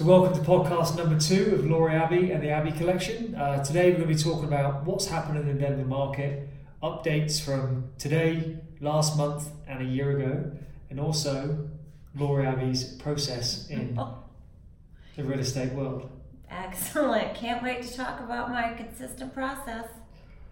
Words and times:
So, 0.00 0.06
welcome 0.06 0.32
to 0.32 0.40
podcast 0.50 0.96
number 0.96 1.20
two 1.20 1.56
of 1.56 1.66
Laurie 1.66 1.94
Abbey 1.94 2.30
and 2.30 2.42
the 2.42 2.48
Abbey 2.48 2.72
Collection. 2.72 3.34
Uh, 3.34 3.62
today, 3.62 3.90
we're 3.90 3.98
going 3.98 4.08
to 4.08 4.14
be 4.14 4.18
talking 4.18 4.46
about 4.46 4.86
what's 4.86 5.04
happening 5.04 5.42
in 5.42 5.48
the 5.48 5.62
Denver 5.62 5.84
market, 5.84 6.48
updates 6.82 7.38
from 7.38 7.84
today, 7.98 8.56
last 8.80 9.18
month, 9.18 9.50
and 9.68 9.82
a 9.82 9.84
year 9.84 10.16
ago, 10.16 10.52
and 10.88 10.98
also 10.98 11.68
Laurie 12.16 12.46
Abbey's 12.46 12.94
process 12.94 13.68
in 13.68 13.94
the 15.16 15.22
real 15.22 15.38
estate 15.38 15.74
world. 15.74 16.10
Excellent. 16.48 17.34
Can't 17.34 17.62
wait 17.62 17.82
to 17.82 17.94
talk 17.94 18.20
about 18.20 18.48
my 18.48 18.72
consistent 18.72 19.34
process. 19.34 19.84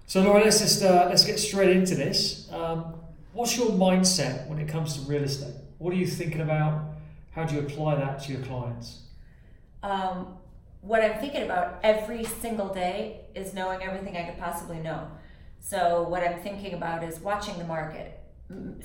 So, 0.07 0.21
Laura, 0.21 0.45
let's 0.45 0.59
just 0.59 0.83
uh, 0.83 1.07
let's 1.09 1.25
get 1.25 1.39
straight 1.39 1.75
into 1.75 1.95
this. 1.95 2.53
Um, 2.53 2.97
what's 3.33 3.57
your 3.57 3.71
mindset 3.71 4.47
when 4.47 4.59
it 4.59 4.69
comes 4.69 4.99
to 4.99 5.11
real 5.11 5.23
estate? 5.23 5.55
What 5.79 5.95
are 5.95 5.97
you 5.97 6.07
thinking 6.07 6.43
about? 6.43 6.83
How 7.31 7.45
do 7.45 7.55
you 7.55 7.63
apply 7.63 7.95
that 7.95 8.23
to 8.25 8.33
your 8.35 8.43
clients? 8.43 9.05
Um, 9.83 10.37
what 10.81 11.03
I'm 11.03 11.19
thinking 11.19 11.43
about 11.43 11.81
every 11.83 12.25
single 12.25 12.73
day 12.73 13.21
is 13.35 13.55
knowing 13.55 13.83
everything 13.83 14.17
I 14.17 14.25
could 14.25 14.39
possibly 14.39 14.79
know. 14.79 15.09
So, 15.61 16.03
what 16.09 16.23
I'm 16.23 16.41
thinking 16.41 16.75
about 16.75 17.03
is 17.03 17.19
watching 17.21 17.59
the 17.59 17.65
market, 17.65 18.21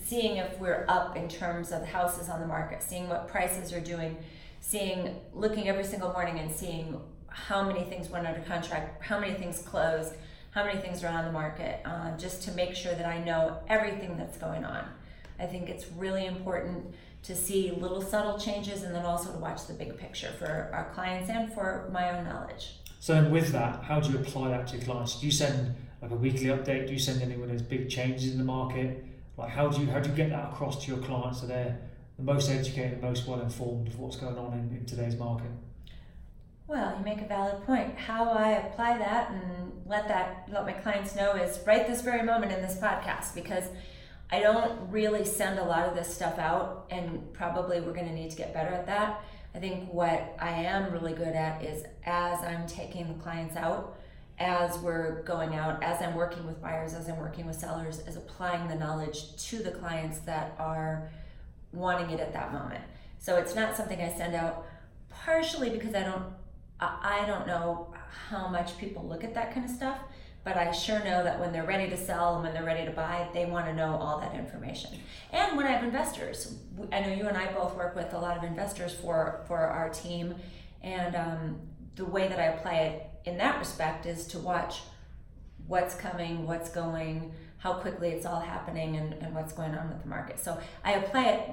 seeing 0.04 0.38
if 0.38 0.58
we're 0.60 0.86
up 0.88 1.16
in 1.16 1.30
terms 1.30 1.72
of 1.72 1.86
houses 1.86 2.30
on 2.30 2.42
the 2.42 2.48
market, 2.48 2.82
seeing 2.82 3.08
what 3.08 3.28
prices 3.28 3.72
are 3.72 3.80
doing, 3.80 4.18
seeing, 4.60 5.20
looking 5.34 5.70
every 5.70 5.84
single 5.84 6.12
morning 6.12 6.40
and 6.40 6.54
seeing 6.54 7.00
how 7.28 7.64
many 7.64 7.84
things 7.84 8.10
went 8.10 8.28
under 8.28 8.42
contract, 8.42 9.04
how 9.04 9.20
many 9.20 9.34
things 9.34 9.62
closed, 9.62 10.14
how 10.52 10.64
many 10.64 10.80
things 10.80 11.04
are 11.04 11.08
on 11.08 11.26
the 11.26 11.32
market, 11.32 11.80
uh, 11.86 12.16
just 12.18 12.44
to 12.44 12.52
make 12.52 12.76
sure 12.76 12.94
that 12.94 13.06
I 13.06 13.24
know 13.24 13.60
everything 13.68 14.18
that's 14.18 14.38
going 14.38 14.66
on. 14.66 14.86
I 15.40 15.46
think 15.46 15.70
it's 15.70 15.88
really 15.92 16.26
important 16.26 16.94
to 17.24 17.36
see 17.36 17.72
little 17.72 18.02
subtle 18.02 18.38
changes 18.38 18.84
and 18.84 18.94
then 18.94 19.06
also 19.06 19.32
to 19.32 19.38
watch 19.38 19.66
the 19.68 19.74
big 19.74 19.98
picture 19.98 20.32
for 20.38 20.70
our 20.74 20.92
clients 20.94 21.30
and 21.30 21.52
for 21.54 21.90
my 21.92 22.18
own 22.18 22.26
knowledge. 22.26 22.76
So, 23.00 23.28
with 23.30 23.52
that, 23.52 23.84
how 23.84 24.00
do 24.00 24.12
you 24.12 24.20
apply 24.20 24.50
that 24.50 24.68
to 24.68 24.78
your 24.78 24.86
clients? 24.86 25.20
Do 25.20 25.26
you 25.26 25.32
send 25.32 25.76
like 26.02 26.12
a 26.12 26.16
weekly 26.16 26.46
update? 26.46 26.88
Do 26.88 26.94
you 26.94 27.00
send 27.00 27.22
anyone 27.22 27.48
there's 27.48 27.62
big 27.62 27.90
changes 27.90 28.32
in 28.32 28.38
the 28.38 28.44
market? 28.44 29.06
Like, 29.38 29.50
how 29.50 29.70
do 29.70 29.82
you 29.82 29.90
how 29.90 30.00
do 30.00 30.10
you 30.10 30.16
get 30.16 30.30
that 30.30 30.54
across 30.54 30.86
to 30.86 30.92
your 30.92 31.02
clients 31.02 31.42
so 31.42 31.48
they're 31.48 31.80
the 32.18 32.24
most 32.24 32.50
educated, 32.50 33.02
most 33.02 33.28
well 33.28 33.42
informed 33.42 33.88
of 33.88 34.00
what's 34.00 34.18
going 34.18 34.38
on 34.38 34.54
in, 34.54 34.78
in 34.78 34.86
today's 34.86 35.16
market? 35.16 35.52
Well, 36.68 36.96
you 36.98 37.04
make 37.04 37.22
a 37.22 37.28
valid 37.28 37.64
point. 37.66 37.98
How 37.98 38.30
I 38.30 38.52
apply 38.52 38.98
that 38.98 39.32
and 39.32 39.82
let 39.86 40.08
that 40.08 40.48
let 40.52 40.66
my 40.66 40.74
clients 40.74 41.16
know 41.16 41.34
is 41.34 41.60
right 41.66 41.86
this 41.88 42.02
very 42.02 42.24
moment 42.24 42.52
in 42.52 42.62
this 42.62 42.78
podcast 42.78 43.36
because 43.36 43.66
I 44.32 44.40
don't 44.40 44.90
really 44.90 45.26
send 45.26 45.60
a 45.60 45.64
lot 45.64 45.88
of 45.88 45.96
this 45.96 46.14
stuff 46.14 46.40
out 46.40 46.88
and 46.90 47.32
probably 47.34 47.82
we're 47.82 47.94
going 47.94 48.08
to 48.08 48.14
need 48.14 48.32
to 48.32 48.38
get 48.38 48.54
better 48.54 48.74
at 48.74 48.86
that. 48.88 49.22
I 49.56 49.60
think 49.60 49.94
what 49.94 50.36
I 50.40 50.50
am 50.50 50.92
really 50.92 51.14
good 51.14 51.36
at 51.36 51.64
is 51.64 51.84
as 52.06 52.44
I'm 52.44 52.66
taking 52.66 53.08
the 53.08 53.14
clients 53.22 53.56
out, 53.56 53.96
as 54.40 54.78
we're 54.80 55.22
going 55.24 55.54
out, 55.56 55.84
as 55.84 56.02
I'm 56.02 56.16
working 56.16 56.48
with 56.48 56.60
buyers, 56.60 56.96
as 56.96 57.08
I'm 57.08 57.18
working 57.18 57.46
with 57.46 57.56
sellers, 57.56 58.00
is 58.00 58.16
applying 58.16 58.68
the 58.68 58.76
knowledge 58.76 59.36
to 59.50 59.60
the 59.60 59.72
clients 59.72 60.20
that 60.20 60.56
are 60.58 61.10
wanting 61.72 62.10
it 62.10 62.20
at 62.20 62.34
that 62.34 62.52
moment. 62.52 62.84
So 63.20 63.38
it's 63.38 63.54
not 63.54 63.78
something 63.78 64.02
I 64.02 64.12
send 64.12 64.34
out 64.36 64.66
partially 65.10 65.70
because 65.70 65.94
I 65.94 66.04
don't 66.04 66.26
I 66.80 67.24
don't 67.26 67.48
know 67.48 67.94
how 68.28 68.48
much 68.48 68.78
people 68.78 69.08
look 69.08 69.24
at 69.24 69.34
that 69.36 69.54
kind 69.54 69.66
of 69.66 69.72
stuff, 69.72 70.00
but 70.44 70.58
I 70.58 70.72
sure 70.72 71.00
know 71.00 71.24
that 71.24 71.40
when 71.40 71.54
they're 71.54 71.66
ready 71.66 71.90
to 71.90 71.98
sell 71.98 72.36
and 72.36 72.44
when 72.44 72.54
they're 72.54 72.66
ready 72.66 72.86
to 72.86 72.92
buy, 72.92 73.28
they 73.34 73.46
want 73.46 73.66
to 73.68 73.74
know 73.74 73.96
all 73.96 74.20
that 74.20 74.36
information. 74.36 74.92
And 75.32 75.56
when 75.56 75.66
I 75.66 75.72
have 75.72 75.84
investors, 75.84 76.56
I 76.92 77.00
know 77.00 77.14
you 77.14 77.28
and 77.28 77.38
I 77.38 77.52
both 77.54 77.76
work 77.76 77.96
with 77.96 78.14
a 78.14 78.20
lot 78.20 78.38
of 78.38 78.44
investors 78.44 78.94
for 78.94 79.42
for 79.48 79.58
our 79.58 79.90
team, 79.90 80.36
and 80.82 81.16
um, 81.16 81.60
the 81.96 82.06
way 82.06 82.28
that 82.28 82.40
I 82.40 82.46
apply 82.46 82.74
it 82.74 83.10
in 83.26 83.38
that 83.38 83.58
respect 83.60 84.06
is 84.06 84.28
to 84.28 84.40
watch 84.40 84.82
what's 85.68 85.96
coming, 85.96 86.46
what's 86.46 86.70
going, 86.70 87.34
how 87.58 87.74
quickly 87.74 88.10
it's 88.10 88.26
all 88.26 88.42
happening, 88.42 88.98
and, 88.98 89.14
and 89.14 89.34
what's 89.34 89.54
going 89.54 89.74
on 89.76 89.90
with 89.90 90.02
the 90.02 90.10
market. 90.10 90.40
So 90.40 90.60
I 90.84 90.94
apply 90.94 91.26
it 91.30 91.52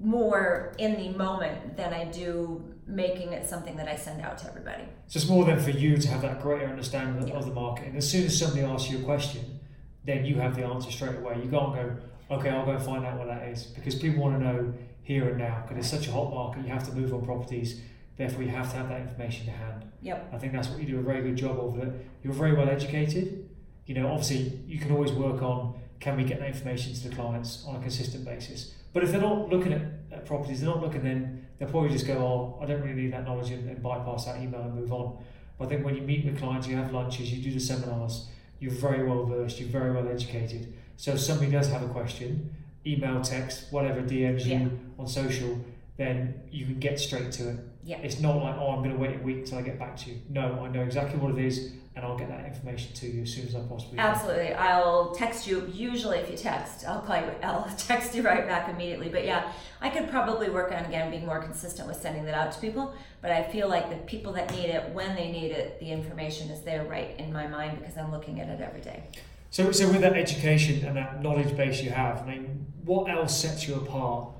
more 0.00 0.74
in 0.78 0.96
the 0.96 1.10
moment 1.16 1.76
than 1.76 1.92
I 1.92 2.04
do 2.04 2.64
making 2.86 3.32
it 3.32 3.48
something 3.48 3.76
that 3.76 3.86
I 3.86 3.96
send 3.96 4.20
out 4.22 4.38
to 4.38 4.48
everybody. 4.48 4.84
So 5.06 5.18
it's 5.18 5.28
more 5.28 5.44
than 5.44 5.60
for 5.60 5.70
you 5.70 5.96
to 5.96 6.08
have 6.08 6.22
that 6.22 6.42
greater 6.42 6.66
understanding 6.66 7.22
of, 7.22 7.28
Yeah. 7.28 7.36
of 7.36 7.46
the 7.46 7.52
market. 7.52 7.86
And 7.88 7.96
as 7.96 8.10
soon 8.10 8.24
as 8.26 8.36
somebody 8.38 8.62
asks 8.62 8.90
you 8.90 8.98
a 8.98 9.02
question, 9.02 9.60
then 10.04 10.24
you 10.24 10.36
have 10.36 10.56
the 10.56 10.64
answer 10.64 10.90
straight 10.90 11.16
away. 11.16 11.34
You 11.36 11.50
can't 11.50 11.74
go, 11.74 11.96
okay, 12.30 12.48
I'll 12.50 12.64
go 12.64 12.72
and 12.72 12.82
find 12.82 13.04
out 13.04 13.18
what 13.18 13.28
that 13.28 13.46
is. 13.48 13.64
Because 13.64 13.94
people 13.94 14.22
want 14.22 14.38
to 14.38 14.44
know 14.44 14.72
here 15.02 15.28
and 15.28 15.38
now. 15.38 15.62
Because 15.68 15.84
it's 15.84 15.90
such 15.90 16.08
a 16.08 16.12
hot 16.12 16.32
market, 16.32 16.64
you 16.64 16.72
have 16.72 16.88
to 16.88 16.92
move 16.94 17.12
on 17.14 17.22
properties. 17.24 17.80
Therefore, 18.16 18.42
you 18.42 18.48
have 18.50 18.70
to 18.70 18.76
have 18.78 18.88
that 18.88 19.02
information 19.02 19.46
to 19.46 19.52
hand. 19.52 19.84
Yep. 20.02 20.30
I 20.32 20.38
think 20.38 20.52
that's 20.52 20.68
what 20.68 20.80
you 20.80 20.86
do 20.86 20.98
a 20.98 21.02
very 21.02 21.22
good 21.22 21.36
job 21.36 21.58
of. 21.60 21.76
That 21.76 21.92
you're 22.22 22.32
very 22.32 22.54
well 22.54 22.68
educated. 22.68 23.48
You 23.86 23.94
know, 23.94 24.08
obviously, 24.08 24.60
you 24.66 24.78
can 24.78 24.90
always 24.92 25.12
work 25.12 25.42
on 25.42 25.74
can 26.00 26.16
we 26.16 26.24
get 26.24 26.38
that 26.40 26.48
information 26.48 26.94
to 26.94 27.08
the 27.08 27.14
clients 27.14 27.64
on 27.66 27.76
a 27.76 27.80
consistent 27.80 28.24
basis. 28.24 28.74
But 28.92 29.04
if 29.04 29.12
they're 29.12 29.20
not 29.20 29.48
looking 29.48 29.72
at, 29.72 29.82
at 30.12 30.26
properties, 30.26 30.60
they're 30.60 30.70
not 30.70 30.80
looking, 30.82 31.02
then 31.02 31.46
they'll 31.58 31.68
probably 31.68 31.90
just 31.90 32.06
go, 32.06 32.14
oh, 32.14 32.58
I 32.62 32.66
don't 32.66 32.80
really 32.82 32.94
need 33.02 33.12
that 33.12 33.24
knowledge 33.24 33.50
and, 33.50 33.68
and 33.68 33.82
bypass 33.82 34.24
that 34.26 34.40
email 34.40 34.60
and 34.62 34.74
move 34.74 34.92
on. 34.92 35.18
But 35.58 35.66
I 35.66 35.68
think 35.68 35.84
when 35.84 35.94
you 35.94 36.02
meet 36.02 36.24
with 36.24 36.38
clients, 36.38 36.66
you 36.66 36.76
have 36.76 36.92
lunches, 36.92 37.32
you 37.32 37.42
do 37.42 37.52
the 37.52 37.60
seminars, 37.60 38.26
you're 38.58 38.72
very 38.72 39.06
well 39.06 39.24
versed, 39.24 39.60
you're 39.60 39.68
very 39.68 39.92
well 39.92 40.08
educated. 40.08 40.72
So 40.96 41.12
if 41.12 41.20
somebody 41.20 41.50
does 41.50 41.68
have 41.70 41.82
a 41.82 41.88
question, 41.88 42.54
email, 42.86 43.20
text, 43.20 43.72
whatever, 43.72 44.00
DMs 44.02 44.46
Yeah. 44.46 44.60
you 44.60 44.78
on 44.98 45.06
social, 45.06 45.58
then 45.96 46.34
you 46.50 46.64
can 46.66 46.78
get 46.78 46.98
straight 46.98 47.30
to 47.32 47.50
it. 47.50 47.56
Yeah. 47.84 47.98
It's 47.98 48.20
not 48.20 48.36
like, 48.42 48.56
oh, 48.58 48.70
I'm 48.70 48.78
going 48.82 48.94
to 48.94 49.00
wait 49.00 49.16
a 49.16 49.22
week 49.22 49.46
till 49.46 49.58
I 49.58 49.62
get 49.62 49.78
back 49.78 49.96
to 49.98 50.10
you. 50.10 50.18
No, 50.30 50.60
I 50.64 50.68
know 50.68 50.82
exactly 50.82 51.18
what 51.18 51.38
it 51.38 51.44
is, 51.44 51.72
and 52.00 52.10
I'll 52.10 52.16
get 52.16 52.28
that 52.28 52.46
information 52.46 52.94
to 52.94 53.06
you 53.06 53.22
as 53.22 53.34
soon 53.34 53.46
as 53.46 53.54
I 53.54 53.60
possibly 53.60 53.98
can. 53.98 54.06
Absolutely. 54.06 54.54
I'll 54.54 55.10
text 55.10 55.46
you. 55.46 55.70
Usually, 55.70 56.16
if 56.16 56.30
you 56.30 56.36
text, 56.36 56.86
I'll 56.86 57.02
call 57.02 57.16
you. 57.16 57.30
I'll 57.42 57.68
text 57.76 58.14
you 58.14 58.22
right 58.22 58.46
back 58.46 58.70
immediately. 58.70 59.10
But 59.10 59.26
yeah, 59.26 59.52
I 59.82 59.90
could 59.90 60.08
probably 60.08 60.48
work 60.48 60.72
on 60.72 60.86
again 60.86 61.10
being 61.10 61.26
more 61.26 61.42
consistent 61.42 61.86
with 61.86 62.00
sending 62.00 62.24
that 62.24 62.34
out 62.34 62.52
to 62.52 62.60
people. 62.60 62.94
But 63.20 63.32
I 63.32 63.42
feel 63.42 63.68
like 63.68 63.90
the 63.90 63.96
people 63.96 64.32
that 64.32 64.50
need 64.52 64.70
it, 64.70 64.94
when 64.94 65.14
they 65.14 65.30
need 65.30 65.50
it, 65.50 65.78
the 65.78 65.90
information 65.90 66.48
is 66.48 66.62
there 66.62 66.84
right 66.84 67.14
in 67.18 67.32
my 67.32 67.46
mind 67.46 67.80
because 67.80 67.98
I'm 67.98 68.10
looking 68.10 68.40
at 68.40 68.48
it 68.48 68.62
every 68.62 68.80
day. 68.80 69.02
So, 69.50 69.70
so 69.70 69.90
with 69.90 70.00
that 70.00 70.16
education 70.16 70.86
and 70.86 70.96
that 70.96 71.22
knowledge 71.22 71.54
base 71.54 71.82
you 71.82 71.90
have, 71.90 72.22
I 72.22 72.26
mean, 72.26 72.66
what 72.84 73.10
else 73.10 73.38
sets 73.38 73.68
you 73.68 73.74
apart 73.74 74.30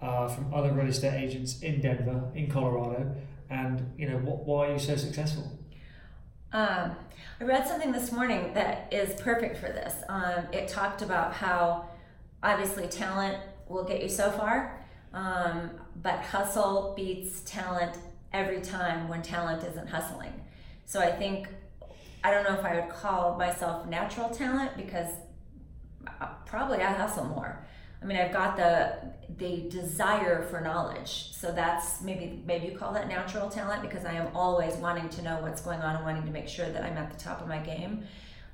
uh, 0.00 0.28
from 0.28 0.54
other 0.54 0.72
real 0.72 0.86
estate 0.86 1.22
agents 1.22 1.60
in 1.60 1.82
Denver, 1.82 2.30
in 2.34 2.50
Colorado, 2.50 3.14
and 3.50 3.92
you 3.98 4.08
know 4.08 4.16
what, 4.18 4.46
why 4.46 4.68
are 4.68 4.72
you 4.74 4.78
so 4.78 4.96
successful? 4.96 5.59
Um, 6.52 6.96
I 7.40 7.44
read 7.44 7.66
something 7.66 7.92
this 7.92 8.10
morning 8.10 8.52
that 8.54 8.92
is 8.92 9.18
perfect 9.20 9.56
for 9.58 9.66
this. 9.66 9.94
Um, 10.08 10.46
it 10.52 10.66
talked 10.66 11.00
about 11.00 11.32
how 11.32 11.86
obviously 12.42 12.88
talent 12.88 13.38
will 13.68 13.84
get 13.84 14.02
you 14.02 14.08
so 14.08 14.32
far, 14.32 14.84
um, 15.14 15.70
but 16.02 16.18
hustle 16.20 16.92
beats 16.96 17.42
talent 17.42 17.96
every 18.32 18.60
time 18.60 19.08
when 19.08 19.22
talent 19.22 19.62
isn't 19.62 19.88
hustling. 19.88 20.32
So 20.86 21.00
I 21.00 21.12
think, 21.12 21.46
I 22.24 22.32
don't 22.32 22.42
know 22.42 22.58
if 22.58 22.64
I 22.64 22.80
would 22.80 22.90
call 22.90 23.38
myself 23.38 23.86
natural 23.86 24.28
talent 24.30 24.76
because 24.76 25.12
uh, 26.20 26.26
probably 26.46 26.78
I 26.78 26.92
hustle 26.92 27.26
more. 27.26 27.64
I 28.02 28.06
mean, 28.06 28.16
I've 28.16 28.32
got 28.32 28.56
the 28.56 28.96
the 29.36 29.68
desire 29.70 30.46
for 30.50 30.60
knowledge, 30.60 31.32
so 31.32 31.52
that's 31.52 32.02
maybe 32.02 32.42
maybe 32.46 32.66
you 32.66 32.76
call 32.76 32.92
that 32.94 33.08
natural 33.08 33.48
talent 33.48 33.82
because 33.82 34.04
I 34.04 34.12
am 34.12 34.34
always 34.34 34.74
wanting 34.74 35.08
to 35.10 35.22
know 35.22 35.38
what's 35.40 35.60
going 35.60 35.80
on 35.80 35.96
and 35.96 36.04
wanting 36.04 36.24
to 36.24 36.30
make 36.30 36.48
sure 36.48 36.68
that 36.68 36.82
I'm 36.82 36.96
at 36.96 37.10
the 37.10 37.22
top 37.22 37.40
of 37.40 37.48
my 37.48 37.58
game. 37.58 38.04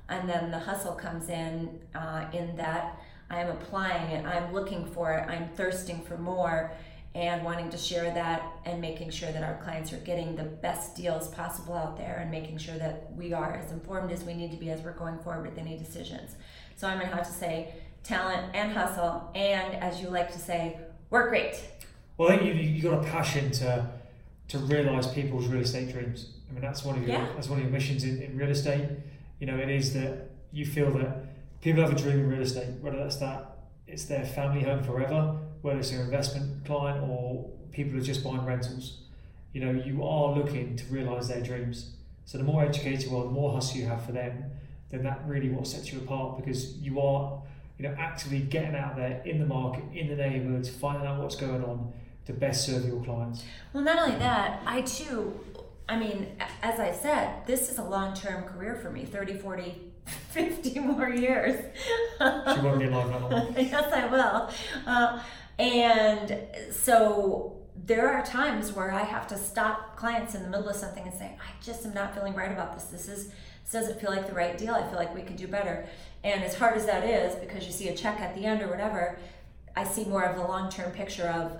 And 0.09 0.29
then 0.29 0.51
the 0.51 0.59
hustle 0.59 0.93
comes 0.93 1.29
in 1.29 1.79
uh, 1.95 2.25
in 2.33 2.55
that 2.57 2.99
I 3.29 3.41
am 3.41 3.49
applying 3.49 4.11
it, 4.11 4.25
I'm 4.25 4.53
looking 4.53 4.85
for 4.85 5.13
it, 5.13 5.29
I'm 5.29 5.49
thirsting 5.49 6.01
for 6.01 6.17
more, 6.17 6.71
and 7.13 7.43
wanting 7.43 7.69
to 7.69 7.77
share 7.77 8.13
that 8.13 8.43
and 8.65 8.79
making 8.79 9.09
sure 9.09 9.31
that 9.31 9.43
our 9.43 9.55
clients 9.63 9.91
are 9.91 9.97
getting 9.97 10.35
the 10.35 10.43
best 10.43 10.95
deals 10.95 11.27
possible 11.29 11.73
out 11.73 11.97
there 11.97 12.19
and 12.21 12.31
making 12.31 12.57
sure 12.57 12.77
that 12.77 13.11
we 13.15 13.33
are 13.33 13.55
as 13.55 13.71
informed 13.71 14.11
as 14.11 14.23
we 14.23 14.33
need 14.33 14.51
to 14.51 14.57
be 14.57 14.69
as 14.69 14.81
we're 14.81 14.91
going 14.93 15.17
forward 15.19 15.49
with 15.49 15.57
any 15.57 15.77
decisions. 15.77 16.35
So 16.75 16.87
I'm 16.87 16.99
gonna 16.99 17.13
have 17.13 17.25
to 17.25 17.33
say 17.33 17.73
talent 18.11 18.55
and 18.55 18.71
hustle, 18.71 19.29
and 19.35 19.75
as 19.75 20.01
you 20.01 20.09
like 20.09 20.31
to 20.31 20.39
say, 20.39 20.77
work 21.09 21.29
great. 21.29 21.61
Well, 22.17 22.31
I 22.31 22.37
think 22.37 22.47
you 22.47 22.53
you 22.53 22.81
got 22.81 23.05
a 23.05 23.09
passion 23.09 23.51
to 23.51 23.89
to 24.49 24.57
realise 24.59 25.07
people's 25.07 25.47
real 25.47 25.61
estate 25.61 25.91
dreams. 25.91 26.29
I 26.49 26.53
mean, 26.53 26.61
that's 26.61 26.83
one 26.85 26.97
of 26.97 27.01
your 27.07 27.17
Yeah. 27.17 27.27
that's 27.35 27.49
one 27.49 27.59
of 27.59 27.65
your 27.65 27.71
missions 27.71 28.03
in, 28.03 28.21
in 28.21 28.37
real 28.37 28.49
estate. 28.49 28.87
You 29.39 29.47
know, 29.47 29.57
it 29.57 29.69
is 29.69 29.93
that 29.93 30.29
you 30.51 30.65
feel 30.65 30.91
that 30.97 31.25
people 31.61 31.81
have 31.83 31.91
a 31.91 31.95
dream 31.95 32.19
in 32.19 32.29
real 32.29 32.41
estate, 32.41 32.69
whether 32.81 32.97
that's 32.97 33.17
that 33.17 33.57
it's 33.87 34.05
their 34.05 34.25
family 34.25 34.63
home 34.63 34.83
forever, 34.83 35.37
whether 35.61 35.79
it's 35.79 35.91
their 35.91 36.03
investment 36.03 36.65
client 36.65 37.03
or 37.03 37.49
people 37.71 37.93
who 37.93 37.99
are 37.99 38.01
just 38.01 38.23
buying 38.23 38.45
rentals. 38.45 38.99
You 39.53 39.61
know, 39.65 39.71
you 39.71 40.03
are 40.03 40.33
looking 40.33 40.75
to 40.77 40.85
realise 40.85 41.27
their 41.27 41.41
dreams. 41.41 41.91
So 42.25 42.37
the 42.37 42.43
more 42.43 42.63
educated 42.63 43.03
you 43.03 43.15
are, 43.17 43.23
the 43.23 43.31
more 43.31 43.53
hustle 43.53 43.77
you 43.79 43.85
have 43.85 44.05
for 44.05 44.11
them, 44.11 44.45
then 44.89 45.03
that 45.03 45.21
really 45.25 45.49
what 45.49 45.67
sets 45.67 45.91
you 45.91 45.99
apart 45.99 46.37
because 46.37 46.77
you 46.77 46.99
are, 46.99 47.41
you 47.77 47.87
know, 47.87 47.95
actively 47.97 48.39
getting 48.39 48.75
out 48.75 48.95
there 48.95 49.21
in 49.25 49.39
the 49.39 49.45
market, 49.45 49.83
in 49.93 50.07
the 50.07 50.15
neighbourhoods, 50.15 50.69
finding 50.69 51.07
out 51.07 51.21
what's 51.21 51.35
going 51.35 51.63
on, 51.63 51.93
to 52.25 52.33
best 52.33 52.65
serve 52.65 52.85
your 52.85 53.03
clients. 53.03 53.43
Well, 53.73 53.83
not 53.83 53.99
only 53.99 54.17
that, 54.17 54.61
I 54.65 54.81
too, 54.81 55.39
I 55.87 55.97
mean, 55.97 56.27
as 56.61 56.79
I 56.79 56.91
said, 56.91 57.45
this 57.45 57.69
is 57.69 57.77
a 57.77 57.83
long 57.83 58.13
term 58.13 58.43
career 58.43 58.75
for 58.75 58.89
me 58.89 59.05
30, 59.05 59.35
40, 59.35 59.81
50 60.05 60.79
more 60.79 61.09
years. 61.09 61.63
She 62.17 62.59
won't 62.61 62.79
be 62.79 62.85
alive 62.85 63.09
that 63.09 63.21
long. 63.21 63.53
yes, 63.57 63.93
I 63.93 64.05
will. 64.07 64.49
Uh, 64.85 65.21
and 65.59 66.39
so 66.71 67.57
there 67.85 68.09
are 68.09 68.25
times 68.25 68.73
where 68.73 68.91
I 68.91 69.03
have 69.03 69.27
to 69.27 69.37
stop 69.37 69.95
clients 69.95 70.35
in 70.35 70.43
the 70.43 70.49
middle 70.49 70.67
of 70.67 70.75
something 70.75 71.03
and 71.03 71.13
say, 71.13 71.37
I 71.39 71.63
just 71.63 71.85
am 71.85 71.93
not 71.93 72.13
feeling 72.13 72.33
right 72.33 72.51
about 72.51 72.73
this. 72.73 72.85
This 72.85 73.07
is 73.07 73.31
this 73.69 73.81
doesn't 73.81 73.99
feel 73.99 74.11
like 74.11 74.27
the 74.27 74.33
right 74.33 74.57
deal. 74.57 74.73
I 74.73 74.87
feel 74.87 74.97
like 74.97 75.13
we 75.13 75.21
could 75.21 75.35
do 75.35 75.47
better. 75.47 75.85
And 76.23 76.43
as 76.43 76.55
hard 76.55 76.77
as 76.77 76.85
that 76.85 77.03
is, 77.03 77.35
because 77.35 77.65
you 77.65 77.73
see 77.73 77.89
a 77.89 77.95
check 77.95 78.19
at 78.21 78.33
the 78.33 78.45
end 78.45 78.61
or 78.61 78.69
whatever, 78.69 79.19
I 79.75 79.83
see 79.83 80.05
more 80.05 80.23
of 80.23 80.37
the 80.37 80.43
long 80.43 80.69
term 80.69 80.91
picture 80.91 81.27
of 81.27 81.59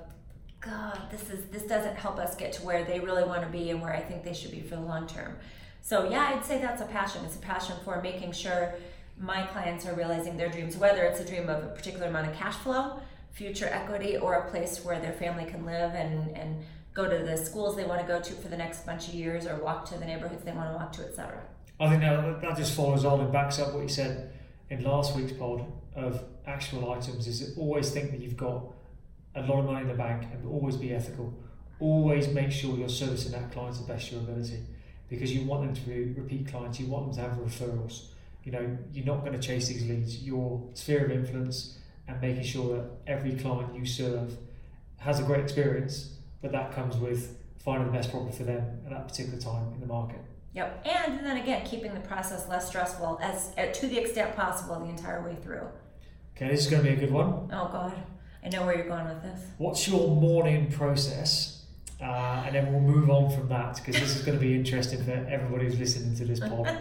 God, 0.62 1.00
this 1.12 1.30
is 1.30 1.45
this 1.45 1.63
doesn't 1.63 1.95
help 1.95 2.18
us 2.18 2.36
get 2.36 2.54
to 2.54 2.65
where 2.65 2.83
they 2.83 3.00
really 3.00 3.24
want 3.24 3.42
to 3.44 3.48
be 3.48 3.69
and 3.69 3.81
where 3.81 3.94
I 3.94 4.00
think 4.00 4.24
they 4.24 4.33
should 4.33 4.51
be 4.51 4.62
for 4.62 4.75
the 4.75 4.81
long 4.81 5.06
term. 5.06 5.38
So 5.81 6.09
yeah, 6.09 6.33
I'd 6.33 6.45
say 6.45 6.59
that's 6.59 6.81
a 6.81 6.86
passion. 6.86 7.24
It's 7.25 7.36
a 7.36 7.39
passion 7.39 7.75
for 7.83 8.01
making 8.01 8.31
sure 8.31 8.74
my 9.19 9.44
clients 9.44 9.86
are 9.86 9.94
realizing 9.94 10.38
their 10.38 10.50
dreams, 10.50 10.77
whether 10.77 11.03
it's 11.03 11.19
a 11.19 11.25
dream 11.25 11.50
of 11.50 11.63
a 11.63 11.68
particular 11.68 12.07
amount 12.07 12.30
of 12.30 12.36
cash 12.36 12.56
flow, 12.56 13.00
future 13.31 13.68
equity, 13.68 14.18
or 14.18 14.36
a 14.36 14.50
place 14.50 14.83
where 14.83 15.00
their 15.00 15.13
family 15.13 15.45
can 15.45 15.65
live 15.65 15.94
and, 15.94 16.36
and 16.36 16.63
go 16.94 17.07
to 17.07 17.24
the 17.24 17.38
schools 17.38 17.75
they 17.75 17.86
want 17.86 18.01
to 18.01 18.07
go 18.07 18.19
to 18.19 18.33
for 18.33 18.48
the 18.48 18.57
next 18.57 18.86
bunch 18.86 19.07
of 19.07 19.13
years 19.13 19.45
or 19.45 19.56
walk 19.57 19.86
to 19.86 19.98
the 19.98 20.06
neighborhoods 20.06 20.44
they 20.44 20.51
want 20.51 20.71
to 20.71 20.75
walk 20.75 20.92
to, 20.94 21.03
etc. 21.03 21.39
I 21.79 21.89
think 21.89 22.01
that, 22.01 22.41
that 22.41 22.57
just 22.57 22.75
follows 22.75 23.06
on 23.06 23.19
and 23.19 23.31
backs 23.31 23.59
up 23.59 23.74
what 23.74 23.83
you 23.83 23.89
said 23.89 24.33
in 24.69 24.83
last 24.83 25.15
week's 25.15 25.33
pod 25.33 25.65
of 25.95 26.24
action 26.45 26.83
items 26.83 27.27
is 27.27 27.57
always 27.57 27.91
think 27.91 28.12
that 28.12 28.19
you've 28.19 28.38
got 28.38 28.63
a 29.35 29.41
lot 29.41 29.59
of 29.59 29.65
money 29.65 29.81
in 29.81 29.88
the 29.88 29.94
bank 29.94 30.24
and 30.31 30.47
always 30.47 30.75
be 30.75 30.94
ethical. 30.94 31.33
Always 31.79 32.27
make 32.29 32.51
sure 32.51 32.75
you're 32.75 32.89
servicing 32.89 33.31
that 33.33 33.51
client 33.51 33.75
to 33.75 33.81
the 33.83 33.88
best 33.88 34.07
of 34.07 34.13
your 34.13 34.21
ability 34.21 34.59
because 35.09 35.33
you 35.33 35.45
want 35.45 35.65
them 35.65 35.75
to 35.75 35.81
be 35.81 36.19
repeat 36.19 36.47
clients, 36.47 36.79
you 36.79 36.88
want 36.88 37.06
them 37.06 37.15
to 37.15 37.29
have 37.29 37.39
referrals. 37.39 38.07
You 38.44 38.51
know, 38.53 38.77
you're 38.91 39.06
not 39.06 39.21
going 39.21 39.33
to 39.33 39.39
chase 39.39 39.68
these 39.68 39.88
leads. 39.88 40.24
Your 40.24 40.69
sphere 40.74 41.06
of 41.06 41.12
influence 41.12 41.77
and 42.07 42.19
making 42.21 42.44
sure 42.44 42.77
that 42.77 42.89
every 43.06 43.35
client 43.35 43.75
you 43.75 43.85
serve 43.85 44.38
has 44.97 45.19
a 45.19 45.24
great 45.24 45.41
experience, 45.41 46.15
but 46.41 46.51
that 46.51 46.74
comes 46.74 46.97
with 46.97 47.38
finding 47.59 47.91
the 47.91 47.97
best 47.97 48.09
product 48.09 48.35
for 48.35 48.44
them 48.44 48.81
at 48.85 48.91
that 48.91 49.07
particular 49.07 49.39
time 49.39 49.74
in 49.74 49.79
the 49.79 49.85
market. 49.85 50.19
Yep, 50.57 50.88
and 50.88 51.24
then 51.24 51.38
again, 51.38 51.63
keeping 51.68 51.94
the 51.94 52.00
process 52.00 52.50
less 52.50 52.68
stressful 52.68 53.19
as 53.21 53.51
uh, 53.59 53.68
to 53.68 53.86
the 53.86 54.00
extent 54.00 54.36
possible 54.36 54.80
the 54.80 54.89
entire 54.89 55.24
way 55.24 55.36
through. 55.36 55.68
Okay, 56.36 56.48
this 56.50 56.62
is 56.62 56.71
going 56.71 56.83
to 56.83 56.89
be 56.89 56.95
a 56.95 57.00
good 57.00 57.12
one. 57.12 57.48
Oh 57.54 57.69
God, 57.71 57.94
I 58.44 58.50
know 58.50 58.65
where 58.65 58.75
you're 58.75 58.88
going 58.88 59.06
with 59.06 59.21
this. 59.21 59.39
What's 59.59 59.88
your 59.88 60.07
morning 60.15 60.71
process? 60.71 61.63
Uh, 62.01 62.42
and 62.44 62.56
then 62.56 62.71
we'll 62.71 62.81
move 62.81 63.07
on 63.07 63.30
from 63.30 63.48
that 63.50 63.75
because 63.75 64.01
this 64.01 64.15
is 64.15 64.24
going 64.24 64.36
to 64.36 64.44
be 64.44 64.56
interesting 64.56 65.04
for 65.04 65.12
everybody 65.12 65.65
who's 65.65 65.77
listening 65.77 66.15
to 66.15 66.25
this 66.25 66.39
pod. 66.39 66.65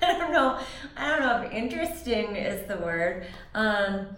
I 0.00 0.16
don't 0.16 0.32
know. 0.32 0.58
I 0.96 1.10
don't 1.10 1.20
know 1.20 1.42
if 1.42 1.52
interesting 1.52 2.36
is 2.36 2.66
the 2.68 2.78
word. 2.78 3.26
Um, 3.52 3.66
I 3.66 3.92
mean, 3.92 4.16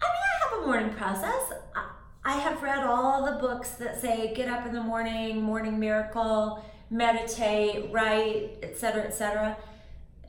I 0.00 0.48
have 0.48 0.62
a 0.62 0.66
morning 0.66 0.94
process. 0.94 1.52
I, 1.76 1.90
I 2.24 2.36
have 2.38 2.62
read 2.62 2.84
all 2.84 3.26
the 3.26 3.38
books 3.38 3.72
that 3.72 4.00
say 4.00 4.32
get 4.34 4.48
up 4.48 4.64
in 4.64 4.72
the 4.72 4.82
morning, 4.82 5.42
morning 5.42 5.78
miracle, 5.78 6.64
meditate, 6.90 7.90
write, 7.92 8.58
etc., 8.62 9.02
etc. 9.02 9.56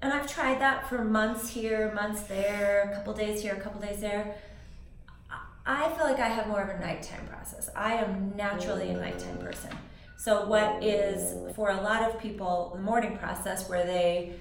And 0.02 0.14
I've 0.14 0.32
tried 0.32 0.60
that 0.62 0.88
for 0.88 1.04
months 1.04 1.50
here, 1.50 1.92
months 1.94 2.22
there, 2.24 2.92
a 2.92 2.96
couple 2.96 3.14
days 3.14 3.42
here, 3.42 3.54
a 3.54 3.60
couple 3.60 3.82
days 3.82 4.02
there. 4.02 4.36
I 5.66 5.90
feel 5.94 6.06
like 6.06 6.20
I 6.20 6.28
have 6.28 6.48
more 6.48 6.62
of 6.62 6.70
a 6.70 6.80
nighttime 6.80 7.26
process. 7.28 7.70
I 7.76 7.94
am 7.94 8.34
naturally 8.36 8.90
a 8.90 8.98
nighttime 8.98 9.40
person. 9.40 9.72
So, 10.18 10.46
what 10.46 10.84
is 10.84 11.36
for 11.56 11.70
a 11.70 11.82
lot 11.82 12.04
of 12.04 12.20
people 12.20 12.72
the 12.76 12.82
morning 12.82 13.18
process 13.18 13.68
where 13.68 13.86
they 13.86 14.36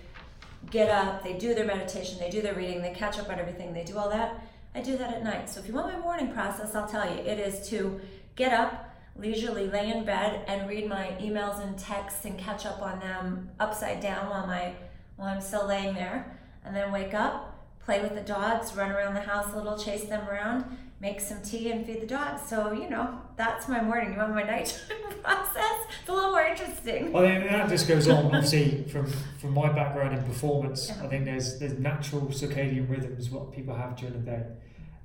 get 0.71 0.91
up, 0.91 1.23
they 1.23 1.35
do 1.35 1.55
their 1.55 1.67
meditation, 1.67 2.19
they 2.19 2.31
do 2.31 2.43
their 2.43 2.55
reading, 2.55 2.83
they 2.83 2.93
catch 2.93 3.19
up 3.19 3.31
on 3.31 3.39
everything, 3.39 3.73
they 3.73 3.85
do 3.85 3.97
all 3.97 4.11
that. 4.11 4.43
I 4.75 4.81
do 4.81 4.97
that 4.99 5.15
at 5.15 5.25
night. 5.25 5.49
So, 5.49 5.61
if 5.61 5.69
you 5.69 5.75
want 5.75 5.93
my 5.93 5.99
morning 5.99 6.33
process, 6.33 6.75
I'll 6.75 6.89
tell 6.89 7.11
you 7.11 7.19
it 7.23 7.39
is 7.39 7.69
to 7.71 8.01
get 8.37 8.53
up, 8.53 8.94
leisurely 9.17 9.69
lay 9.69 9.91
in 9.91 10.05
bed, 10.05 10.45
and 10.47 10.69
read 10.69 10.89
my 10.89 11.17
emails 11.21 11.63
and 11.63 11.79
texts 11.79 12.25
and 12.25 12.39
catch 12.39 12.67
up 12.67 12.83
on 12.83 12.99
them 13.01 13.51
upside 13.61 14.01
down 14.01 14.29
while, 14.29 14.47
my, 14.47 14.75
while 15.17 15.29
I'm 15.29 15.41
still 15.41 15.67
laying 15.67 15.95
there, 15.95 16.39
and 16.65 16.75
then 16.75 16.93
wake 16.93 17.15
up, 17.15 17.67
play 17.81 18.01
with 18.01 18.15
the 18.15 18.23
dogs, 18.23 18.75
run 18.75 18.91
around 18.91 19.15
the 19.15 19.21
house 19.21 19.53
a 19.53 19.57
little, 19.57 19.79
chase 19.79 20.05
them 20.05 20.29
around 20.29 20.65
make 21.05 21.21
some 21.21 21.43
tea 21.43 21.71
and 21.71 21.85
feed 21.85 22.01
the 22.01 22.07
dogs. 22.07 22.41
So, 22.49 22.73
you 22.73 22.89
know, 22.89 23.21
that's 23.37 23.69
my 23.69 23.83
morning. 23.83 24.13
You 24.13 24.19
want 24.19 24.35
my 24.35 24.43
nighttime 24.55 25.21
process? 25.23 25.79
It's 26.01 26.09
a 26.09 26.13
little 26.13 26.31
more 26.31 26.43
interesting. 26.43 27.13
Well, 27.13 27.25
then 27.25 27.47
that 27.47 27.69
just 27.69 27.87
goes 27.87 28.09
on. 28.09 28.27
Obviously, 28.35 28.85
from 28.85 29.07
from 29.39 29.53
my 29.53 29.71
background 29.71 30.17
in 30.17 30.25
performance, 30.25 30.89
Yeah. 30.89 31.05
I 31.05 31.09
think 31.09 31.27
there's 31.27 31.59
there's 31.59 31.79
natural 31.79 32.23
circadian 32.29 32.89
rhythms 32.89 33.31
what 33.31 33.53
people 33.53 33.75
have 33.75 33.97
during 33.97 34.15
the 34.15 34.31
day, 34.31 34.43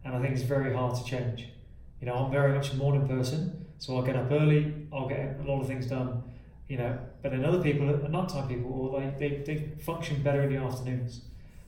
and 0.06 0.16
I 0.16 0.22
think 0.22 0.34
it's 0.36 0.44
very 0.44 0.74
hard 0.74 0.96
to 0.96 1.04
change. 1.04 1.50
You 2.00 2.08
know, 2.08 2.14
I'm 2.14 2.32
very 2.32 2.54
much 2.54 2.72
a 2.72 2.76
morning 2.76 3.08
person, 3.08 3.66
so 3.78 3.96
I'll 3.96 4.04
get 4.04 4.16
up 4.16 4.32
early. 4.32 4.74
I'll 4.94 5.08
get 5.08 5.38
a 5.40 5.44
lot 5.44 5.62
of 5.62 5.68
things 5.68 5.88
done. 5.88 6.24
You 6.68 6.78
know, 6.78 7.00
but 7.22 7.32
then 7.32 7.44
other 7.44 7.62
people 7.62 7.90
are 7.90 8.10
nighttime 8.10 8.48
people, 8.48 8.72
or 8.72 9.02
they, 9.02 9.10
they, 9.18 9.44
they 9.44 9.70
function 9.84 10.22
better 10.22 10.44
in 10.44 10.54
the 10.54 10.58
afternoons. 10.58 11.22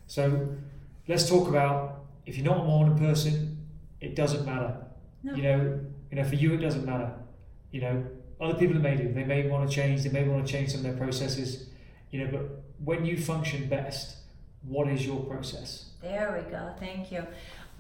So 0.08 0.56
let's 1.08 1.28
talk 1.28 1.48
about 1.48 2.06
if 2.26 2.38
you're 2.38 2.46
not 2.46 2.62
a 2.62 2.64
morning 2.64 2.98
person, 2.98 3.66
it 4.00 4.16
doesn't 4.16 4.46
matter. 4.46 4.76
No. 5.24 5.34
You 5.34 5.44
know, 5.44 5.80
you 6.12 6.18
know, 6.18 6.24
for 6.24 6.36
you 6.36 6.54
it 6.54 6.58
doesn't 6.58 6.86
matter. 6.86 7.12
You 7.72 7.82
know, 7.82 8.06
other 8.40 8.56
people 8.56 8.76
may 8.80 8.96
do. 8.96 9.12
They 9.12 9.24
may 9.24 9.48
want 9.48 9.70
to 9.70 9.76
change. 9.76 10.04
They 10.04 10.10
may 10.10 10.28
want 10.28 10.46
to 10.46 10.52
change 10.52 10.72
some 10.72 10.80
of 10.80 10.84
their 10.84 10.98
processes. 10.98 11.68
You 12.12 12.24
know, 12.24 12.32
but 12.32 12.64
when 12.84 13.06
you 13.06 13.18
function 13.18 13.70
best, 13.70 14.18
what 14.64 14.88
is 14.88 15.06
your 15.06 15.22
process? 15.22 15.92
There 16.02 16.44
we 16.44 16.52
go. 16.52 16.74
Thank 16.80 17.12
you. 17.12 17.26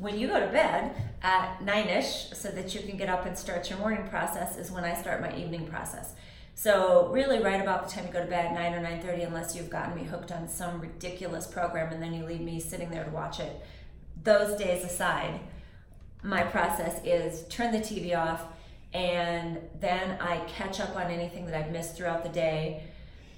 When 0.01 0.17
you 0.17 0.27
go 0.27 0.39
to 0.39 0.47
bed 0.47 0.95
at 1.21 1.61
nine 1.61 1.87
ish, 1.87 2.31
so 2.33 2.49
that 2.49 2.73
you 2.73 2.81
can 2.81 2.97
get 2.97 3.07
up 3.07 3.27
and 3.27 3.37
start 3.37 3.69
your 3.69 3.77
morning 3.77 4.07
process, 4.07 4.57
is 4.57 4.71
when 4.71 4.83
I 4.83 4.99
start 4.99 5.21
my 5.21 5.31
evening 5.37 5.67
process. 5.67 6.15
So 6.55 7.09
really, 7.11 7.37
right 7.37 7.61
about 7.61 7.87
the 7.87 7.93
time 7.93 8.07
you 8.07 8.11
go 8.11 8.23
to 8.23 8.27
bed, 8.27 8.51
nine 8.51 8.73
or 8.73 8.81
nine 8.81 8.99
thirty, 8.99 9.21
unless 9.21 9.55
you've 9.55 9.69
gotten 9.69 9.95
me 9.95 10.03
hooked 10.03 10.31
on 10.31 10.47
some 10.47 10.81
ridiculous 10.81 11.45
program, 11.45 11.93
and 11.93 12.01
then 12.01 12.15
you 12.15 12.25
leave 12.25 12.41
me 12.41 12.59
sitting 12.59 12.89
there 12.89 13.03
to 13.03 13.11
watch 13.11 13.39
it. 13.39 13.61
Those 14.23 14.57
days 14.57 14.83
aside, 14.83 15.39
my 16.23 16.41
process 16.41 16.99
is 17.05 17.47
turn 17.47 17.71
the 17.71 17.77
TV 17.77 18.17
off, 18.17 18.41
and 18.95 19.59
then 19.79 20.19
I 20.19 20.39
catch 20.47 20.79
up 20.79 20.95
on 20.95 21.11
anything 21.11 21.45
that 21.45 21.53
I've 21.53 21.71
missed 21.71 21.95
throughout 21.95 22.23
the 22.23 22.29
day. 22.29 22.85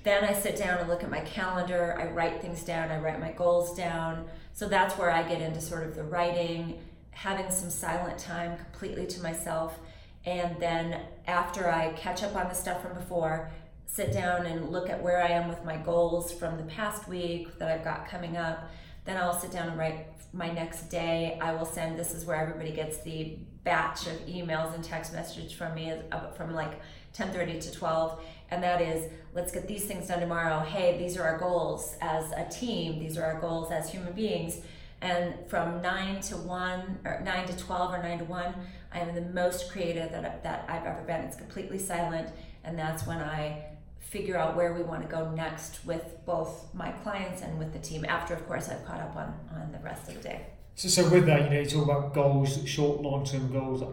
Then 0.05 0.24
I 0.24 0.32
sit 0.32 0.55
down 0.55 0.79
and 0.79 0.88
look 0.88 1.03
at 1.03 1.12
my 1.12 1.22
calendar. 1.22 1.98
I 2.00 2.08
write 2.08 2.41
things 2.41 2.63
down. 2.63 2.89
I 2.89 3.00
write 3.00 3.20
my 3.20 3.34
goals 3.34 3.75
down. 3.75 4.27
So 4.53 4.67
that's 4.67 4.98
where 4.98 5.12
I 5.12 5.24
get 5.24 5.41
into 5.41 5.60
sort 5.60 5.83
of 5.83 5.95
the 5.95 6.03
writing, 6.03 6.79
having 7.12 7.51
some 7.51 7.69
silent 7.69 8.19
time 8.19 8.57
completely 8.57 9.07
to 9.07 9.22
myself. 9.22 9.77
And 10.25 10.60
then 10.60 11.01
after 11.27 11.69
I 11.69 11.93
catch 11.93 12.24
up 12.24 12.36
on 12.36 12.48
the 12.48 12.55
stuff 12.55 12.81
from 12.81 12.93
before, 12.93 13.51
sit 13.86 14.13
down 14.13 14.45
and 14.45 14.69
look 14.69 14.89
at 14.89 15.01
where 15.01 15.22
I 15.22 15.29
am 15.29 15.48
with 15.50 15.63
my 15.65 15.77
goals 15.77 16.31
from 16.31 16.57
the 16.57 16.63
past 16.63 17.07
week 17.07 17.60
that 17.60 17.69
I've 17.69 17.83
got 17.83 18.07
coming 18.07 18.38
up. 18.38 18.69
Then 19.05 19.17
I'll 19.17 19.38
sit 19.38 19.51
down 19.51 19.69
and 19.69 19.77
write 19.77 20.07
my 20.33 20.51
next 20.51 20.89
day. 20.89 21.38
I 21.41 21.53
will 21.53 21.65
send 21.65 21.98
this 21.98 22.13
is 22.13 22.25
where 22.25 22.38
everybody 22.38 22.72
gets 22.72 23.00
the 23.00 23.38
batch 23.63 24.07
of 24.07 24.13
emails 24.27 24.74
and 24.74 24.83
text 24.83 25.13
messages 25.13 25.51
from 25.51 25.75
me 25.75 25.93
uh, 26.12 26.31
from 26.31 26.53
like 26.53 26.79
10:30 27.13 27.62
to 27.62 27.72
12 27.72 28.20
and 28.51 28.63
that 28.63 28.82
is 28.82 29.12
let's 29.34 29.51
get 29.51 29.67
these 29.67 29.86
things 29.86 30.08
done 30.08 30.20
tomorrow. 30.20 30.60
Hey, 30.60 30.98
these 30.98 31.17
are 31.17 31.24
our 31.24 31.38
goals 31.38 31.96
as 32.01 32.32
a 32.34 32.48
team. 32.50 33.00
These 33.00 33.17
are 33.17 33.24
our 33.24 33.39
goals 33.39 33.72
as 33.72 33.89
human 33.89 34.13
beings. 34.13 34.62
And 35.01 35.34
from 35.48 35.82
9 35.82 36.22
to 36.22 36.38
1 36.38 37.00
or 37.03 37.22
9 37.24 37.48
to 37.48 37.58
12 37.58 37.93
or 37.93 38.01
9 38.01 38.20
to 38.20 38.25
1, 38.25 38.55
I 38.93 39.00
am 39.00 39.15
the 39.15 39.22
most 39.22 39.72
creative 39.72 40.12
that, 40.12 40.43
that 40.43 40.65
I've 40.70 40.86
ever 40.86 41.01
been. 41.01 41.22
It's 41.22 41.36
completely 41.36 41.79
silent 41.79 42.29
and 42.63 42.77
that's 42.77 43.05
when 43.05 43.17
I 43.17 43.65
figure 44.00 44.38
out 44.38 44.55
where 44.55 44.74
we 44.74 44.84
want 44.84 45.01
to 45.01 45.08
go 45.08 45.32
next 45.32 45.84
with 45.86 46.05
both 46.25 46.74
my 46.74 46.91
clients 46.91 47.41
and 47.41 47.58
with 47.58 47.74
the 47.74 47.79
team 47.79 48.05
after 48.05 48.36
of 48.36 48.46
course 48.48 48.70
I've 48.70 48.86
caught 48.86 49.01
up 49.01 49.15
on 49.15 49.34
on 49.55 49.72
the 49.72 49.79
rest 49.79 50.08
of 50.08 50.15
the 50.15 50.22
day. 50.22 50.46
So, 50.75 50.88
so 50.88 51.10
with 51.10 51.25
that, 51.25 51.43
you 51.43 51.50
know, 51.50 51.60
you 51.60 51.65
talk 51.65 51.84
about 51.84 52.13
goals, 52.13 52.67
short, 52.67 53.01
long-term 53.01 53.51
goals. 53.51 53.84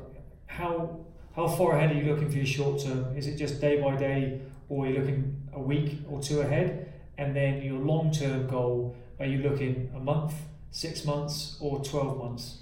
How 0.47 1.00
how 1.35 1.47
far 1.47 1.77
ahead 1.77 1.91
are 1.95 1.99
you 1.99 2.13
looking 2.13 2.29
for 2.29 2.37
your 2.37 2.47
short 2.47 2.83
term? 2.83 3.17
Is 3.17 3.27
it 3.27 3.37
just 3.37 3.61
day 3.61 3.81
by 3.81 3.97
day, 3.97 4.41
or 4.69 4.85
are 4.85 4.89
you 4.89 4.99
looking 4.99 5.41
a 5.53 5.61
week 5.61 5.99
or 6.09 6.21
two 6.21 6.41
ahead? 6.41 6.93
And 7.19 7.37
then 7.37 7.63
your 7.63 7.79
long-term 7.79 8.49
goal, 8.49 8.97
are 9.19 9.27
you 9.27 9.39
looking 9.39 9.93
a 9.95 10.01
month, 10.01 10.35
six 10.71 11.05
months, 11.05 11.57
or 11.61 11.85
twelve 11.85 12.19
months? 12.19 12.59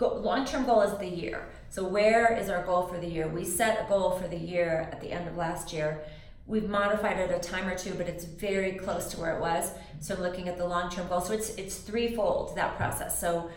Long-term 0.00 0.64
goal 0.64 0.82
is 0.82 0.96
the 0.98 1.08
year. 1.08 1.48
So 1.70 1.86
where 1.86 2.36
is 2.36 2.48
our 2.48 2.64
goal 2.64 2.86
for 2.86 2.98
the 2.98 3.08
year? 3.08 3.26
We 3.28 3.44
set 3.44 3.84
a 3.84 3.88
goal 3.88 4.12
for 4.12 4.28
the 4.28 4.38
year 4.38 4.88
at 4.92 5.00
the 5.00 5.10
end 5.10 5.26
of 5.26 5.36
last 5.36 5.72
year. 5.72 6.04
We've 6.46 6.68
modified 6.68 7.18
it 7.18 7.30
a 7.30 7.38
time 7.40 7.66
or 7.66 7.76
two, 7.76 7.94
but 7.94 8.08
it's 8.08 8.24
very 8.24 8.72
close 8.72 9.10
to 9.12 9.20
where 9.20 9.36
it 9.36 9.40
was. 9.40 9.72
So 10.00 10.14
I'm 10.14 10.22
looking 10.22 10.48
at 10.48 10.56
the 10.56 10.66
long-term 10.66 11.08
goal. 11.08 11.20
So 11.20 11.32
it's 11.34 11.50
it's 11.56 11.76
threefold 11.78 12.56
that 12.56 12.76
process. 12.76 13.20
So 13.20 13.50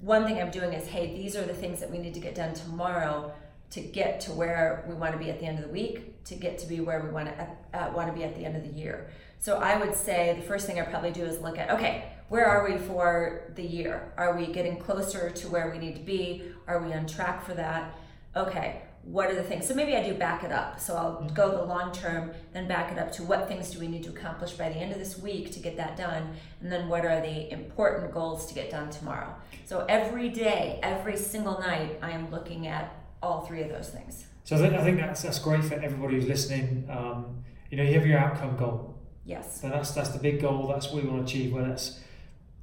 one 0.00 0.24
thing 0.24 0.40
I'm 0.40 0.50
doing 0.50 0.72
is, 0.72 0.86
hey, 0.88 1.14
these 1.14 1.36
are 1.36 1.44
the 1.44 1.54
things 1.54 1.80
that 1.80 1.90
we 1.90 1.98
need 1.98 2.14
to 2.14 2.20
get 2.20 2.34
done 2.34 2.54
tomorrow 2.54 3.32
to 3.70 3.80
get 3.80 4.20
to 4.22 4.32
where 4.32 4.84
we 4.88 4.94
want 4.94 5.12
to 5.12 5.18
be 5.18 5.30
at 5.30 5.38
the 5.40 5.46
end 5.46 5.58
of 5.58 5.64
the 5.64 5.70
week, 5.70 6.24
to 6.24 6.34
get 6.34 6.58
to 6.58 6.66
be 6.66 6.80
where 6.80 7.00
we 7.00 7.10
want 7.10 7.28
to 7.28 7.78
uh, 7.78 7.92
want 7.92 8.08
to 8.08 8.14
be 8.14 8.24
at 8.24 8.34
the 8.34 8.44
end 8.44 8.56
of 8.56 8.62
the 8.62 8.78
year. 8.78 9.10
So 9.38 9.58
I 9.58 9.78
would 9.78 9.94
say 9.94 10.34
the 10.34 10.46
first 10.46 10.66
thing 10.66 10.80
I 10.80 10.82
probably 10.84 11.12
do 11.12 11.24
is 11.24 11.40
look 11.40 11.58
at, 11.58 11.70
okay, 11.70 12.12
where 12.28 12.46
are 12.46 12.68
we 12.68 12.76
for 12.78 13.52
the 13.54 13.62
year? 13.62 14.12
Are 14.16 14.36
we 14.36 14.46
getting 14.46 14.78
closer 14.78 15.30
to 15.30 15.48
where 15.48 15.70
we 15.70 15.78
need 15.78 15.94
to 15.96 16.02
be? 16.02 16.42
Are 16.66 16.82
we 16.82 16.92
on 16.92 17.06
track 17.06 17.44
for 17.44 17.54
that? 17.54 17.94
Okay, 18.36 18.82
what 19.02 19.30
are 19.30 19.34
the 19.34 19.42
things? 19.42 19.66
So 19.66 19.74
maybe 19.74 19.96
I 19.96 20.02
do 20.02 20.12
back 20.14 20.44
it 20.44 20.52
up. 20.52 20.78
So 20.78 20.96
I'll 20.96 21.12
mm-hmm. 21.16 21.34
go 21.34 21.50
the 21.56 21.64
long 21.64 21.92
term, 21.92 22.32
then 22.52 22.68
back 22.68 22.92
it 22.92 22.98
up 22.98 23.12
to 23.12 23.22
what 23.22 23.48
things 23.48 23.70
do 23.70 23.78
we 23.78 23.88
need 23.88 24.02
to 24.04 24.10
accomplish 24.10 24.52
by 24.52 24.68
the 24.68 24.76
end 24.76 24.92
of 24.92 24.98
this 24.98 25.18
week 25.18 25.52
to 25.52 25.60
get 25.60 25.76
that 25.76 25.96
done, 25.96 26.34
and 26.60 26.70
then 26.70 26.88
what 26.88 27.04
are 27.04 27.20
the 27.20 27.50
important 27.52 28.12
goals 28.12 28.46
to 28.46 28.54
get 28.54 28.70
done 28.70 28.90
tomorrow. 28.90 29.34
So 29.64 29.86
every 29.88 30.28
day, 30.28 30.80
every 30.82 31.16
single 31.16 31.58
night, 31.60 31.98
I 32.02 32.10
am 32.10 32.30
looking 32.30 32.66
at 32.66 32.97
all 33.22 33.46
three 33.46 33.62
of 33.62 33.68
those 33.68 33.88
things. 33.88 34.26
So 34.44 34.56
I 34.56 34.58
think, 34.60 34.74
I 34.74 34.84
think 34.84 34.98
that's 34.98 35.22
that's 35.22 35.38
great 35.38 35.64
for 35.64 35.74
everybody 35.74 36.14
who's 36.14 36.26
listening. 36.26 36.88
Um, 36.90 37.44
you 37.70 37.76
know, 37.76 37.82
you 37.82 37.94
have 37.94 38.06
your 38.06 38.18
outcome 38.18 38.56
goal. 38.56 38.98
Yes. 39.24 39.60
So 39.60 39.68
that's 39.68 39.92
that's 39.92 40.10
the 40.10 40.18
big 40.18 40.40
goal. 40.40 40.68
That's 40.68 40.86
what 40.90 41.02
we 41.02 41.08
want 41.08 41.26
to 41.26 41.30
achieve. 41.30 41.52
Whether 41.52 41.72
it's 41.72 42.00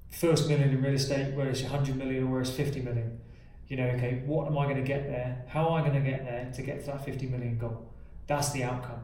first 0.09 0.47
million 0.47 0.69
in 0.69 0.81
real 0.81 0.93
estate, 0.93 1.35
whether 1.35 1.49
it's 1.49 1.61
100 1.61 1.95
million 1.95 2.23
or 2.23 2.27
whether 2.27 2.41
it's 2.41 2.49
50 2.49 2.81
million 2.81 3.19
you 3.67 3.77
know, 3.77 3.87
okay, 3.87 4.21
what 4.25 4.47
am 4.47 4.57
I 4.57 4.65
going 4.65 4.77
to 4.77 4.83
get 4.83 5.07
there? 5.07 5.43
How 5.47 5.67
am 5.67 5.73
I 5.73 5.81
going 5.87 6.03
to 6.03 6.09
get 6.09 6.23
there 6.23 6.51
to 6.53 6.61
get 6.61 6.81
to 6.81 6.87
that 6.87 7.05
50 7.05 7.27
million 7.27 7.57
goal? 7.57 7.91
That's 8.27 8.51
the 8.51 8.63
outcome. 8.63 9.03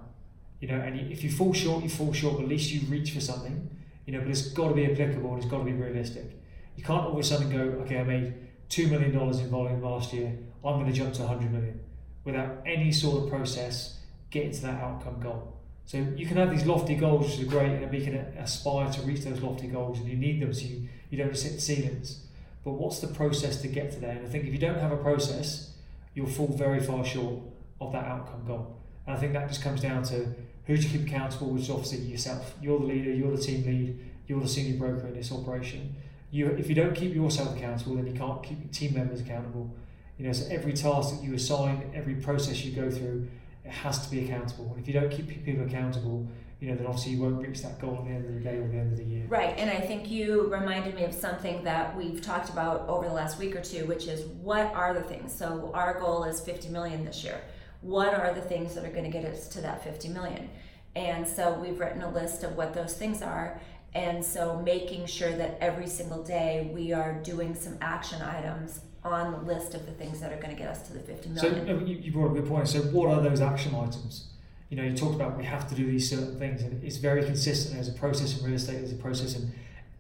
You 0.60 0.68
know, 0.68 0.80
and 0.80 1.12
if 1.12 1.24
you 1.24 1.32
fall 1.32 1.54
short, 1.54 1.84
you 1.84 1.90
fall 1.90 2.14
short, 2.14 2.36
but 2.36 2.44
at 2.44 2.50
least 2.50 2.72
you 2.72 2.88
reach 2.88 3.12
for 3.12 3.22
something, 3.22 3.70
you 4.06 4.14
know, 4.14 4.20
but 4.20 4.30
it's 4.30 4.50
got 4.50 4.70
to 4.70 4.76
be 4.76 4.86
applicable 4.86 5.34
and 5.34 5.42
it's 5.42 5.52
got 5.52 5.60
to 5.60 5.64
be 5.64 5.74
realistic. 5.74 6.40
You 6.76 6.84
can't 6.84 7.04
all 7.04 7.14
of 7.14 7.18
a 7.18 7.24
sudden 7.24 7.50
go, 7.50 7.60
okay, 7.84 8.00
I 8.00 8.04
made 8.04 8.34
$2 8.72 8.90
million 8.90 9.14
in 9.14 9.50
volume 9.50 9.82
last 9.82 10.14
year, 10.14 10.36
I'm 10.66 10.80
going 10.80 10.88
to 10.88 10.94
jump 10.94 11.14
to 11.16 11.22
100 11.22 11.52
million 11.52 11.80
without 12.24 12.62
any 12.66 12.92
sort 12.92 13.24
of 13.24 13.30
process 13.30 14.00
getting 14.30 14.52
to 14.52 14.62
that 14.62 14.82
outcome 14.82 15.20
goal. 15.20 15.58
So 15.86 15.98
you 16.16 16.26
can 16.26 16.38
have 16.38 16.52
these 16.52 16.66
lofty 16.66 16.96
goals, 16.96 17.38
which 17.38 17.48
are 17.48 17.50
great, 17.50 17.82
and 17.82 17.92
we 17.92 18.04
can 18.04 18.16
aspire 18.16 18.92
to 18.92 19.02
reach 19.02 19.22
those 19.22 19.42
lofty 19.42 19.68
goals, 19.68 20.00
and 20.00 20.08
you 20.08 20.16
need 20.16 20.42
them 20.42 20.54
so 20.54 20.66
you, 20.66 20.88
you 21.10 21.18
don't 21.18 21.36
set 21.36 21.60
ceilings 21.60 22.22
but 22.64 22.74
what's 22.74 23.00
the 23.00 23.08
process 23.08 23.62
to 23.62 23.68
get 23.68 23.92
to 23.94 24.00
there? 24.00 24.12
And 24.12 24.26
I 24.26 24.30
think 24.30 24.46
if 24.46 24.54
you 24.54 24.60
don't 24.60 24.78
have 24.78 24.92
a 24.92 24.98
process, 24.98 25.74
you'll 26.14 26.28
fall 26.28 26.48
very 26.48 26.80
far 26.80 27.04
short 27.04 27.40
of 27.80 27.92
that 27.94 28.06
outcome 28.06 28.46
goal. 28.46 28.78
And 29.08 29.16
I 29.16 29.20
think 29.20 29.34
that 29.34 29.48
just 29.48 29.64
comes 29.64 29.82
down 29.82 30.04
to 30.04 30.28
who 30.66 30.78
do 30.78 30.88
you 30.88 31.00
keep 31.00 31.08
accountable, 31.08 31.48
which 31.50 31.64
is 31.64 31.70
obviously 31.72 32.00
yourself. 32.00 32.54
You're 32.62 32.80
the 32.80 32.86
leader, 32.86 33.12
you're 33.12 33.36
the 33.36 33.42
team 33.42 33.66
lead, 33.66 34.00
you're 34.28 34.40
the 34.40 34.48
senior 34.48 34.78
broker 34.78 35.08
in 35.08 35.16
this 35.16 35.32
operation. 35.32 35.96
You, 36.32 36.48
if 36.48 36.70
you 36.70 36.76
don't 36.76 36.96
keep 36.96 37.14
yourself 37.14 37.56
accountable, 37.56 37.96
then 37.96 38.08
you 38.08 38.14
can't 38.14 38.42
keep 38.42 38.60
your 38.60 38.72
team 38.72 38.94
members 38.94 39.22
accountable. 39.22 39.70
You 40.18 40.28
know, 40.28 40.34
so 40.34 40.48
every 40.50 40.74
task 40.74 41.16
that 41.16 41.24
you 41.24 41.34
assign, 41.34 41.92
every 41.94 42.16
process 42.16 42.64
you 42.64 42.72
go 42.72 42.90
through, 42.90 43.28
it 43.66 43.72
has 43.72 44.06
to 44.06 44.12
be 44.12 44.26
accountable. 44.26 44.72
And 44.72 44.82
if 44.82 44.88
you 44.88 45.00
don't 45.00 45.12
keep 45.12 45.28
people 45.44 45.66
accountable, 45.66 46.28
you 46.62 46.70
know, 46.70 46.76
then 46.76 46.86
obviously 46.86 47.14
you 47.14 47.22
won't 47.22 47.42
reach 47.42 47.62
that 47.64 47.82
goal 47.82 47.98
at 47.98 48.06
the 48.06 48.12
end 48.12 48.26
of 48.26 48.34
the 48.36 48.40
day 48.40 48.58
or 48.58 48.68
the 48.68 48.78
end 48.78 48.92
of 48.92 48.98
the 48.98 49.04
year. 49.04 49.26
Right, 49.28 49.58
and 49.58 49.70
I 49.70 49.80
think 49.80 50.12
you 50.12 50.48
reminded 50.48 50.94
me 50.94 51.04
of 51.04 51.14
something 51.14 51.64
that 51.64 51.98
we've 51.98 52.22
talked 52.22 52.50
about 52.50 52.88
over 52.88 53.08
the 53.08 53.14
last 53.14 53.40
week 53.40 53.56
or 53.56 53.62
two, 53.62 53.86
which 53.86 54.08
is 54.08 54.26
what 54.42 54.72
are 54.76 54.94
the 54.94 55.02
things? 55.02 55.34
So 55.34 55.72
our 55.74 56.00
goal 56.00 56.24
is 56.24 56.40
50 56.40 56.70
million 56.70 57.04
this 57.04 57.24
year. 57.24 57.42
What 57.82 58.14
are 58.14 58.32
the 58.32 58.42
things 58.42 58.76
that 58.76 58.86
are 58.86 58.92
going 58.92 59.06
to 59.06 59.10
get 59.10 59.26
us 59.26 59.48
to 59.50 59.62
that 59.62 59.84
50 59.84 60.10
million? 60.10 60.50
And 60.96 61.28
so 61.28 61.54
we've 61.54 61.80
written 61.80 62.04
a 62.04 62.12
list 62.12 62.44
of 62.44 62.56
what 62.56 62.76
those 62.76 62.94
things 62.94 63.24
are. 63.24 63.60
And 63.94 64.24
so 64.24 64.62
making 64.64 65.06
sure 65.06 65.32
that 65.36 65.58
every 65.60 65.88
single 65.88 66.24
day 66.24 66.72
we 66.74 66.94
are 66.94 67.22
doing 67.24 67.56
some 67.56 67.78
action 67.82 68.22
items 68.22 68.82
on 69.04 69.32
the 69.32 69.40
list 69.40 69.74
of 69.74 69.86
the 69.86 69.92
things 69.92 70.20
that 70.22 70.32
are 70.32 70.38
going 70.38 70.56
to 70.56 70.56
get 70.56 70.70
us 70.70 70.88
to 70.88 70.94
the 70.94 71.00
50 71.00 71.30
million. 71.30 71.68
So 71.68 71.86
you 71.86 72.12
brought 72.12 72.28
up 72.28 72.38
a 72.38 72.40
good 72.42 72.48
point. 72.48 72.68
So 72.68 72.80
what 72.82 73.10
are 73.10 73.22
those 73.22 73.42
action 73.42 73.76
items? 73.76 74.32
you 74.72 74.78
know, 74.78 74.84
you 74.84 74.96
talked 74.96 75.16
about 75.16 75.38
we 75.38 75.44
have 75.44 75.68
to 75.68 75.76
do 75.76 75.86
these 75.86 76.10
certain 76.10 76.40
things, 76.40 76.62
and 76.62 76.82
it's 76.82 76.96
very 76.96 77.24
consistent. 77.26 77.76
There's 77.76 77.90
a 77.90 77.94
process 77.94 78.40
in 78.40 78.46
real 78.46 78.56
estate. 78.56 78.78
There's 78.78 78.94
a 78.94 78.96
process 78.96 79.36
in 79.36 79.52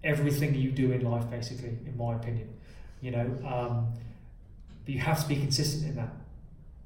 everything 0.01 0.55
you 0.55 0.71
do 0.71 0.93
in 0.93 1.03
life, 1.03 1.29
basically, 1.29 1.77
in 1.85 1.97
my 1.97 2.15
opinion. 2.15 2.47
You 3.01 3.11
know, 3.11 3.37
um, 3.45 3.93
but 4.85 4.93
you 4.93 4.99
have 4.99 5.21
to 5.21 5.27
be 5.27 5.35
consistent 5.35 5.89
in 5.89 5.95
that. 5.97 6.13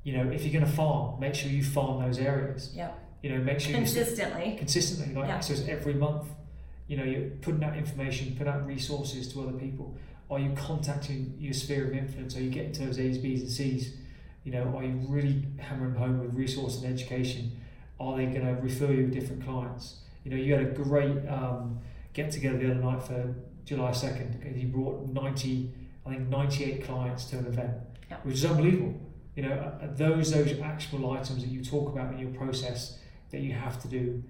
You 0.04 0.18
know, 0.18 0.32
if 0.32 0.44
you're 0.44 0.54
going 0.60 0.70
to 0.70 0.76
farm, 0.76 1.20
make 1.20 1.36
sure 1.36 1.52
you 1.52 1.64
farm 1.64 2.04
those 2.04 2.18
areas. 2.18 2.72
Yeah. 2.76 2.90
You 3.22 3.30
know, 3.30 3.44
make 3.44 3.60
sure 3.60 3.76
consistently. 3.76 4.54
You 4.54 4.58
consistently, 4.58 5.14
like 5.14 5.28
yeah. 5.28 5.40
so 5.40 5.54
it's 5.54 5.68
every 5.68 5.94
month. 5.94 6.28
You 6.88 6.98
know, 6.98 7.04
you're 7.04 7.30
putting 7.42 7.64
out 7.64 7.76
information, 7.76 8.36
putting 8.38 8.54
out 8.54 8.66
resources 8.66 9.32
to 9.34 9.42
other 9.42 9.58
people. 9.58 9.98
Are 10.30 10.40
you 10.40 10.54
contacting 10.56 11.36
your 11.40 11.54
sphere 11.54 11.88
of 11.88 11.94
influence? 11.94 12.36
Are 12.36 12.42
you 12.42 12.50
getting 12.50 12.72
to 12.74 12.86
those 12.86 13.00
A's, 13.00 13.18
B's, 13.18 13.42
and 13.42 13.50
C's? 13.50 13.96
You 14.44 14.52
know, 14.52 14.76
are 14.76 14.84
you 14.84 15.04
really 15.08 15.44
hammering 15.58 15.96
home 15.96 16.20
with 16.20 16.36
resource 16.36 16.82
and 16.82 16.92
education? 16.92 17.60
are 18.00 18.18
they 18.18 18.26
going 18.26 18.46
to 18.46 18.62
refer 18.62 18.92
you 18.92 19.08
different 19.08 19.44
clients? 19.44 19.98
You 20.24 20.32
know, 20.32 20.38
you 20.38 20.54
had 20.54 20.64
a 20.64 20.72
great 20.72 21.28
um, 21.28 21.80
get 22.14 22.32
together 22.32 22.58
the 22.58 22.72
other 22.72 22.76
night 22.76 23.04
for 23.04 23.36
July 23.64 23.92
2nd 23.92 24.46
and 24.46 24.60
you 24.60 24.68
brought 24.68 25.08
90, 25.08 25.72
I 26.06 26.10
think 26.10 26.30
98 26.30 26.84
clients 26.84 27.26
to 27.26 27.38
an 27.38 27.48
event, 27.48 27.72
yeah. 28.10 28.18
which 28.24 28.36
is 28.36 28.46
unbelievable. 28.46 29.00
You 29.36 29.44
know, 29.44 29.52
uh, 29.54 29.88
those 29.92 30.32
those 30.32 30.60
action 30.62 31.04
items 31.04 31.44
that 31.44 31.50
you 31.50 31.64
talk 31.64 31.92
about 31.92 32.14
in 32.14 32.20
your 32.20 32.32
process 32.32 33.00
that 33.32 33.42
you 33.42 33.52
have 33.52 33.82
to 33.82 33.88
do 33.88 34.24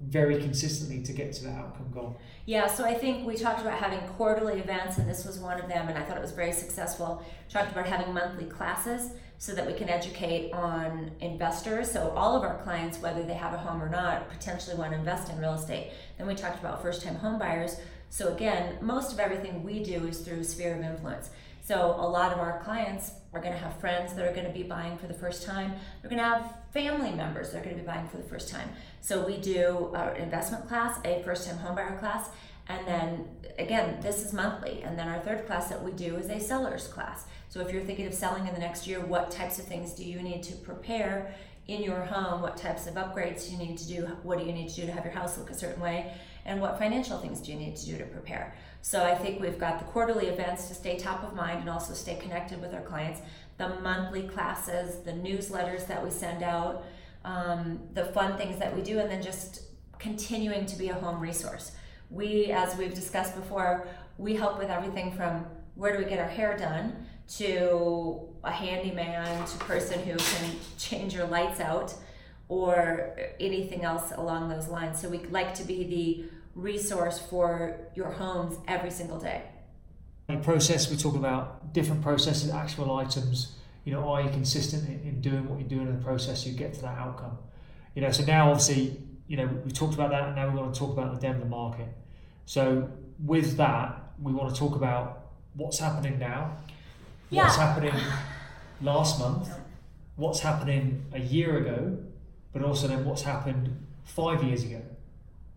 very 0.00 0.40
consistently 0.40 1.02
to 1.02 1.12
get 1.12 1.32
to 1.34 1.44
that 1.44 1.56
outcome 1.56 1.90
goal. 1.92 2.18
Yeah, 2.46 2.66
so 2.66 2.84
I 2.84 2.94
think 2.94 3.26
we 3.26 3.36
talked 3.36 3.60
about 3.60 3.78
having 3.78 4.00
quarterly 4.10 4.58
events, 4.58 4.98
and 4.98 5.08
this 5.08 5.24
was 5.26 5.38
one 5.38 5.60
of 5.60 5.68
them, 5.68 5.88
and 5.88 5.98
I 5.98 6.02
thought 6.02 6.16
it 6.16 6.22
was 6.22 6.32
very 6.32 6.52
successful. 6.52 7.22
Talked 7.48 7.72
about 7.72 7.86
having 7.86 8.12
monthly 8.14 8.46
classes 8.46 9.12
so 9.36 9.54
that 9.54 9.66
we 9.66 9.74
can 9.74 9.88
educate 9.88 10.52
on 10.52 11.10
investors. 11.20 11.90
So 11.90 12.10
all 12.10 12.36
of 12.36 12.42
our 12.42 12.58
clients, 12.62 12.98
whether 12.98 13.22
they 13.22 13.34
have 13.34 13.52
a 13.52 13.58
home 13.58 13.82
or 13.82 13.88
not, 13.88 14.28
potentially 14.30 14.76
want 14.76 14.92
to 14.92 14.98
invest 14.98 15.30
in 15.30 15.38
real 15.38 15.54
estate. 15.54 15.92
Then 16.18 16.26
we 16.26 16.34
talked 16.34 16.58
about 16.58 16.82
first-time 16.82 17.16
home 17.16 17.38
buyers. 17.38 17.76
So 18.08 18.34
again, 18.34 18.78
most 18.80 19.12
of 19.12 19.20
everything 19.20 19.62
we 19.62 19.82
do 19.82 20.06
is 20.06 20.20
through 20.20 20.44
sphere 20.44 20.74
of 20.74 20.82
influence. 20.82 21.30
So 21.62 21.94
a 21.98 22.08
lot 22.08 22.32
of 22.32 22.38
our 22.38 22.60
clients 22.64 23.12
are 23.32 23.40
going 23.40 23.52
to 23.52 23.58
have 23.58 23.78
friends 23.78 24.14
that 24.14 24.26
are 24.26 24.32
going 24.32 24.46
to 24.46 24.52
be 24.52 24.62
buying 24.62 24.98
for 24.98 25.06
the 25.06 25.14
first 25.14 25.44
time. 25.44 25.72
They're 26.00 26.10
going 26.10 26.22
to 26.22 26.28
have 26.28 26.54
family 26.72 27.12
members 27.12 27.50
that 27.50 27.58
are 27.60 27.64
going 27.64 27.76
to 27.76 27.82
be 27.82 27.86
buying 27.86 28.08
for 28.08 28.16
the 28.16 28.24
first 28.24 28.48
time. 28.48 28.70
So 29.00 29.24
we 29.24 29.36
do 29.36 29.92
our 29.94 30.16
investment 30.16 30.66
class, 30.66 30.98
a 31.04 31.22
first-time 31.22 31.58
homebuyer 31.58 31.98
class, 31.98 32.28
and 32.68 32.86
then 32.86 33.28
again, 33.58 33.98
this 34.00 34.24
is 34.24 34.32
monthly. 34.32 34.82
And 34.82 34.98
then 34.98 35.08
our 35.08 35.20
third 35.20 35.46
class 35.46 35.68
that 35.68 35.82
we 35.82 35.92
do 35.92 36.16
is 36.16 36.28
a 36.28 36.40
seller's 36.40 36.86
class. 36.86 37.26
So 37.48 37.60
if 37.60 37.72
you're 37.72 37.82
thinking 37.82 38.06
of 38.06 38.14
selling 38.14 38.46
in 38.46 38.54
the 38.54 38.60
next 38.60 38.86
year, 38.86 39.00
what 39.00 39.30
types 39.30 39.58
of 39.58 39.66
things 39.66 39.92
do 39.92 40.04
you 40.04 40.20
need 40.22 40.42
to 40.44 40.54
prepare 40.56 41.34
in 41.66 41.82
your 41.82 42.04
home? 42.04 42.42
What 42.42 42.56
types 42.56 42.86
of 42.86 42.94
upgrades 42.94 43.46
do 43.46 43.52
you 43.52 43.58
need 43.58 43.78
to 43.78 43.86
do? 43.86 44.06
What 44.22 44.38
do 44.38 44.44
you 44.44 44.52
need 44.52 44.68
to 44.70 44.74
do 44.76 44.86
to 44.86 44.92
have 44.92 45.04
your 45.04 45.12
house 45.12 45.36
look 45.38 45.50
a 45.50 45.54
certain 45.54 45.82
way? 45.82 46.12
And 46.44 46.60
what 46.60 46.78
financial 46.78 47.18
things 47.18 47.40
do 47.40 47.52
you 47.52 47.58
need 47.58 47.76
to 47.76 47.86
do 47.86 47.98
to 47.98 48.04
prepare? 48.04 48.54
So 48.82 49.04
I 49.04 49.14
think 49.14 49.40
we've 49.40 49.58
got 49.58 49.78
the 49.78 49.84
quarterly 49.86 50.26
events 50.26 50.68
to 50.68 50.74
stay 50.74 50.98
top 50.98 51.22
of 51.22 51.34
mind 51.34 51.60
and 51.60 51.68
also 51.68 51.94
stay 51.94 52.16
connected 52.16 52.60
with 52.60 52.72
our 52.74 52.80
clients, 52.80 53.20
the 53.58 53.68
monthly 53.80 54.22
classes, 54.22 55.04
the 55.04 55.12
newsletters 55.12 55.86
that 55.86 56.02
we 56.02 56.10
send 56.10 56.42
out, 56.42 56.84
um, 57.24 57.80
the 57.92 58.06
fun 58.06 58.36
things 58.38 58.58
that 58.58 58.74
we 58.74 58.82
do, 58.82 58.98
and 58.98 59.10
then 59.10 59.22
just 59.22 59.62
continuing 59.98 60.64
to 60.66 60.76
be 60.76 60.88
a 60.88 60.94
home 60.94 61.20
resource. 61.20 61.72
We, 62.08 62.46
as 62.46 62.76
we've 62.76 62.94
discussed 62.94 63.36
before, 63.36 63.86
we 64.18 64.34
help 64.34 64.58
with 64.58 64.70
everything 64.70 65.12
from 65.12 65.44
where 65.74 65.92
do 65.92 65.98
we 66.02 66.08
get 66.08 66.18
our 66.18 66.28
hair 66.28 66.56
done 66.56 67.06
to 67.36 68.28
a 68.42 68.50
handyman 68.50 69.46
to 69.46 69.58
person 69.58 70.00
who 70.00 70.16
can 70.16 70.56
change 70.78 71.14
your 71.14 71.26
lights 71.26 71.60
out 71.60 71.94
or 72.48 73.16
anything 73.38 73.84
else 73.84 74.12
along 74.16 74.48
those 74.48 74.68
lines. 74.68 75.00
So 75.00 75.08
we 75.08 75.18
like 75.18 75.54
to 75.54 75.62
be 75.62 75.84
the 75.84 76.39
resource 76.60 77.18
for 77.18 77.78
your 77.94 78.10
homes 78.10 78.56
every 78.68 78.90
single 78.90 79.18
day. 79.18 79.42
In 80.28 80.40
process, 80.42 80.90
we 80.90 80.96
talk 80.96 81.16
about 81.16 81.72
different 81.72 82.02
processes, 82.02 82.50
action 82.50 82.88
items. 82.88 83.56
You 83.84 83.92
know, 83.92 84.08
are 84.08 84.22
you 84.22 84.30
consistent 84.30 84.88
in, 84.88 85.00
in 85.08 85.20
doing 85.20 85.48
what 85.48 85.58
you're 85.58 85.68
doing 85.68 85.88
in 85.88 85.98
the 85.98 86.04
process? 86.04 86.46
You 86.46 86.52
get 86.52 86.74
to 86.74 86.82
that 86.82 86.98
outcome. 86.98 87.38
You 87.94 88.02
know, 88.02 88.12
so 88.12 88.24
now 88.24 88.50
obviously, 88.50 88.96
you 89.26 89.36
know, 89.36 89.46
we 89.64 89.72
talked 89.72 89.94
about 89.94 90.10
that, 90.10 90.28
and 90.28 90.36
now 90.36 90.48
we 90.48 90.60
want 90.60 90.72
to 90.72 90.78
talk 90.78 90.92
about 90.92 91.14
the 91.14 91.20
Denver 91.20 91.46
market. 91.46 91.88
So 92.46 92.88
with 93.24 93.56
that, 93.56 94.12
we 94.22 94.32
want 94.32 94.54
to 94.54 94.58
talk 94.58 94.76
about 94.76 95.30
what's 95.54 95.78
happening 95.78 96.18
now 96.18 96.56
yeah. 97.30 97.44
what's 97.44 97.56
happening 97.56 97.94
last 98.82 99.18
month, 99.18 99.48
what's 100.16 100.40
happening 100.40 101.04
a 101.12 101.20
year 101.20 101.58
ago, 101.58 101.98
but 102.52 102.62
also 102.62 102.88
then 102.88 103.04
what's 103.04 103.22
happened 103.22 103.86
five 104.04 104.42
years 104.42 104.64
ago. 104.64 104.82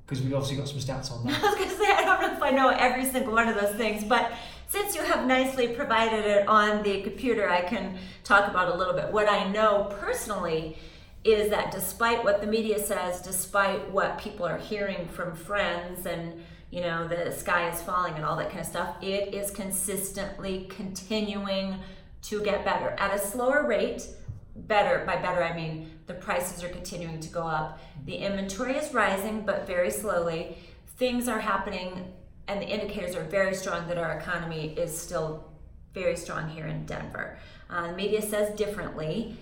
Because 0.06 0.22
we've 0.22 0.34
obviously 0.34 0.58
got 0.58 0.68
some 0.68 0.80
stats 0.80 1.12
on 1.12 1.26
that. 1.28 1.44
I 1.44 1.48
was 1.48 1.56
going 1.56 1.70
to 1.70 1.76
say, 1.76 1.92
I 1.92 2.04
don't 2.04 2.22
know 2.22 2.36
if 2.36 2.42
I 2.42 2.52
know 2.52 2.70
every 2.70 3.06
single 3.06 3.34
one 3.34 3.48
of 3.48 3.60
those 3.60 3.76
things, 3.76 4.04
but 4.04 4.32
since 4.68 4.96
you 4.96 5.04
have 5.04 5.26
nicely 5.26 5.68
provided 5.68 6.26
it 6.26 6.48
on 6.48 6.84
the 6.84 7.02
computer, 7.02 7.50
I 7.50 7.62
can 7.62 7.98
talk 8.24 8.48
about 8.48 8.74
a 8.74 8.78
little 8.78 8.94
bit. 8.94 9.12
What 9.12 9.30
I 9.30 9.50
know 9.50 9.96
personally 10.00 10.78
is 11.24 11.50
that 11.52 11.72
despite 11.72 12.24
what 12.24 12.42
the 12.42 12.48
media 12.48 12.80
says, 12.80 13.22
despite 13.22 13.90
what 13.92 14.18
people 14.18 14.46
are 14.46 14.58
hearing 14.58 15.08
from 15.08 15.36
friends 15.36 16.06
and 16.06 16.44
you 16.74 16.82
know, 16.82 17.08
the 17.08 17.32
sky 17.32 17.70
is 17.70 17.84
falling 17.84 18.16
and 18.16 18.26
all 18.26 18.36
that 18.36 18.50
kind 18.50 18.62
of 18.62 18.66
stuff. 18.66 18.96
It 19.00 19.32
is 19.32 19.52
consistently 19.52 20.66
continuing 20.72 21.78
to 22.24 22.42
get 22.42 22.66
better 22.66 22.96
at 22.98 23.14
a 23.14 23.20
slower 23.20 23.68
rate. 23.68 24.08
Better, 24.56 25.04
by 25.06 25.18
better, 25.18 25.44
I 25.44 25.56
mean 25.56 25.92
the 26.08 26.14
prices 26.14 26.64
are 26.64 26.70
continuing 26.70 27.20
to 27.22 27.30
go 27.30 27.44
up. 27.44 27.80
The 28.06 28.16
inventory 28.16 28.76
is 28.76 28.94
rising, 28.94 29.42
but 29.46 29.66
very 29.68 29.92
slowly. 29.92 30.58
Things 30.98 31.28
are 31.28 31.40
happening, 31.40 32.14
and 32.48 32.62
the 32.62 32.68
indicators 32.68 33.16
are 33.16 33.24
very 33.24 33.56
strong 33.56 33.88
that 33.88 33.98
our 33.98 34.18
economy 34.18 34.74
is 34.78 34.96
still 34.98 35.46
very 35.94 36.16
strong 36.16 36.50
here 36.50 36.68
in 36.68 36.86
Denver. 36.86 37.38
Uh, 37.70 37.88
the 37.88 37.94
media 37.96 38.22
says 38.22 38.56
differently, 38.58 39.38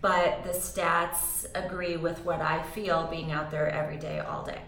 but 0.00 0.44
the 0.44 0.50
stats 0.50 1.46
agree 1.54 1.96
with 1.96 2.24
what 2.24 2.40
I 2.40 2.62
feel 2.62 3.06
being 3.08 3.32
out 3.32 3.50
there 3.50 3.68
every 3.68 3.96
day, 3.96 4.20
all 4.20 4.44
day. 4.44 4.60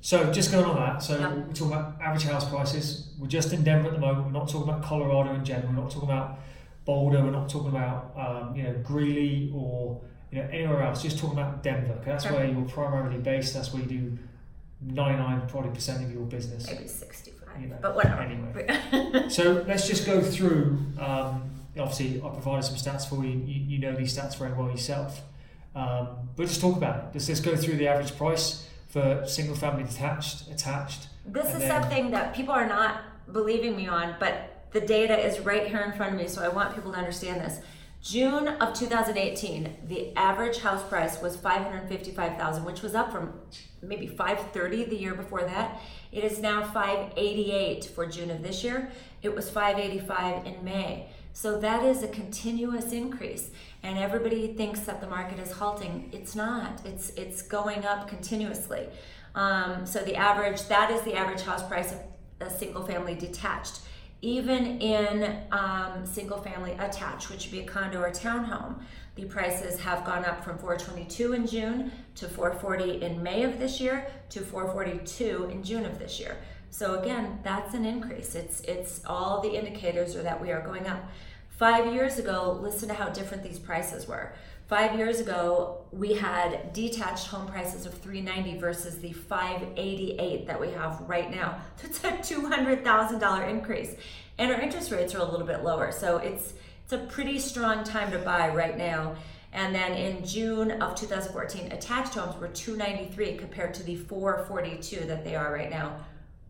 So 0.00 0.32
just 0.32 0.50
going 0.50 0.64
on 0.64 0.76
that, 0.76 1.02
so 1.02 1.18
Yep. 1.18 1.32
we're 1.32 1.52
talking 1.52 1.72
about 1.74 2.00
average 2.00 2.24
house 2.24 2.48
prices. 2.48 3.12
We're 3.18 3.26
just 3.26 3.52
in 3.52 3.62
Denver 3.62 3.88
at 3.88 3.94
the 3.94 4.00
moment. 4.00 4.26
We're 4.26 4.32
not 4.32 4.48
talking 4.48 4.68
about 4.68 4.82
Colorado 4.82 5.34
in 5.34 5.44
general. 5.44 5.68
We're 5.74 5.82
not 5.82 5.90
talking 5.90 6.08
about 6.08 6.38
Boulder. 6.86 7.22
We're 7.22 7.30
not 7.30 7.50
talking 7.50 7.68
about 7.68 8.12
um, 8.16 8.56
you 8.56 8.62
know 8.62 8.72
Greeley 8.82 9.52
or 9.54 10.00
you 10.30 10.38
know 10.42 10.48
anywhere 10.50 10.82
else. 10.82 11.02
Just 11.02 11.18
talking 11.18 11.38
about 11.38 11.62
Denver. 11.62 11.98
that's 12.04 12.24
Sure. 12.24 12.34
where 12.34 12.44
you're 12.46 12.62
primarily 12.68 13.18
based. 13.18 13.54
That's 13.54 13.72
where 13.72 13.82
you 13.82 13.88
do 13.88 14.18
99 14.82 15.42
probably 15.48 15.70
percent 15.70 16.02
of 16.04 16.12
your 16.12 16.22
business. 16.24 16.66
Maybe 16.66 16.86
65, 16.86 17.60
You 17.60 17.68
know, 17.68 17.76
but 17.82 17.94
whatever. 17.94 18.22
Anyway, 18.22 19.28
so 19.28 19.64
let's 19.66 19.86
just 19.86 20.06
go 20.06 20.20
through. 20.20 20.78
Um, 20.98 21.50
obviously, 21.78 22.20
I 22.22 22.28
provided 22.28 22.62
some 22.64 22.76
stats 22.76 23.08
for 23.08 23.24
you. 23.24 23.38
you. 23.38 23.60
You 23.74 23.78
know 23.78 23.94
these 23.96 24.16
stats 24.16 24.36
very 24.38 24.52
well 24.52 24.70
yourself. 24.70 25.22
Um, 25.74 26.08
but 26.36 26.46
just 26.48 26.60
talk 26.60 26.76
about 26.76 26.96
it. 26.98 27.04
Let's 27.14 27.26
just 27.26 27.44
go 27.44 27.54
through 27.54 27.76
the 27.76 27.86
average 27.88 28.16
price 28.16 28.66
for 28.88 29.22
single 29.26 29.54
family 29.54 29.84
detached, 29.84 30.48
attached. 30.50 31.06
This 31.26 31.46
is 31.52 31.58
then- 31.60 31.68
something 31.82 32.10
that 32.10 32.34
people 32.34 32.52
are 32.54 32.66
not 32.66 33.02
believing 33.32 33.76
me 33.76 33.86
on, 33.86 34.16
but 34.18 34.64
the 34.72 34.80
data 34.80 35.16
is 35.16 35.38
right 35.40 35.66
here 35.68 35.80
in 35.80 35.92
front 35.92 36.14
of 36.14 36.18
me, 36.20 36.26
so 36.26 36.42
I 36.42 36.48
want 36.48 36.74
people 36.74 36.90
to 36.92 36.98
understand 36.98 37.40
this. 37.40 37.60
June 38.02 38.48
of 38.48 38.72
2018, 38.72 39.76
the 39.86 40.16
average 40.16 40.58
house 40.58 40.82
price 40.88 41.20
was 41.20 41.36
555,000, 41.36 42.64
which 42.64 42.80
was 42.80 42.94
up 42.94 43.12
from 43.12 43.34
maybe 43.82 44.06
530 44.06 44.84
the 44.84 44.96
year 44.96 45.14
before 45.14 45.42
that. 45.42 45.78
It 46.10 46.24
is 46.24 46.38
now 46.38 46.62
588 46.62 47.84
for 47.84 48.06
June 48.06 48.30
of 48.30 48.42
this 48.42 48.64
year. 48.64 48.90
It 49.22 49.34
was 49.34 49.50
585 49.50 50.46
in 50.46 50.64
May. 50.64 51.10
So 51.34 51.60
that 51.60 51.84
is 51.84 52.02
a 52.02 52.08
continuous 52.08 52.92
increase, 52.92 53.50
and 53.82 53.98
everybody 53.98 54.48
thinks 54.54 54.80
that 54.80 55.00
the 55.00 55.06
market 55.06 55.38
is 55.38 55.52
halting. 55.52 56.10
It's 56.12 56.34
not. 56.34 56.84
It's 56.84 57.10
it's 57.10 57.40
going 57.42 57.84
up 57.84 58.08
continuously. 58.08 58.88
Um, 59.34 59.86
so 59.86 60.00
the 60.00 60.16
average 60.16 60.66
that 60.66 60.90
is 60.90 61.02
the 61.02 61.14
average 61.14 61.42
house 61.42 61.62
price 61.62 61.92
of 61.92 62.00
a 62.40 62.50
single 62.50 62.84
family 62.84 63.14
detached. 63.14 63.80
Even 64.22 64.80
in 64.80 65.38
um, 65.50 66.04
single 66.04 66.38
family 66.38 66.72
attached, 66.72 67.30
which 67.30 67.46
would 67.46 67.52
be 67.52 67.60
a 67.60 67.64
condo 67.64 68.00
or 68.00 68.10
townhome, 68.10 68.80
the 69.14 69.24
prices 69.24 69.80
have 69.80 70.04
gone 70.04 70.24
up 70.24 70.44
from 70.44 70.58
422 70.58 71.32
in 71.32 71.46
June 71.46 71.90
to 72.16 72.28
440 72.28 73.02
in 73.02 73.22
May 73.22 73.44
of 73.44 73.58
this 73.58 73.80
year 73.80 74.06
to 74.30 74.40
442 74.40 75.48
in 75.50 75.62
June 75.62 75.84
of 75.84 75.98
this 75.98 76.20
year. 76.20 76.36
So 76.70 77.00
again, 77.00 77.40
that's 77.42 77.74
an 77.74 77.84
increase. 77.84 78.34
It's 78.34 78.60
it's 78.60 79.02
all 79.04 79.40
the 79.40 79.50
indicators 79.50 80.14
are 80.14 80.22
that 80.22 80.40
we 80.40 80.52
are 80.52 80.60
going 80.60 80.86
up. 80.86 81.10
Five 81.48 81.92
years 81.92 82.18
ago, 82.18 82.58
listen 82.62 82.88
to 82.88 82.94
how 82.94 83.08
different 83.08 83.42
these 83.42 83.58
prices 83.58 84.06
were. 84.06 84.32
Five 84.70 84.96
years 84.96 85.18
ago, 85.18 85.78
we 85.90 86.14
had 86.14 86.72
detached 86.72 87.26
home 87.26 87.48
prices 87.48 87.86
of 87.86 87.94
390 87.94 88.60
versus 88.60 88.98
the 88.98 89.12
588 89.12 90.46
that 90.46 90.60
we 90.60 90.70
have 90.70 91.00
right 91.08 91.28
now. 91.28 91.60
That's 91.82 92.04
a 92.04 92.12
$200,000 92.12 93.50
increase. 93.50 93.96
And 94.38 94.52
our 94.52 94.60
interest 94.60 94.92
rates 94.92 95.12
are 95.16 95.18
a 95.18 95.24
little 95.24 95.44
bit 95.44 95.64
lower. 95.64 95.90
So 95.90 96.18
it's 96.18 96.54
it's 96.84 96.92
a 96.92 96.98
pretty 96.98 97.40
strong 97.40 97.82
time 97.82 98.12
to 98.12 98.18
buy 98.20 98.54
right 98.54 98.78
now. 98.78 99.16
And 99.52 99.74
then 99.74 99.94
in 99.94 100.24
June 100.24 100.70
of 100.80 100.94
2014, 100.94 101.72
attached 101.72 102.14
homes 102.14 102.40
were 102.40 102.46
293 102.46 103.38
compared 103.38 103.74
to 103.74 103.82
the 103.82 103.96
442 103.96 105.04
that 105.06 105.24
they 105.24 105.34
are 105.34 105.52
right 105.52 105.70
now. 105.70 105.96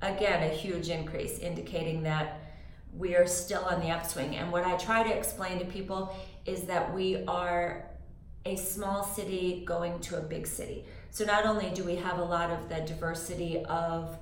Again, 0.03 0.43
a 0.43 0.55
huge 0.55 0.91
increase, 0.91 1.39
indicating 1.39 2.03
that 2.03 2.39
we 2.95 3.17
are 3.17 3.27
still 3.27 3.65
on 3.65 3.81
the 3.81 3.91
upswing. 3.91 4.37
And 4.37 4.53
what 4.53 4.65
I 4.65 4.77
try 4.77 5.03
to 5.03 5.11
explain 5.11 5.59
to 5.59 5.65
people 5.65 6.15
is 6.45 6.63
that 6.65 6.93
we 6.93 7.25
are 7.27 7.90
a 8.45 8.57
small 8.57 9.05
city 9.05 9.63
going 9.67 10.01
to 10.01 10.17
a 10.19 10.21
big 10.21 10.47
city. 10.47 10.85
So 11.11 11.25
not 11.25 11.45
only 11.45 11.71
do 11.71 11.85
we 11.85 11.97
have 11.97 12.19
a 12.19 12.25
lot 12.25 12.51
of 12.51 12.69
the 12.69 12.81
diversity 12.81 13.65
of 13.65 14.17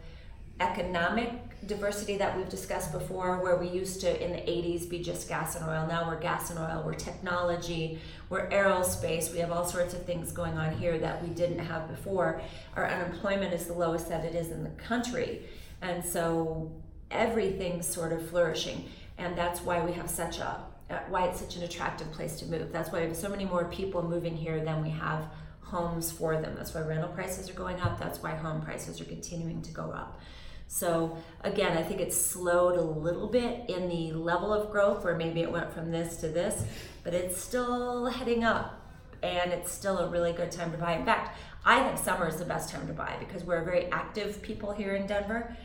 economic 0.61 1.31
diversity 1.67 2.17
that 2.17 2.37
we've 2.37 2.49
discussed 2.49 2.93
before, 2.93 3.43
where 3.43 3.57
we 3.57 3.69
used 3.69 4.01
to 4.01 4.25
in 4.25 4.33
the 4.33 4.39
80s 4.39 4.89
be 4.89 5.01
just 5.01 5.29
gas 5.29 5.55
and 5.57 5.65
oil, 5.65 5.87
now 5.87 6.09
we're 6.09 6.19
gas 6.21 6.51
and 6.51 6.59
oil, 6.59 6.83
we're 6.85 6.95
technology, 6.95 8.01
we're 8.29 8.49
aerospace, 8.51 9.33
we 9.33 9.39
have 9.39 9.53
all 9.53 9.65
sorts 9.65 9.95
of 9.95 10.05
things 10.05 10.33
going 10.33 10.57
on 10.57 10.77
here 10.79 10.99
that 10.99 11.23
we 11.23 11.29
didn't 11.29 11.59
have 11.59 11.89
before. 11.89 12.41
Our 12.77 12.89
unemployment 12.89 13.53
is 13.53 13.67
the 13.67 13.73
lowest 13.73 14.09
that 14.09 14.25
it 14.25 14.35
is 14.35 14.51
in 14.51 14.65
the 14.65 14.71
country. 14.71 15.43
And 15.83 16.05
so 16.05 16.73
everything's 17.11 17.87
sort 17.87 18.13
of 18.13 18.29
flourishing. 18.29 18.89
And 19.17 19.37
that's 19.37 19.61
why 19.61 19.85
we 19.85 19.93
have 19.93 20.09
such 20.09 20.39
a 20.39 20.61
why 21.09 21.27
it's 21.27 21.41
such 21.41 21.57
an 21.57 21.63
attractive 21.63 22.11
place 22.13 22.39
to 22.41 22.47
move. 22.47 22.73
That's 22.73 22.91
why 22.91 23.01
we 23.01 23.07
have 23.07 23.17
so 23.17 23.29
many 23.29 23.45
more 23.45 23.65
people 23.67 24.03
moving 24.03 24.37
here 24.37 24.65
than 24.65 24.83
we 24.83 24.91
have 24.91 25.29
homes 25.61 26.11
for 26.11 26.41
them. 26.41 26.55
That's 26.57 26.75
why 26.75 26.81
rental 26.81 27.11
prices 27.11 27.51
are 27.51 27.55
going 27.55 27.79
up. 27.81 27.99
That's 27.99 28.23
why 28.23 28.35
home 28.35 28.63
prices 28.63 29.01
are 29.01 29.05
continuing 29.05 29.63
to 29.63 29.71
go 29.73 29.91
up. 29.91 30.21
So 30.67 31.17
again, 31.43 31.77
I 31.77 31.83
think 31.83 32.01
it's 32.01 32.17
slowed 32.17 32.79
a 32.79 32.83
little 32.83 33.29
bit 33.29 33.69
in 33.69 33.89
the 33.89 34.13
level 34.13 34.53
of 34.53 34.71
growth, 34.71 35.03
where 35.03 35.17
maybe 35.17 35.41
it 35.41 35.51
went 35.51 35.73
from 35.73 35.91
this 35.91 36.17
to 36.19 36.29
this, 36.29 36.65
but 37.05 37.15
it's 37.15 37.41
still 37.41 38.07
heading 38.07 38.45
up, 38.45 38.79
and 39.23 39.51
it's 39.51 39.73
still 39.73 39.99
a 39.99 40.09
really 40.09 40.33
good 40.33 40.51
time 40.51 40.71
to 40.73 40.79
buy. 40.79 40.93
In 40.93 41.07
fact, 41.07 41.39
I 41.65 41.83
think 41.83 41.99
summer 41.99 42.29
is 42.29 42.37
the 42.37 42.45
best 42.45 42.71
time 42.71 42.87
to 42.87 42.93
buy 42.93 43.17
because 43.19 43.45
we're 43.45 43.65
very 43.65 43.87
active 43.87 44.43
people 44.43 44.73
here 44.73 44.95
in 44.95 45.07
Denver, 45.07 45.57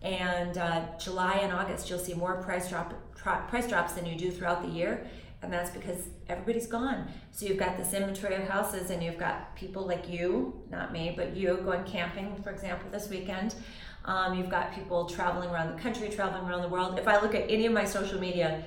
and 0.00 0.56
uh, 0.56 0.82
July 0.98 1.38
and 1.42 1.52
August 1.52 1.90
you'll 1.90 1.98
see 1.98 2.14
more 2.14 2.40
price 2.42 2.68
drop 2.68 2.94
price 3.22 3.68
drops 3.68 3.94
than 3.94 4.06
you 4.06 4.16
do 4.16 4.30
throughout 4.30 4.62
the 4.62 4.68
year. 4.68 5.06
And 5.42 5.52
that's 5.52 5.70
because 5.70 6.08
everybody's 6.28 6.68
gone. 6.68 7.08
So 7.32 7.46
you've 7.46 7.58
got 7.58 7.76
this 7.76 7.92
inventory 7.92 8.36
of 8.36 8.48
houses, 8.48 8.90
and 8.90 9.02
you've 9.02 9.18
got 9.18 9.56
people 9.56 9.84
like 9.84 10.08
you, 10.08 10.62
not 10.70 10.92
me, 10.92 11.14
but 11.16 11.36
you 11.36 11.56
going 11.64 11.82
camping, 11.84 12.40
for 12.44 12.50
example, 12.50 12.88
this 12.92 13.08
weekend. 13.08 13.56
Um, 14.04 14.38
you've 14.38 14.50
got 14.50 14.72
people 14.72 15.06
traveling 15.06 15.50
around 15.50 15.76
the 15.76 15.82
country, 15.82 16.08
traveling 16.08 16.48
around 16.48 16.62
the 16.62 16.68
world. 16.68 16.96
If 16.98 17.08
I 17.08 17.20
look 17.20 17.34
at 17.34 17.50
any 17.50 17.66
of 17.66 17.72
my 17.72 17.84
social 17.84 18.20
media, 18.20 18.64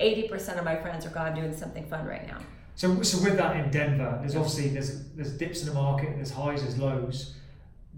80% 0.00 0.58
of 0.58 0.64
my 0.64 0.76
friends 0.76 1.06
are 1.06 1.10
gone 1.10 1.34
doing 1.34 1.56
something 1.56 1.86
fun 1.86 2.06
right 2.06 2.26
now. 2.26 2.38
So, 2.74 3.02
so 3.02 3.22
with 3.22 3.36
that 3.36 3.56
in 3.56 3.70
Denver, 3.70 4.18
there's 4.20 4.34
obviously 4.34 4.68
there's 4.68 5.04
there's 5.10 5.32
dips 5.32 5.60
in 5.60 5.68
the 5.68 5.74
market, 5.74 6.16
there's 6.16 6.30
highs, 6.30 6.62
there's 6.62 6.78
lows. 6.78 7.34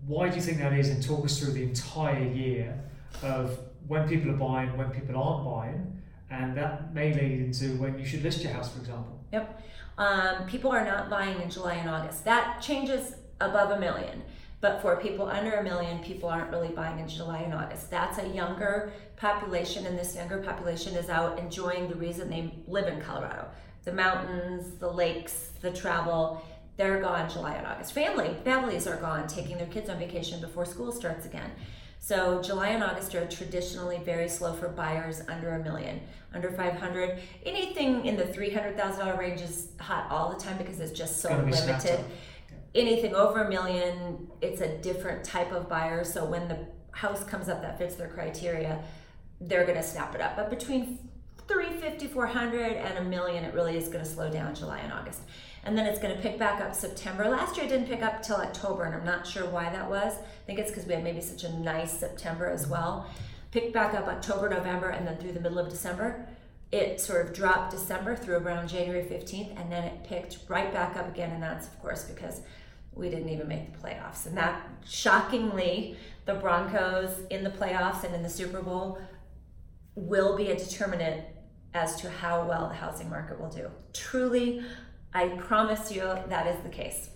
Why 0.07 0.29
do 0.29 0.37
you 0.37 0.43
think 0.43 0.59
that 0.59 0.73
is? 0.73 0.89
And 0.89 1.03
talk 1.03 1.25
us 1.25 1.39
through 1.39 1.53
the 1.53 1.63
entire 1.63 2.25
year 2.25 2.79
of 3.23 3.59
when 3.87 4.09
people 4.09 4.31
are 4.31 4.37
buying, 4.37 4.77
when 4.77 4.91
people 4.91 5.17
aren't 5.21 5.45
buying, 5.45 6.03
and 6.31 6.57
that 6.57 6.95
may 6.95 7.13
lead 7.13 7.41
into 7.41 7.77
when 7.77 7.99
you 7.99 8.05
should 8.05 8.23
list 8.23 8.43
your 8.43 8.53
house, 8.53 8.73
for 8.73 8.81
example. 8.81 9.19
Um, 9.99 10.47
people 10.47 10.73
are 10.73 10.85
not 10.85 11.09
buying 11.09 11.41
in 11.41 11.51
July 11.51 11.75
and 11.75 11.89
August. 11.89 12.25
That 12.25 12.61
changes 12.61 13.15
above 13.41 13.71
a 13.71 13.79
million. 13.79 14.23
But 14.61 14.81
for 14.81 14.97
people 14.97 15.29
under 15.29 15.53
a 15.57 15.63
million, 15.63 15.99
people 15.99 16.29
aren't 16.29 16.51
really 16.51 16.69
buying 16.69 16.99
in 16.99 17.07
July 17.07 17.41
and 17.41 17.53
August. 17.53 17.91
That's 17.91 18.19
a 18.19 18.27
younger 18.29 18.93
population, 19.17 19.85
and 19.87 19.99
this 19.99 20.17
younger 20.17 20.39
population 20.39 20.95
is 20.95 21.11
out 21.11 21.39
enjoying 21.39 21.89
the 21.89 21.97
reason 21.97 22.31
they 22.31 22.55
live 22.67 22.87
in 22.87 23.01
Colorado 23.01 23.49
the 23.85 23.93
mountains, 23.93 24.79
the 24.79 24.91
lakes, 24.91 25.51
the 25.61 25.71
travel. 25.71 26.43
They're 26.79 27.03
gone 27.03 27.29
July 27.29 27.55
and 27.57 27.67
August. 27.67 27.93
Family, 27.93 28.35
families 28.43 28.87
are 28.87 28.97
gone, 28.97 29.29
taking 29.29 29.59
their 29.59 29.67
kids 29.67 29.91
on 29.91 29.99
vacation 29.99 30.41
before 30.41 30.65
school 30.65 30.91
starts 30.91 31.27
again. 31.27 31.51
So 32.05 32.43
July 32.43 32.69
and 32.69 32.85
August 32.85 33.15
are 33.15 33.27
traditionally 33.27 33.99
very 34.05 34.29
slow 34.29 34.53
for 34.53 34.69
buyers 34.69 35.23
under 35.27 35.55
a 35.55 35.63
million, 35.63 36.01
under 36.35 36.51
500. 36.51 37.19
Anything 37.47 38.05
in 38.05 38.17
the 38.17 38.25
$300,000 38.25 39.19
range 39.19 39.41
is 39.41 39.69
hot 39.81 40.11
all 40.11 40.31
the 40.31 40.39
time 40.39 40.59
because 40.59 40.81
it's 40.81 40.93
just 40.93 41.23
so 41.23 41.29
snapped 41.29 41.85
limited 41.85 42.05
anything 42.75 43.15
over 43.15 43.45
a 43.45 43.49
million, 43.49 44.29
it's 44.41 44.61
a 44.61 44.77
different 44.79 45.25
type 45.25 45.53
of 45.53 45.69
buyer. 45.69 46.05
So 46.05 46.25
when 46.25 46.49
the 46.49 46.59
house 46.91 47.25
comes 47.25 47.49
up 47.49 47.63
that 47.63 47.79
fits 47.79 47.95
their 47.95 48.09
criteria, 48.09 48.83
they're 49.41 49.65
going 49.65 49.77
to 49.77 49.83
snap 49.83 50.15
it 50.15 50.21
up. 50.21 50.37
But 50.37 50.51
between 50.51 50.99
350, 51.47 52.09
400 52.09 52.73
and 52.73 52.99
a 52.99 53.03
million, 53.03 53.45
it 53.45 53.55
really 53.55 53.77
is 53.77 53.89
going 53.89 54.05
to 54.05 54.11
slow 54.11 54.31
down 54.31 54.55
July 54.55 54.79
and 54.79 54.93
August. 54.93 55.21
And 55.65 55.77
then 55.77 55.87
it's 55.87 55.99
going 55.99 56.15
to 56.15 56.21
pick 56.21 56.39
back 56.39 56.61
up 56.61 56.75
September. 56.75 57.29
Last 57.29 57.57
year 57.57 57.65
it 57.65 57.71
didn't 57.71 57.89
pick 57.89 58.03
up 58.03 58.23
till 58.23 58.37
October, 58.37 58.85
and 58.85 58.95
I'm 58.95 59.05
not 59.05 59.27
sure 59.27 59.47
why 59.47 59.71
that 59.71 59.89
was. 59.89 60.13
I 60.15 60.47
think 60.47 60.59
it's 60.59 60.71
because 60.71 60.87
we 60.87 60.93
had 60.93 61.03
maybe 61.03 61.23
such 61.23 61.45
a 61.45 61.59
nice 61.59 61.99
September 61.99 62.47
as 62.47 62.67
well. 62.67 63.09
Picked 63.51 63.73
back 63.73 63.95
up 63.95 64.07
October, 64.07 64.51
November, 64.51 64.91
and 64.91 65.07
then 65.07 65.17
through 65.17 65.33
the 65.33 65.41
middle 65.41 65.59
of 65.59 65.71
December. 65.71 66.27
It 66.71 67.01
sort 67.01 67.27
of 67.27 67.33
dropped 67.33 67.71
December 67.71 68.15
through 68.15 68.37
around 68.37 68.69
January 68.69 69.05
15th, 69.05 69.59
and 69.59 69.73
then 69.73 69.85
it 69.85 70.05
picked 70.05 70.39
right 70.49 70.73
back 70.73 70.97
up 70.97 71.09
again. 71.09 71.31
And 71.31 71.43
that's, 71.43 71.67
of 71.67 71.81
course, 71.81 72.05
because 72.05 72.43
we 72.93 73.09
didn't 73.09 73.31
even 73.31 73.49
make 73.49 73.73
the 73.73 73.89
playoffs. 73.89 74.27
And 74.27 74.37
that 74.37 74.69
shockingly, 74.87 75.97
the 76.27 76.35
Broncos 76.35 77.21
in 77.31 77.43
the 77.43 77.51
playoffs 77.51 78.05
and 78.05 78.15
in 78.15 78.23
the 78.23 78.29
Super 78.29 78.61
Bowl 78.61 78.99
will 79.95 80.37
be 80.37 80.51
a 80.51 80.57
determinant 80.57 81.25
as 81.75 81.97
to 82.01 82.11
how 82.11 82.47
well 82.47 82.69
the 82.69 82.75
housing 82.75 83.11
market 83.11 83.41
will 83.41 83.51
do. 83.51 83.71
Truly, 83.93 84.63
I 85.15 85.29
promise 85.29 85.93
you 85.93 86.03
that 86.29 86.47
is 86.47 86.63
the 86.65 86.69
case. 86.69 87.11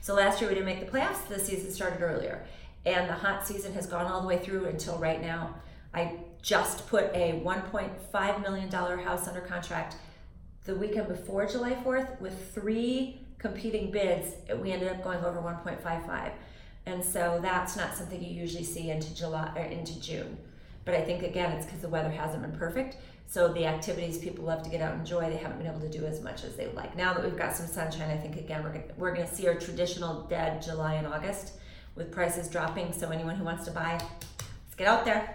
So 0.00 0.14
last 0.14 0.40
year 0.40 0.48
we 0.48 0.54
didn't 0.54 0.66
make 0.66 0.80
the 0.80 0.90
playoffs, 0.90 1.28
the 1.28 1.38
season 1.38 1.70
started 1.70 2.02
earlier. 2.02 2.44
And 2.84 3.08
the 3.08 3.14
hot 3.14 3.46
season 3.46 3.74
has 3.74 3.86
gone 3.86 4.06
all 4.06 4.22
the 4.22 4.26
way 4.26 4.38
through 4.38 4.64
until 4.64 4.98
right 4.98 5.20
now. 5.20 5.54
I 5.94 6.14
just 6.40 6.88
put 6.88 7.04
a 7.14 7.40
$1.5 7.44 8.42
million 8.42 8.70
house 8.70 9.28
under 9.28 9.40
contract 9.42 9.96
the 10.64 10.74
weekend 10.74 11.08
before 11.08 11.46
July 11.46 11.74
4th 11.74 12.20
with 12.20 12.52
three 12.54 13.20
competing 13.38 13.90
bids. 13.90 14.34
We 14.56 14.72
ended 14.72 14.88
up 14.88 15.04
going 15.04 15.24
over 15.24 15.40
1.55. 15.40 16.32
And 16.86 17.04
so 17.04 17.38
that's 17.42 17.76
not 17.76 17.94
something 17.94 18.22
you 18.22 18.32
usually 18.32 18.64
see 18.64 18.90
into 18.90 19.14
July 19.14 19.52
or 19.54 19.62
into 19.62 20.00
June. 20.00 20.38
But 20.84 20.94
I 20.94 21.02
think 21.02 21.22
again, 21.22 21.52
it's 21.52 21.66
because 21.66 21.80
the 21.80 21.88
weather 21.88 22.10
hasn't 22.10 22.42
been 22.42 22.58
perfect. 22.58 22.96
So 23.32 23.50
the 23.50 23.64
activities 23.64 24.18
people 24.18 24.44
love 24.44 24.62
to 24.62 24.68
get 24.68 24.82
out 24.82 24.92
and 24.92 25.00
enjoy, 25.00 25.30
they 25.30 25.38
haven't 25.38 25.56
been 25.56 25.66
able 25.66 25.80
to 25.80 25.88
do 25.88 26.04
as 26.04 26.20
much 26.20 26.44
as 26.44 26.54
they 26.54 26.66
like. 26.72 26.94
Now 26.98 27.14
that 27.14 27.24
we've 27.24 27.34
got 27.34 27.56
some 27.56 27.66
sunshine, 27.66 28.10
I 28.10 28.16
think 28.18 28.36
again 28.36 28.62
we're 28.62 28.72
gonna, 28.72 28.84
we're 28.98 29.14
going 29.14 29.26
to 29.26 29.34
see 29.34 29.48
our 29.48 29.54
traditional 29.54 30.24
dead 30.24 30.60
July 30.60 30.96
and 30.96 31.06
August 31.06 31.54
with 31.94 32.12
prices 32.12 32.46
dropping. 32.46 32.92
So 32.92 33.08
anyone 33.08 33.36
who 33.36 33.44
wants 33.44 33.64
to 33.64 33.70
buy, 33.70 33.92
let's 33.92 34.74
get 34.76 34.86
out 34.86 35.06
there. 35.06 35.34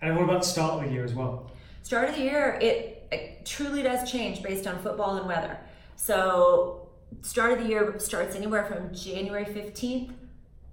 And 0.00 0.14
what 0.14 0.22
about 0.22 0.42
the 0.42 0.46
start 0.46 0.74
of 0.74 0.88
the 0.88 0.94
year 0.94 1.04
as 1.04 1.12
well? 1.12 1.50
Start 1.82 2.10
of 2.10 2.14
the 2.14 2.22
year, 2.22 2.56
it, 2.62 3.08
it 3.10 3.44
truly 3.44 3.82
does 3.82 4.08
change 4.08 4.40
based 4.40 4.68
on 4.68 4.78
football 4.78 5.16
and 5.16 5.26
weather. 5.26 5.58
So 5.96 6.90
start 7.22 7.50
of 7.50 7.58
the 7.58 7.68
year 7.68 7.98
starts 7.98 8.36
anywhere 8.36 8.66
from 8.66 8.94
January 8.94 9.46
15th 9.46 10.12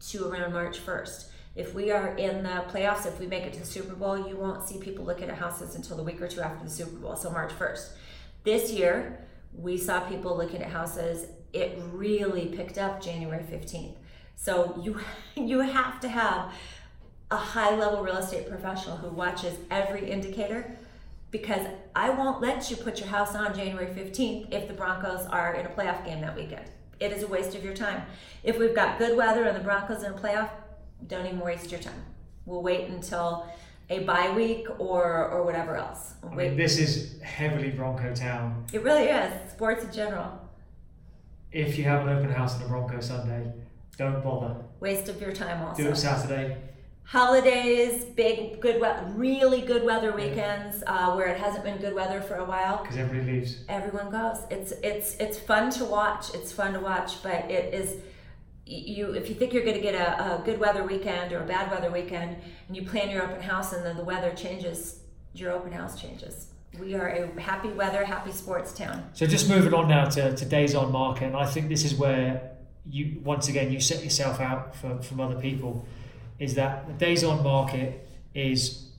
to 0.10 0.28
around 0.28 0.54
March 0.54 0.86
1st. 0.86 1.32
If 1.58 1.74
we 1.74 1.90
are 1.90 2.16
in 2.18 2.44
the 2.44 2.64
playoffs, 2.70 3.08
if 3.08 3.20
we 3.20 3.26
make 3.26 3.44
it 3.44 3.54
to 3.54 3.60
the 3.60 3.66
Super 3.66 3.96
Bowl, 3.96 4.28
you 4.30 4.38
won't 4.38 4.70
see 4.70 4.78
people 4.78 5.04
looking 5.04 5.28
at 5.28 5.40
houses 5.40 5.74
until 5.74 5.98
the 5.98 6.04
week 6.04 6.22
or 6.22 6.28
two 6.28 6.40
after 6.40 6.64
the 6.64 6.70
Super 6.70 6.96
Bowl, 6.98 7.16
so 7.16 7.32
March 7.32 7.52
1st. 7.52 7.90
This 8.44 8.72
year, 8.72 9.26
we 9.58 9.76
saw 9.76 10.02
people 10.02 10.38
looking 10.38 10.62
at 10.62 10.70
houses. 10.70 11.26
It 11.54 11.80
really 11.92 12.46
picked 12.46 12.78
up 12.78 13.02
January 13.02 13.44
15th. 13.44 13.96
So 14.36 14.80
you 14.84 15.00
you 15.36 15.62
have 15.62 16.00
to 16.02 16.10
have 16.10 16.54
a 17.32 17.38
high 17.38 17.76
level 17.76 18.04
real 18.04 18.18
estate 18.18 18.48
professional 18.48 18.98
who 18.98 19.10
watches 19.10 19.58
every 19.72 20.12
indicator 20.12 20.78
because 21.32 21.66
I 21.96 22.12
won't 22.12 22.40
let 22.40 22.70
you 22.70 22.78
put 22.78 23.00
your 23.00 23.10
house 23.10 23.34
on 23.34 23.56
January 23.56 23.88
15th 23.88 24.54
if 24.54 24.68
the 24.68 24.76
Broncos 24.76 25.26
are 25.26 25.56
in 25.56 25.66
a 25.66 25.70
playoff 25.70 26.06
game 26.06 26.22
that 26.22 26.36
weekend. 26.36 26.70
It 27.00 27.12
is 27.12 27.24
a 27.24 27.28
waste 27.28 27.56
of 27.56 27.64
your 27.64 27.74
time. 27.74 28.04
If 28.44 28.60
we've 28.60 28.76
got 28.76 29.00
good 29.00 29.18
weather 29.18 29.44
and 29.44 29.56
the 29.58 29.64
Broncos 29.64 30.04
in 30.04 30.14
a 30.14 30.16
playoff, 30.16 30.50
don't 31.06 31.26
even 31.26 31.40
waste 31.40 31.72
your 31.72 31.80
time. 31.82 32.04
We'll 32.46 32.64
wait 32.64 32.88
until 32.90 33.48
a 33.90 34.00
bye 34.00 34.32
week 34.36 34.68
or 34.80 35.28
or 35.30 35.44
whatever 35.44 35.76
else. 35.76 36.16
I 36.24 36.36
wait. 36.36 36.50
mean, 36.50 36.58
this 36.58 36.78
is 36.80 37.22
heavily 37.22 37.70
Bronco 37.72 38.14
town. 38.14 38.66
it 38.74 38.82
really 38.84 39.04
is 39.06 39.52
sports 39.52 39.84
in 39.86 39.92
general. 39.92 40.32
If 41.52 41.78
you 41.78 41.84
have 41.86 42.06
an 42.06 42.10
open 42.18 42.30
house 42.32 42.56
on 42.56 42.64
a 42.64 42.68
Bronco 42.68 43.00
Sunday, 43.00 43.52
don't 43.98 44.24
bother. 44.24 44.56
Waste 44.80 45.08
of 45.10 45.22
your 45.22 45.32
time 45.32 45.62
also. 45.66 45.84
Do 45.84 45.90
it 45.90 45.96
Saturday. 45.96 46.58
Holidays, 47.04 48.04
big 48.04 48.60
good 48.60 48.82
weather, 48.82 49.06
really 49.16 49.62
good 49.62 49.84
weather 49.86 50.12
weekends 50.14 50.84
uh, 50.86 51.14
where 51.16 51.28
it 51.28 51.38
hasn't 51.40 51.64
been 51.64 51.78
good 51.78 51.96
weather 51.96 52.20
for 52.20 52.36
a 52.36 52.44
while. 52.44 52.82
because 52.82 52.98
everybody 52.98 53.32
leaves. 53.32 53.64
everyone 53.70 54.12
goes. 54.12 54.40
It's 54.52 54.74
it's 54.84 55.16
it's 55.16 55.40
fun 55.40 55.72
to 55.72 55.86
watch. 55.86 56.34
It's 56.36 56.52
fun 56.52 56.74
to 56.74 56.82
watch, 56.82 57.24
but 57.24 57.50
it 57.50 57.74
is 57.74 57.96
you 58.68 59.12
if 59.12 59.30
you 59.30 59.36
think 59.36 59.54
you're 59.54 59.64
going 59.64 59.76
to 59.76 59.82
get 59.82 59.96
a, 59.96 60.36
a 60.36 60.42
good 60.44 60.60
weather 60.60 60.84
weekend 60.84 61.34
or 61.34 61.44
a 61.44 61.46
bad 61.46 61.72
weather 61.72 61.92
weekend 61.92 62.38
and 62.68 62.76
you 62.76 62.84
plan 62.84 63.10
your 63.10 63.24
open 63.24 63.42
house 63.42 63.74
and 63.74 63.86
then 63.86 63.98
the 63.98 64.04
weather 64.04 64.32
changes, 64.34 65.00
your 65.34 65.52
open 65.52 65.72
house 65.72 66.00
changes. 66.00 66.48
We 66.80 66.94
are 66.94 67.08
a 67.08 67.42
happy 67.42 67.70
weather, 67.70 68.04
happy 68.06 68.32
sports 68.32 68.74
town. 68.74 69.10
So 69.14 69.26
just 69.26 69.50
moving 69.50 69.74
on 69.74 69.88
now 69.88 70.06
to, 70.06 70.36
today's 70.36 70.76
on 70.76 70.92
market, 70.92 71.26
and 71.26 71.36
I 71.36 71.46
think 71.46 71.70
this 71.70 71.84
is 71.84 71.96
where 71.96 72.52
you 72.86 73.20
once 73.24 73.48
again 73.48 73.72
you 73.72 73.80
set 73.80 74.04
yourself 74.04 74.40
out 74.40 74.76
from, 74.76 75.02
from 75.02 75.20
other 75.20 75.40
people, 75.40 75.86
is 76.40 76.56
that 76.56 76.88
the 76.88 76.94
days 76.94 77.24
on 77.24 77.44
market 77.44 78.08
is 78.36 78.90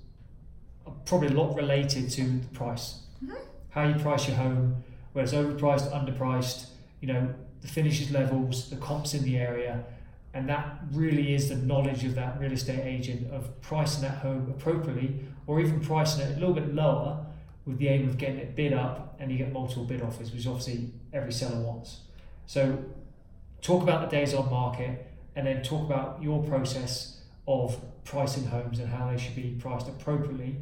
probably 1.04 1.28
a 1.28 1.32
lot 1.32 1.54
related 1.54 2.10
to 2.10 2.22
the 2.22 2.48
price, 2.48 3.02
mm-hmm. 3.22 3.36
how 3.70 3.86
you 3.86 3.94
price 3.94 4.26
your 4.26 4.36
home, 4.36 4.82
whether 5.12 5.24
it's 5.24 5.32
overpriced, 5.34 5.92
underpriced, 5.92 6.70
you 7.00 7.08
know, 7.12 7.34
the 7.60 7.68
finishes 7.68 8.10
levels, 8.10 8.70
the 8.70 8.76
comps 8.76 9.14
in 9.14 9.24
the 9.24 9.36
area, 9.36 9.84
and 10.34 10.48
that 10.48 10.80
really 10.92 11.34
is 11.34 11.48
the 11.48 11.56
knowledge 11.56 12.04
of 12.04 12.14
that 12.14 12.38
real 12.38 12.52
estate 12.52 12.84
agent 12.84 13.32
of 13.32 13.60
pricing 13.60 14.02
that 14.02 14.18
home 14.18 14.52
appropriately, 14.56 15.20
or 15.46 15.60
even 15.60 15.80
pricing 15.80 16.26
it 16.26 16.36
a 16.36 16.40
little 16.40 16.54
bit 16.54 16.74
lower 16.74 17.24
with 17.64 17.78
the 17.78 17.88
aim 17.88 18.08
of 18.08 18.18
getting 18.18 18.38
it 18.38 18.54
bid 18.54 18.72
up 18.72 19.16
and 19.18 19.30
you 19.30 19.38
get 19.38 19.52
multiple 19.52 19.84
bid 19.84 20.02
offers, 20.02 20.32
which 20.32 20.46
obviously 20.46 20.90
every 21.12 21.32
seller 21.32 21.60
wants. 21.60 22.00
So 22.46 22.78
talk 23.60 23.82
about 23.82 24.08
the 24.08 24.16
days 24.16 24.32
on 24.34 24.50
market 24.50 25.06
and 25.34 25.46
then 25.46 25.62
talk 25.62 25.84
about 25.84 26.22
your 26.22 26.42
process 26.44 27.20
of 27.46 27.80
pricing 28.04 28.46
homes 28.46 28.78
and 28.78 28.88
how 28.88 29.10
they 29.10 29.18
should 29.18 29.36
be 29.36 29.56
priced 29.58 29.88
appropriately 29.88 30.56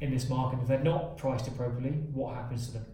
in 0.00 0.12
this 0.12 0.28
market. 0.28 0.60
If 0.62 0.68
they're 0.68 0.78
not 0.78 1.16
priced 1.16 1.48
appropriately, 1.48 1.98
what 2.12 2.34
happens 2.34 2.68
to 2.68 2.74
them? 2.74 2.86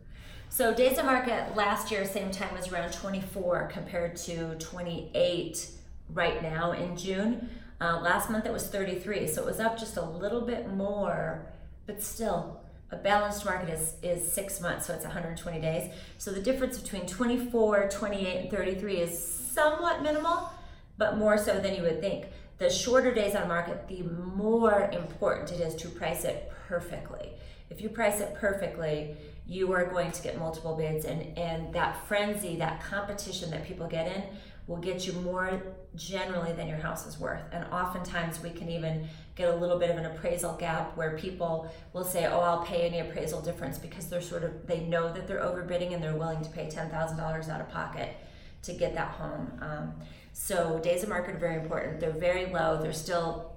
So 0.54 0.72
days 0.72 1.00
on 1.00 1.06
market 1.06 1.56
last 1.56 1.90
year, 1.90 2.04
same 2.04 2.30
time 2.30 2.54
was 2.54 2.70
around 2.72 2.92
24 2.92 3.70
compared 3.72 4.14
to 4.18 4.54
28 4.60 5.68
right 6.10 6.40
now 6.44 6.70
in 6.70 6.96
June. 6.96 7.50
Uh, 7.80 7.98
last 8.00 8.30
month 8.30 8.46
it 8.46 8.52
was 8.52 8.68
33, 8.68 9.26
so 9.26 9.42
it 9.42 9.46
was 9.46 9.58
up 9.58 9.76
just 9.76 9.96
a 9.96 10.00
little 10.00 10.42
bit 10.42 10.68
more, 10.68 11.44
but 11.86 12.00
still 12.00 12.60
a 12.92 12.96
balanced 12.96 13.44
market 13.44 13.68
is, 13.68 13.96
is 14.04 14.32
six 14.32 14.60
months, 14.60 14.86
so 14.86 14.94
it's 14.94 15.02
120 15.02 15.60
days. 15.60 15.92
So 16.18 16.30
the 16.30 16.40
difference 16.40 16.78
between 16.78 17.06
24, 17.06 17.88
28, 17.88 18.42
and 18.42 18.48
33 18.48 18.96
is 18.98 19.18
somewhat 19.18 20.04
minimal, 20.04 20.50
but 20.98 21.18
more 21.18 21.36
so 21.36 21.58
than 21.58 21.74
you 21.74 21.82
would 21.82 22.00
think. 22.00 22.26
The 22.58 22.70
shorter 22.70 23.12
days 23.12 23.34
on 23.34 23.48
market, 23.48 23.88
the 23.88 24.02
more 24.02 24.88
important 24.92 25.50
it 25.50 25.60
is 25.60 25.74
to 25.82 25.88
price 25.88 26.22
it 26.22 26.52
perfectly. 26.68 27.30
If 27.70 27.80
you 27.80 27.88
price 27.88 28.20
it 28.20 28.36
perfectly, 28.36 29.16
you 29.46 29.72
are 29.72 29.84
going 29.84 30.10
to 30.10 30.22
get 30.22 30.38
multiple 30.38 30.74
bids, 30.74 31.04
and, 31.04 31.36
and 31.36 31.72
that 31.74 32.06
frenzy, 32.06 32.56
that 32.56 32.82
competition 32.82 33.50
that 33.50 33.66
people 33.66 33.86
get 33.86 34.06
in, 34.06 34.22
will 34.66 34.78
get 34.78 35.06
you 35.06 35.12
more 35.12 35.62
generally 35.94 36.52
than 36.52 36.66
your 36.66 36.78
house 36.78 37.06
is 37.06 37.20
worth. 37.20 37.42
And 37.52 37.64
oftentimes 37.66 38.42
we 38.42 38.50
can 38.50 38.70
even 38.70 39.06
get 39.36 39.48
a 39.50 39.54
little 39.54 39.78
bit 39.78 39.90
of 39.90 39.98
an 39.98 40.06
appraisal 40.06 40.54
gap 40.56 40.96
where 40.96 41.18
people 41.18 41.70
will 41.92 42.04
say, 42.04 42.26
"Oh, 42.26 42.40
I'll 42.40 42.64
pay 42.64 42.86
any 42.86 43.00
appraisal 43.00 43.42
difference," 43.42 43.78
because 43.78 44.08
they're 44.08 44.22
sort 44.22 44.44
of 44.44 44.66
they 44.66 44.80
know 44.80 45.12
that 45.12 45.26
they're 45.26 45.40
overbidding 45.40 45.92
and 45.92 46.02
they're 46.02 46.16
willing 46.16 46.42
to 46.42 46.50
pay 46.50 46.70
ten 46.70 46.88
thousand 46.88 47.18
dollars 47.18 47.48
out 47.48 47.60
of 47.60 47.68
pocket 47.68 48.16
to 48.62 48.72
get 48.72 48.94
that 48.94 49.08
home. 49.08 49.52
Um, 49.60 49.94
so 50.32 50.78
days 50.78 51.02
of 51.02 51.10
market 51.10 51.34
are 51.34 51.38
very 51.38 51.56
important. 51.56 52.00
They're 52.00 52.10
very 52.10 52.46
low. 52.46 52.80
They're 52.80 52.92
still 52.92 53.52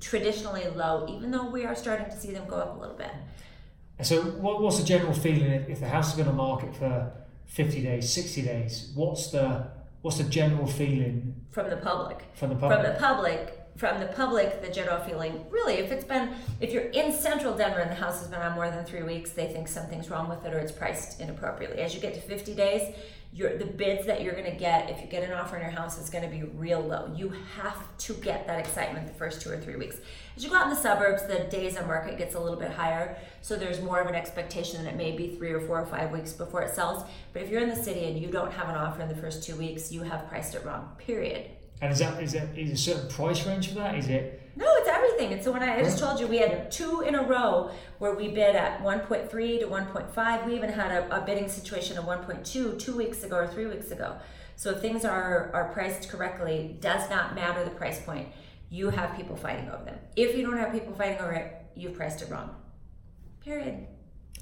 traditionally 0.00 0.66
low, 0.68 1.06
even 1.08 1.30
though 1.30 1.50
we 1.50 1.64
are 1.64 1.74
starting 1.74 2.06
to 2.06 2.16
see 2.16 2.32
them 2.32 2.46
go 2.46 2.56
up 2.56 2.76
a 2.76 2.80
little 2.80 2.96
bit. 2.96 3.10
And 4.02 4.06
so, 4.08 4.20
what, 4.20 4.60
what's 4.60 4.80
the 4.80 4.84
general 4.84 5.14
feeling 5.14 5.52
if, 5.52 5.68
if 5.68 5.78
the 5.78 5.86
house 5.86 6.08
has 6.08 6.16
been 6.16 6.26
on 6.26 6.34
market 6.34 6.74
for 6.74 7.12
50 7.46 7.82
days, 7.82 8.12
60 8.12 8.42
days? 8.42 8.90
What's 8.96 9.30
the 9.30 9.68
what's 10.00 10.18
the 10.18 10.24
general 10.24 10.66
feeling 10.66 11.36
From 11.52 11.70
the 11.70 11.76
public. 11.76 12.24
from 12.34 12.48
the 12.48 12.56
public? 12.56 12.80
From 12.80 12.92
the 12.92 12.98
public, 12.98 13.60
from 13.76 14.00
the 14.00 14.06
public, 14.06 14.60
the 14.60 14.72
general 14.72 14.98
feeling, 15.04 15.44
really, 15.50 15.74
if 15.74 15.92
it's 15.92 16.04
been, 16.04 16.34
if 16.60 16.72
you're 16.72 16.90
in 16.90 17.12
central 17.12 17.56
Denver 17.56 17.78
and 17.78 17.92
the 17.92 17.94
house 17.94 18.18
has 18.18 18.26
been 18.28 18.40
on 18.40 18.56
more 18.56 18.68
than 18.68 18.84
three 18.84 19.04
weeks, 19.04 19.30
they 19.30 19.46
think 19.46 19.68
something's 19.68 20.10
wrong 20.10 20.28
with 20.28 20.44
it 20.44 20.52
or 20.52 20.58
it's 20.58 20.72
priced 20.72 21.20
inappropriately. 21.20 21.78
As 21.78 21.94
you 21.94 22.00
get 22.00 22.12
to 22.14 22.20
50 22.20 22.56
days, 22.56 22.96
your 23.34 23.56
the 23.56 23.64
bids 23.64 24.06
that 24.06 24.22
you're 24.22 24.34
going 24.34 24.50
to 24.50 24.58
get 24.58 24.90
if 24.90 25.00
you 25.00 25.06
get 25.06 25.22
an 25.22 25.32
offer 25.32 25.56
on 25.56 25.62
your 25.62 25.70
house 25.70 25.98
is 25.98 26.10
going 26.10 26.22
to 26.22 26.30
be 26.30 26.42
real 26.42 26.80
low. 26.80 27.10
You 27.16 27.32
have 27.56 27.96
to 27.98 28.12
get 28.14 28.46
that 28.46 28.58
excitement 28.58 29.06
the 29.06 29.14
first 29.14 29.40
two 29.40 29.50
or 29.50 29.58
three 29.58 29.76
weeks. 29.76 29.96
As 30.36 30.44
you 30.44 30.50
go 30.50 30.56
out 30.56 30.64
in 30.64 30.70
the 30.70 30.76
suburbs, 30.76 31.26
the 31.26 31.44
days 31.50 31.76
on 31.76 31.86
market 31.86 32.18
gets 32.18 32.34
a 32.34 32.40
little 32.40 32.58
bit 32.58 32.70
higher, 32.70 33.16
so 33.40 33.56
there's 33.56 33.80
more 33.80 34.00
of 34.00 34.06
an 34.06 34.14
expectation 34.14 34.84
that 34.84 34.90
it 34.90 34.96
may 34.96 35.12
be 35.16 35.34
three 35.36 35.50
or 35.50 35.60
four 35.60 35.80
or 35.80 35.86
five 35.86 36.10
weeks 36.10 36.32
before 36.32 36.62
it 36.62 36.74
sells. 36.74 37.04
But 37.32 37.42
if 37.42 37.48
you're 37.50 37.62
in 37.62 37.70
the 37.70 37.76
city 37.82 38.04
and 38.04 38.18
you 38.18 38.28
don't 38.28 38.52
have 38.52 38.68
an 38.68 38.74
offer 38.76 39.00
in 39.02 39.08
the 39.08 39.16
first 39.16 39.42
two 39.42 39.56
weeks, 39.56 39.90
you 39.90 40.02
have 40.02 40.28
priced 40.28 40.54
it 40.54 40.64
wrong. 40.64 40.90
Period. 40.98 41.46
and 41.80 41.90
is 41.90 42.00
that 42.00 42.22
is 42.22 42.32
that 42.32 42.56
is 42.56 42.70
a 42.70 42.76
certain 42.76 43.08
price 43.08 43.46
range 43.46 43.68
for 43.68 43.76
that? 43.76 43.94
Is 43.94 44.08
it 44.08 44.41
everything. 45.22 45.38
It's 45.38 45.44
the 45.44 45.52
one 45.52 45.62
I, 45.62 45.78
I 45.78 45.82
just 45.82 45.98
told 45.98 46.20
you. 46.20 46.26
We 46.26 46.38
had 46.38 46.70
two 46.70 47.02
in 47.02 47.14
a 47.14 47.22
row 47.22 47.70
where 47.98 48.14
we 48.14 48.28
bid 48.28 48.56
at 48.56 48.82
1.3 48.82 49.30
to 49.30 49.66
1.5. 49.66 50.46
We 50.46 50.54
even 50.54 50.70
had 50.70 50.90
a, 50.90 51.22
a 51.22 51.24
bidding 51.24 51.48
situation 51.48 51.98
of 51.98 52.04
1.2 52.04 52.78
two 52.78 52.96
weeks 52.96 53.22
ago 53.22 53.36
or 53.36 53.46
three 53.46 53.66
weeks 53.66 53.90
ago. 53.90 54.16
So 54.56 54.70
if 54.70 54.80
things 54.80 55.04
are, 55.04 55.50
are 55.54 55.72
priced 55.72 56.08
correctly, 56.08 56.76
does 56.80 57.08
not 57.10 57.34
matter 57.34 57.64
the 57.64 57.70
price 57.70 58.00
point. 58.00 58.28
You 58.70 58.90
have 58.90 59.16
people 59.16 59.36
fighting 59.36 59.68
over 59.68 59.84
them. 59.84 59.98
If 60.16 60.36
you 60.36 60.42
don't 60.42 60.56
have 60.56 60.72
people 60.72 60.94
fighting 60.94 61.18
over 61.18 61.32
it, 61.32 61.56
you've 61.74 61.94
priced 61.94 62.22
it 62.22 62.30
wrong. 62.30 62.54
Period. 63.40 63.86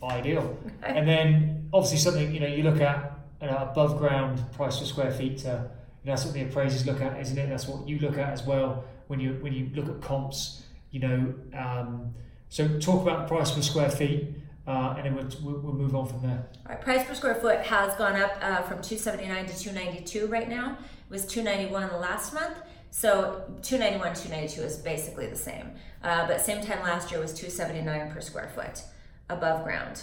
ideal? 0.02 0.58
and 0.82 1.08
then 1.08 1.68
obviously 1.72 1.98
something 1.98 2.32
you 2.34 2.40
know 2.40 2.46
you 2.46 2.62
look 2.62 2.80
at 2.80 3.18
you 3.40 3.48
know, 3.48 3.56
above 3.56 3.96
ground 3.98 4.42
price 4.52 4.78
per 4.78 4.84
square 4.84 5.10
feet 5.10 5.38
to 5.38 5.70
And 6.02 6.10
that's 6.10 6.24
what 6.24 6.34
the 6.34 6.42
appraisers 6.42 6.86
look 6.86 7.00
at, 7.00 7.20
isn't 7.20 7.36
it? 7.36 7.48
That's 7.48 7.68
what 7.68 7.86
you 7.86 7.98
look 7.98 8.16
at 8.16 8.30
as 8.30 8.42
well 8.44 8.84
when 9.08 9.20
you 9.20 9.36
when 9.40 9.52
you 9.52 9.70
look 9.74 9.88
at 9.88 10.00
comps. 10.00 10.62
You 10.90 11.00
know, 11.00 11.34
um, 11.56 12.14
so 12.48 12.66
talk 12.80 13.02
about 13.02 13.28
price 13.28 13.52
per 13.52 13.62
square 13.62 13.90
feet, 13.90 14.34
uh, 14.66 14.94
and 14.98 15.04
then 15.06 15.14
we'll, 15.42 15.58
we'll 15.60 15.72
move 15.72 15.94
on 15.94 16.06
from 16.08 16.22
there. 16.22 16.48
All 16.66 16.74
right, 16.74 16.80
price 16.80 17.06
per 17.06 17.14
square 17.14 17.36
foot 17.36 17.60
has 17.60 17.94
gone 17.96 18.16
up 18.20 18.32
uh, 18.42 18.62
from 18.62 18.82
279 18.82 19.46
to 19.46 19.58
292 19.58 20.26
right 20.26 20.48
now. 20.48 20.72
It 20.72 21.12
was 21.12 21.26
291 21.26 22.00
last 22.00 22.34
month. 22.34 22.56
So 22.92 23.44
291, 23.62 24.14
292 24.14 24.62
is 24.62 24.78
basically 24.78 25.26
the 25.26 25.36
same. 25.36 25.70
Uh, 26.02 26.26
but 26.26 26.40
same 26.40 26.60
time 26.60 26.82
last 26.82 27.10
year 27.12 27.20
was 27.20 27.32
279 27.34 28.10
per 28.12 28.20
square 28.20 28.50
foot 28.54 28.82
above 29.28 29.62
ground. 29.62 30.02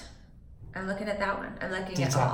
I'm 0.74 0.88
looking 0.88 1.10
at 1.10 1.20
that 1.20 1.38
one. 1.38 1.54
I'm 1.60 1.72
looking 1.72 1.96
Detached. 1.96 2.16
at 2.16 2.22
all. 2.22 2.34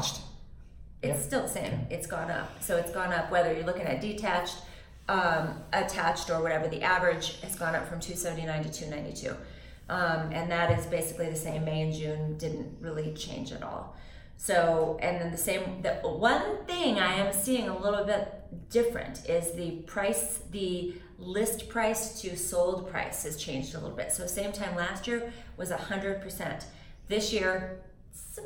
It's 1.01 1.17
Yep. 1.17 1.19
still 1.21 1.41
the 1.43 1.47
same. 1.49 1.87
It's 1.89 2.05
gone 2.05 2.29
up. 2.29 2.61
So 2.61 2.77
it's 2.77 2.91
gone 2.91 3.11
up 3.11 3.31
whether 3.31 3.51
you're 3.51 3.65
looking 3.65 3.87
at 3.87 3.99
detached, 3.99 4.57
um, 5.09 5.61
attached, 5.73 6.29
or 6.29 6.41
whatever. 6.41 6.67
The 6.67 6.81
average 6.81 7.41
has 7.41 7.55
gone 7.55 7.75
up 7.75 7.87
from 7.87 7.99
279 7.99 8.63
to 8.63 8.71
292. 8.71 9.35
Um, 9.89 10.31
and 10.31 10.49
that 10.49 10.77
is 10.77 10.85
basically 10.85 11.29
the 11.29 11.35
same. 11.35 11.65
May 11.65 11.81
and 11.81 11.93
June 11.93 12.37
didn't 12.37 12.77
really 12.79 13.13
change 13.13 13.51
at 13.51 13.63
all. 13.63 13.95
So, 14.37 14.97
and 15.01 15.21
then 15.21 15.31
the 15.31 15.37
same, 15.37 15.81
the 15.81 15.93
one 16.01 16.65
thing 16.65 16.99
I 16.99 17.13
am 17.13 17.33
seeing 17.33 17.69
a 17.69 17.77
little 17.77 18.03
bit 18.03 18.41
different 18.69 19.29
is 19.29 19.53
the 19.53 19.71
price, 19.85 20.39
the 20.51 20.95
list 21.17 21.69
price 21.69 22.21
to 22.21 22.35
sold 22.35 22.89
price 22.89 23.23
has 23.23 23.37
changed 23.37 23.75
a 23.75 23.79
little 23.79 23.95
bit. 23.95 24.11
So, 24.11 24.25
same 24.25 24.51
time 24.51 24.75
last 24.75 25.07
year 25.07 25.31
was 25.57 25.69
100%. 25.69 26.65
This 27.07 27.31
year, 27.31 27.81
it's 28.11 28.37
a 28.37 28.41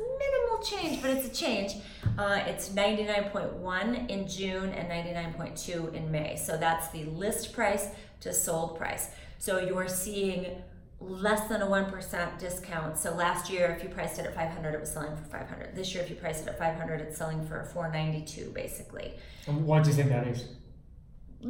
minimal 0.58 0.64
change, 0.64 1.02
but 1.02 1.10
it's 1.10 1.26
a 1.26 1.40
change. 1.40 1.76
Uh, 2.16 2.42
it's 2.46 2.70
99.1 2.70 4.10
in 4.10 4.28
June 4.28 4.70
and 4.70 4.88
99.2 4.88 5.94
in 5.94 6.10
May. 6.10 6.36
So, 6.36 6.56
that's 6.56 6.88
the 6.88 7.04
list 7.04 7.52
price 7.52 7.88
to 8.20 8.32
sold 8.32 8.76
price. 8.76 9.10
So, 9.38 9.60
you're 9.60 9.88
seeing 9.88 10.62
less 11.00 11.48
than 11.48 11.62
a 11.62 11.66
1% 11.66 12.38
discount. 12.40 12.98
So 12.98 13.14
last 13.14 13.52
year, 13.52 13.66
if 13.66 13.84
you 13.84 13.88
priced 13.88 14.18
it 14.18 14.26
at 14.26 14.34
500, 14.34 14.74
it 14.74 14.80
was 14.80 14.90
selling 14.90 15.14
for 15.16 15.22
500. 15.22 15.76
This 15.76 15.94
year, 15.94 16.02
if 16.02 16.10
you 16.10 16.16
priced 16.16 16.42
it 16.42 16.48
at 16.48 16.58
500, 16.58 17.00
it's 17.00 17.16
selling 17.16 17.46
for 17.46 17.62
492 17.72 18.50
basically. 18.50 19.14
Why 19.46 19.80
do 19.80 19.90
you 19.90 19.94
think 19.94 20.08
that 20.08 20.26
is? 20.26 20.44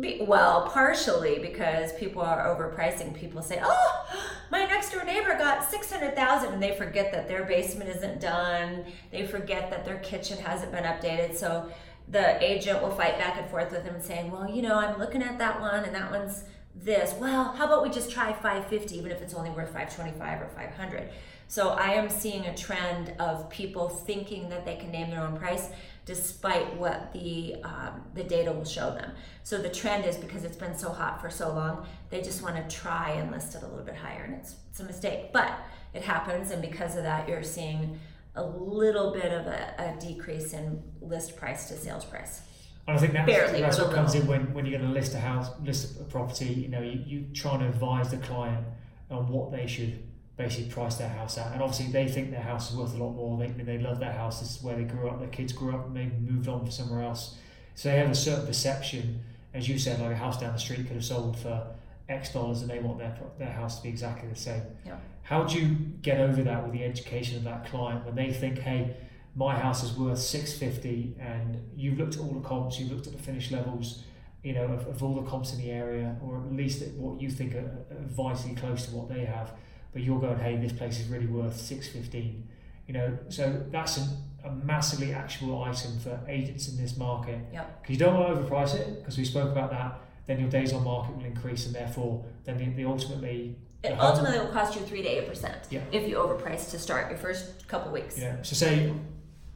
Be, 0.00 0.20
well, 0.20 0.68
partially 0.68 1.38
because 1.38 1.94
people 1.94 2.20
are 2.20 2.44
overpricing. 2.44 3.14
People 3.14 3.40
say, 3.40 3.58
"Oh, 3.64 4.06
my 4.50 4.64
next 4.64 4.92
door 4.92 5.02
neighbor 5.02 5.34
got 5.38 5.64
600,000," 5.64 6.52
and 6.52 6.62
they 6.62 6.76
forget 6.76 7.10
that 7.12 7.26
their 7.26 7.44
basement 7.44 7.88
isn't 7.96 8.20
done. 8.20 8.84
They 9.10 9.26
forget 9.26 9.70
that 9.70 9.86
their 9.86 9.98
kitchen 10.00 10.36
hasn't 10.36 10.72
been 10.72 10.84
updated. 10.84 11.36
So 11.36 11.70
the 12.06 12.42
agent 12.44 12.82
will 12.82 12.90
fight 12.90 13.18
back 13.18 13.38
and 13.38 13.48
forth 13.48 13.72
with 13.72 13.84
them 13.84 13.98
saying, 14.00 14.30
"Well, 14.30 14.48
you 14.50 14.60
know, 14.60 14.74
I'm 14.74 14.98
looking 14.98 15.22
at 15.22 15.38
that 15.38 15.58
one 15.58 15.84
and 15.84 15.94
that 15.94 16.10
one's 16.10 16.44
this. 16.74 17.14
Well, 17.18 17.44
how 17.56 17.64
about 17.64 17.82
we 17.82 17.88
just 17.88 18.10
try 18.10 18.32
550 18.34 18.98
even 18.98 19.10
if 19.10 19.22
it's 19.22 19.34
only 19.34 19.50
worth 19.50 19.72
525 19.72 20.42
or 20.42 20.48
500?" 20.48 21.08
So 21.48 21.70
I 21.70 21.92
am 21.92 22.10
seeing 22.10 22.44
a 22.44 22.54
trend 22.54 23.14
of 23.18 23.48
people 23.48 23.88
thinking 23.88 24.50
that 24.50 24.66
they 24.66 24.76
can 24.76 24.90
name 24.90 25.08
their 25.10 25.22
own 25.22 25.38
price 25.38 25.70
despite 26.08 26.74
what 26.78 27.12
the 27.12 27.56
um, 27.64 28.02
the 28.14 28.24
data 28.24 28.50
will 28.50 28.64
show 28.64 28.90
them. 28.92 29.12
So 29.42 29.58
the 29.58 29.68
trend 29.68 30.06
is 30.06 30.16
because 30.16 30.42
it's 30.42 30.56
been 30.56 30.76
so 30.76 30.88
hot 30.88 31.20
for 31.20 31.28
so 31.28 31.48
long, 31.52 31.86
they 32.08 32.22
just 32.22 32.42
want 32.42 32.56
to 32.56 32.76
try 32.76 33.10
and 33.10 33.30
list 33.30 33.54
it 33.54 33.62
a 33.62 33.66
little 33.66 33.84
bit 33.84 33.94
higher, 33.94 34.22
and 34.24 34.34
it's 34.34 34.54
it's 34.70 34.80
a 34.80 34.84
mistake, 34.84 35.34
but 35.34 35.52
it 35.92 36.00
happens, 36.00 36.50
and 36.50 36.62
because 36.62 36.96
of 36.96 37.02
that, 37.02 37.28
you're 37.28 37.42
seeing 37.42 38.00
a 38.36 38.42
little 38.42 39.12
bit 39.12 39.32
of 39.32 39.46
a, 39.46 39.74
a 39.78 40.00
decrease 40.00 40.54
in 40.54 40.82
list 41.02 41.36
price 41.36 41.68
to 41.68 41.74
sales 41.74 42.06
price. 42.06 42.40
And 42.86 42.96
I 42.96 43.00
think 43.00 43.12
that's, 43.12 43.26
Barely, 43.26 43.60
that's 43.60 43.78
what 43.78 43.92
comes 43.92 44.14
in 44.14 44.26
when, 44.26 44.54
when 44.54 44.64
you're 44.64 44.78
going 44.78 44.90
to 44.90 44.98
list 44.98 45.12
a 45.14 45.18
house, 45.18 45.48
list 45.62 46.00
a 46.00 46.04
property. 46.04 46.46
You 46.46 46.68
know, 46.68 46.80
you 46.80 47.02
you 47.06 47.26
trying 47.34 47.60
to 47.60 47.66
advise 47.66 48.10
the 48.10 48.16
client 48.16 48.64
on 49.10 49.28
what 49.28 49.52
they 49.52 49.66
should 49.66 50.07
basically 50.38 50.70
price 50.70 50.94
their 50.94 51.10
house 51.10 51.36
at. 51.36 51.52
And 51.52 51.60
obviously, 51.60 51.92
they 51.92 52.08
think 52.08 52.30
their 52.30 52.40
house 52.40 52.70
is 52.70 52.76
worth 52.76 52.94
a 52.94 52.96
lot 53.04 53.12
more. 53.12 53.36
They 53.36 53.48
they 53.48 53.78
love 53.78 53.98
their 53.98 54.12
house. 54.12 54.40
This 54.40 54.56
is 54.56 54.62
where 54.62 54.76
they 54.76 54.84
grew 54.84 55.08
up. 55.10 55.18
Their 55.18 55.28
kids 55.28 55.52
grew 55.52 55.74
up 55.74 55.84
and 55.84 55.94
maybe 55.94 56.16
moved 56.16 56.48
on 56.48 56.70
somewhere 56.70 57.02
else. 57.02 57.36
So 57.74 57.90
they 57.90 57.98
have 57.98 58.10
a 58.10 58.14
certain 58.14 58.46
perception, 58.46 59.20
as 59.52 59.68
you 59.68 59.78
said, 59.78 60.00
like 60.00 60.12
a 60.12 60.16
house 60.16 60.40
down 60.40 60.54
the 60.54 60.58
street 60.58 60.86
could 60.86 60.96
have 60.96 61.04
sold 61.04 61.38
for 61.38 61.66
X 62.08 62.32
dollars, 62.32 62.62
and 62.62 62.70
they 62.70 62.78
want 62.78 62.98
their 62.98 63.14
their 63.38 63.52
house 63.52 63.76
to 63.76 63.82
be 63.82 63.90
exactly 63.90 64.28
the 64.30 64.40
same. 64.48 64.62
Yeah. 64.86 64.96
How 65.22 65.44
do 65.44 65.60
you 65.60 65.76
get 66.00 66.18
over 66.20 66.42
that 66.42 66.62
with 66.64 66.72
the 66.72 66.84
education 66.84 67.36
of 67.36 67.44
that 67.44 67.66
client 67.66 68.06
when 68.06 68.14
they 68.14 68.32
think, 68.32 68.58
hey? 68.58 68.96
My 69.34 69.56
house 69.56 69.84
is 69.84 69.92
worth 69.96 70.18
six 70.18 70.58
fifty, 70.58 71.14
and 71.20 71.60
you've 71.76 71.96
looked 71.96 72.16
at 72.16 72.20
all 72.20 72.32
the 72.32 72.48
comps, 72.48 72.80
you've 72.80 72.90
looked 72.90 73.06
at 73.06 73.12
the 73.12 73.22
finish 73.22 73.52
levels, 73.52 74.02
you 74.42 74.52
know, 74.52 74.64
of, 74.64 74.88
of 74.88 75.02
all 75.04 75.14
the 75.14 75.30
comps 75.30 75.52
in 75.52 75.60
the 75.60 75.70
area, 75.70 76.16
or 76.24 76.38
at 76.38 76.52
least 76.52 76.82
at 76.82 76.92
what 76.94 77.20
you 77.20 77.30
think 77.30 77.54
are, 77.54 77.86
are 77.90 78.06
vitally 78.08 78.56
close 78.56 78.86
to 78.86 78.96
what 78.96 79.08
they 79.08 79.24
have. 79.24 79.52
But 79.92 80.02
you're 80.02 80.20
going, 80.20 80.38
hey, 80.38 80.56
this 80.56 80.72
place 80.72 81.00
is 81.00 81.08
really 81.08 81.26
worth 81.26 81.56
six 81.56 81.88
fifteen. 81.88 82.48
You 82.86 82.94
know, 82.94 83.18
so 83.28 83.64
that's 83.70 83.96
an, 83.98 84.08
a 84.44 84.50
massively 84.50 85.12
action 85.12 85.52
item 85.52 85.98
for 86.00 86.18
agents 86.28 86.68
in 86.68 86.76
this 86.82 86.96
market. 86.96 87.38
Yeah. 87.52 87.64
Because 87.82 87.92
you 87.94 87.98
don't 87.98 88.14
want 88.18 88.34
to 88.34 88.42
overprice 88.42 88.74
it, 88.74 88.98
because 89.00 89.18
we 89.18 89.24
spoke 89.24 89.50
about 89.50 89.70
that. 89.70 90.00
Then 90.26 90.40
your 90.40 90.48
days 90.50 90.72
on 90.72 90.84
market 90.84 91.16
will 91.16 91.24
increase, 91.24 91.66
and 91.66 91.74
therefore, 91.74 92.24
then 92.44 92.58
the, 92.58 92.66
the 92.66 92.84
ultimately, 92.84 93.56
It 93.82 93.98
ultimately 93.98 94.38
will 94.38 94.52
cost 94.52 94.74
you 94.74 94.82
three 94.82 95.02
to 95.02 95.08
eight 95.08 95.26
percent 95.28 95.56
Yeah. 95.70 95.80
if 95.92 96.08
you 96.08 96.16
overprice 96.16 96.70
to 96.70 96.78
start 96.78 97.08
your 97.10 97.18
first 97.18 97.66
couple 97.68 97.92
weeks. 97.92 98.18
Yeah. 98.18 98.36
so 98.42 98.54
say 98.54 98.92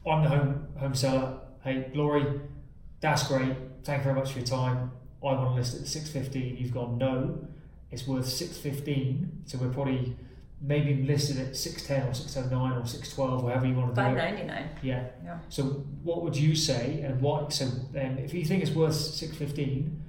I'm 0.05 0.23
the 0.23 0.29
home 0.29 0.67
home 0.77 0.95
seller. 0.95 1.39
Hey, 1.63 1.89
Glory, 1.93 2.25
that's 2.99 3.27
great. 3.27 3.55
Thank 3.83 3.99
you 3.99 4.03
very 4.03 4.15
much 4.15 4.31
for 4.31 4.39
your 4.39 4.47
time. 4.47 4.91
I 5.21 5.25
want 5.25 5.39
to 5.49 5.55
list 5.55 5.79
at 5.79 5.87
six 5.87 6.09
fifteen. 6.09 6.57
You've 6.57 6.73
gone 6.73 6.97
no. 6.97 7.47
It's 7.93 8.07
worth 8.07 8.27
six 8.27 8.57
fifteen. 8.57 9.43
So 9.45 9.57
we're 9.59 9.69
probably 9.69 10.15
maybe 10.61 11.03
listed 11.03 11.37
at 11.39 11.55
six 11.55 11.85
ten 11.85 12.07
or 12.07 12.13
six 12.13 12.35
oh 12.37 12.45
nine 12.49 12.73
or 12.73 12.85
six 12.85 13.13
twelve, 13.13 13.43
whatever 13.43 13.65
you 13.67 13.75
want 13.75 13.93
to 13.93 14.01
do 14.01 14.07
Five 14.07 14.17
it. 14.17 14.17
ninety 14.17 14.43
nine. 14.43 14.69
Yeah. 14.81 15.07
Yeah. 15.23 15.37
So 15.49 15.63
what 16.03 16.23
would 16.23 16.35
you 16.35 16.55
say? 16.55 17.01
And 17.01 17.21
what? 17.21 17.53
So 17.53 17.65
then, 17.91 18.17
if 18.17 18.33
you 18.33 18.43
think 18.45 18.63
it's 18.63 18.71
worth 18.71 18.95
six 18.95 19.35
fifteen, 19.37 20.01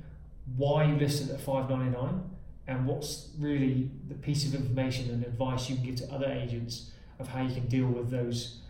why 0.57 0.85
are 0.85 0.89
you 0.89 0.97
listed 0.97 1.31
at 1.31 1.41
five 1.41 1.69
ninety 1.69 1.97
nine? 1.97 2.23
And 2.67 2.87
what's 2.87 3.29
really 3.39 3.91
the 4.09 4.15
piece 4.15 4.47
of 4.47 4.55
information 4.55 5.11
and 5.11 5.23
advice 5.25 5.69
you 5.69 5.77
can 5.77 5.85
give 5.85 5.97
to 5.97 6.11
other 6.11 6.27
agents 6.27 6.93
of 7.19 7.29
how 7.29 7.43
you 7.43 7.53
can 7.55 7.67
deal 7.67 7.87
with 7.87 8.11
those 8.11 8.61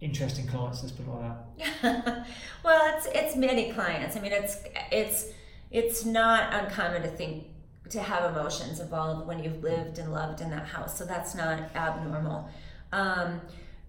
interesting 0.00 0.46
clients? 0.46 0.82
Let's 0.82 0.94
put 0.94 1.06
it 1.06 1.10
like 1.10 1.82
that. 1.92 2.26
well, 2.64 2.96
it's 2.96 3.06
it's 3.14 3.36
many 3.36 3.72
clients. 3.72 4.16
I 4.16 4.20
mean, 4.20 4.32
it's 4.32 4.56
it's 4.90 5.26
it's 5.70 6.04
not 6.04 6.54
uncommon 6.54 7.02
to 7.02 7.08
think 7.08 7.44
to 7.90 8.00
have 8.00 8.34
emotions 8.34 8.80
involved 8.80 9.26
when 9.26 9.42
you've 9.42 9.62
lived 9.62 9.98
and 9.98 10.12
loved 10.12 10.40
in 10.40 10.50
that 10.50 10.66
house. 10.66 10.98
So 10.98 11.04
that's 11.04 11.34
not 11.34 11.60
abnormal. 11.74 12.48
Um, 12.92 13.40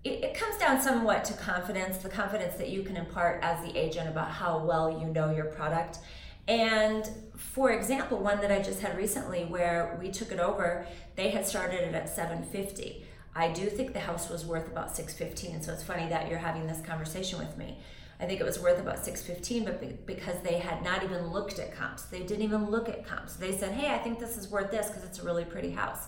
it, 0.03 0.23
it 0.23 0.34
comes 0.36 0.58
down 0.58 0.81
somewhat 0.81 1.23
to 1.25 1.34
confidence, 1.34 1.97
the 1.97 2.10
confidence 2.10 2.55
that 2.58 2.69
you 2.69 2.84
can 2.84 2.97
impart 2.97 3.43
as 3.43 3.63
the 3.65 3.77
agent 3.77 4.10
about 4.10 4.31
how 4.31 4.60
well 4.60 4.99
you 5.01 5.08
know 5.08 5.31
your 5.31 5.45
product. 5.45 5.99
And 6.47 7.10
for 7.36 7.71
example, 7.71 8.19
one 8.19 8.39
that 8.41 8.51
I 8.51 8.62
just 8.62 8.81
had 8.81 8.97
recently 8.97 9.45
where 9.45 9.97
we 9.99 10.12
took 10.12 10.31
it 10.31 10.39
over, 10.39 10.86
they 11.15 11.29
had 11.29 11.45
started 11.45 11.81
it 11.81 11.95
at 11.95 12.10
750. 12.10 13.05
I 13.36 13.51
do 13.51 13.65
think 13.65 13.93
the 13.93 13.99
house 13.99 14.29
was 14.29 14.45
worth 14.45 14.67
about 14.67 14.95
615, 14.95 15.63
so 15.63 15.73
it's 15.73 15.84
funny 15.84 16.08
that 16.10 16.29
you're 16.29 16.39
having 16.39 16.67
this 16.67 16.81
conversation 16.81 17.39
with 17.39 17.58
me. 17.58 17.77
I 18.19 18.25
think 18.25 18.39
it 18.39 18.45
was 18.45 18.60
worth 18.60 18.80
about 18.80 19.04
615, 19.04 19.65
but 19.65 19.82
be- 19.82 19.97
because 20.06 20.41
they 20.41 20.60
had 20.60 20.84
not 20.84 21.04
even 21.04 21.28
looked 21.28 21.60
at 21.60 21.75
comps, 21.75 22.04
they 22.04 22.19
didn't 22.19 22.43
even 22.43 22.69
look 22.69 22.88
at 22.88 23.06
comps. 23.06 23.36
They 23.36 23.51
said, 23.51 23.73
"Hey, 23.73 23.93
I 23.93 23.97
think 23.97 24.19
this 24.19 24.38
is 24.38 24.47
worth 24.49 24.71
this 24.71 24.88
because 24.88 25.04
it's 25.04 25.19
a 25.19 25.23
really 25.23 25.45
pretty 25.45 25.71
house." 25.71 26.08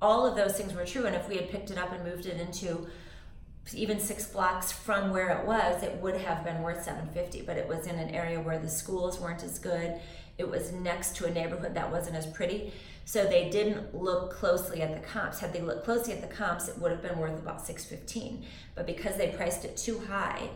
All 0.00 0.26
of 0.26 0.36
those 0.36 0.54
things 0.56 0.74
were 0.74 0.84
true, 0.84 1.06
and 1.06 1.14
if 1.14 1.28
we 1.28 1.36
had 1.36 1.50
picked 1.50 1.70
it 1.70 1.78
up 1.78 1.92
and 1.92 2.02
moved 2.04 2.26
it 2.26 2.40
into 2.40 2.86
even 3.72 3.98
six 3.98 4.26
blocks 4.26 4.72
from 4.72 5.10
where 5.10 5.30
it 5.30 5.46
was, 5.46 5.82
it 5.82 5.94
would 6.02 6.16
have 6.16 6.44
been 6.44 6.62
worth 6.62 6.84
750. 6.84 7.42
But 7.42 7.56
it 7.56 7.66
was 7.66 7.86
in 7.86 7.98
an 7.98 8.10
area 8.10 8.40
where 8.40 8.58
the 8.58 8.68
schools 8.68 9.18
weren't 9.20 9.42
as 9.42 9.58
good. 9.58 9.98
It 10.36 10.48
was 10.48 10.72
next 10.72 11.16
to 11.16 11.26
a 11.26 11.30
neighborhood 11.30 11.74
that 11.74 11.90
wasn't 11.90 12.16
as 12.16 12.26
pretty. 12.26 12.72
So 13.06 13.24
they 13.24 13.48
didn't 13.50 13.94
look 13.94 14.32
closely 14.32 14.82
at 14.82 14.94
the 14.94 15.06
comps. 15.06 15.38
Had 15.38 15.52
they 15.52 15.60
looked 15.60 15.84
closely 15.84 16.12
at 16.12 16.20
the 16.20 16.34
comps, 16.34 16.68
it 16.68 16.78
would 16.78 16.90
have 16.90 17.02
been 17.02 17.18
worth 17.18 17.38
about 17.38 17.64
615. 17.64 18.44
But 18.74 18.86
because 18.86 19.16
they 19.16 19.28
priced 19.28 19.64
it 19.64 19.76
too 19.76 20.00
high, 20.00 20.50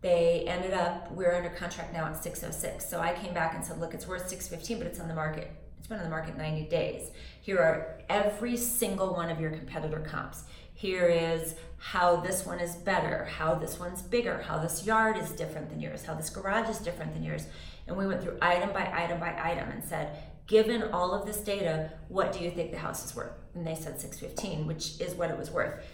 they 0.00 0.44
ended 0.46 0.72
up 0.72 1.10
we're 1.12 1.34
under 1.34 1.50
contract 1.50 1.92
now 1.92 2.06
at 2.06 2.22
606. 2.22 2.88
So 2.88 3.00
I 3.00 3.12
came 3.14 3.34
back 3.34 3.54
and 3.54 3.64
said, 3.64 3.80
look, 3.80 3.94
it's 3.94 4.06
worth 4.06 4.28
615, 4.28 4.78
but 4.78 4.86
it's 4.86 5.00
on 5.00 5.08
the 5.08 5.14
market. 5.14 5.50
It's 5.78 5.86
been 5.86 5.98
on 5.98 6.04
the 6.04 6.10
market 6.10 6.36
90 6.36 6.68
days. 6.68 7.10
Here 7.40 7.58
are 7.58 8.00
every 8.08 8.56
single 8.56 9.14
one 9.14 9.30
of 9.30 9.40
your 9.40 9.50
competitor 9.50 10.00
comps. 10.00 10.44
Here 10.74 11.08
is 11.08 11.54
how 11.78 12.16
this 12.16 12.46
one 12.46 12.60
is 12.60 12.76
better, 12.76 13.24
how 13.24 13.54
this 13.54 13.80
one's 13.80 14.02
bigger, 14.02 14.42
how 14.42 14.58
this 14.58 14.86
yard 14.86 15.16
is 15.16 15.30
different 15.32 15.70
than 15.70 15.80
yours, 15.80 16.04
how 16.04 16.14
this 16.14 16.30
garage 16.30 16.68
is 16.68 16.78
different 16.78 17.14
than 17.14 17.22
yours. 17.24 17.46
And 17.86 17.96
we 17.96 18.06
went 18.06 18.22
through 18.22 18.38
item 18.40 18.72
by 18.72 18.90
item 18.92 19.18
by 19.18 19.36
item 19.42 19.70
and 19.70 19.82
said, 19.82 20.16
given 20.46 20.82
all 20.92 21.12
of 21.12 21.26
this 21.26 21.38
data, 21.38 21.90
what 22.08 22.32
do 22.32 22.44
you 22.44 22.50
think 22.50 22.70
the 22.70 22.78
house 22.78 23.04
is 23.04 23.14
worth? 23.14 23.32
And 23.54 23.66
they 23.66 23.74
said 23.74 24.00
615, 24.00 24.66
which 24.66 25.00
is 25.00 25.14
what 25.14 25.30
it 25.30 25.38
was 25.38 25.50
worth. 25.50 25.84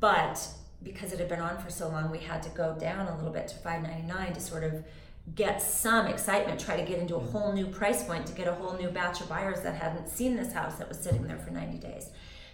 But 0.00 0.46
because 0.84 1.12
it 1.12 1.18
had 1.18 1.28
been 1.28 1.40
on 1.40 1.58
for 1.58 1.70
so 1.70 1.88
long, 1.88 2.10
we 2.10 2.18
had 2.18 2.42
to 2.42 2.50
go 2.50 2.76
down 2.78 3.08
a 3.08 3.16
little 3.16 3.32
bit 3.32 3.48
to 3.48 3.56
599 3.56 4.34
to 4.34 4.40
sort 4.40 4.62
of 4.62 4.84
get 5.34 5.62
some 5.62 6.06
excitement, 6.06 6.60
try 6.60 6.76
to 6.76 6.86
get 6.86 6.98
into 6.98 7.16
a 7.16 7.20
whole 7.20 7.52
new 7.52 7.66
price 7.66 8.04
point 8.04 8.26
to 8.26 8.34
get 8.34 8.46
a 8.46 8.52
whole 8.52 8.76
new 8.76 8.88
batch 8.90 9.22
of 9.22 9.28
buyers 9.28 9.62
that 9.62 9.74
hadn't 9.74 10.08
seen 10.08 10.36
this 10.36 10.52
house 10.52 10.76
that 10.76 10.88
was 10.88 10.98
sitting 10.98 11.26
there 11.26 11.38
for 11.38 11.50
90 11.50 11.78
days. 11.78 12.10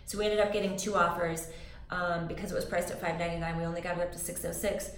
So 0.07 0.19
we 0.19 0.25
ended 0.25 0.41
up 0.41 0.53
getting 0.53 0.77
two 0.77 0.95
offers 0.95 1.49
um, 1.91 2.29
because 2.29 2.53
it 2.53 2.55
was 2.55 2.65
priced 2.65 2.91
at 2.91 3.01
599. 3.01 3.59
We 3.59 3.65
only 3.65 3.81
got 3.81 3.99
it 3.99 4.03
up 4.03 4.13
to 4.13 4.19
606, 4.19 4.91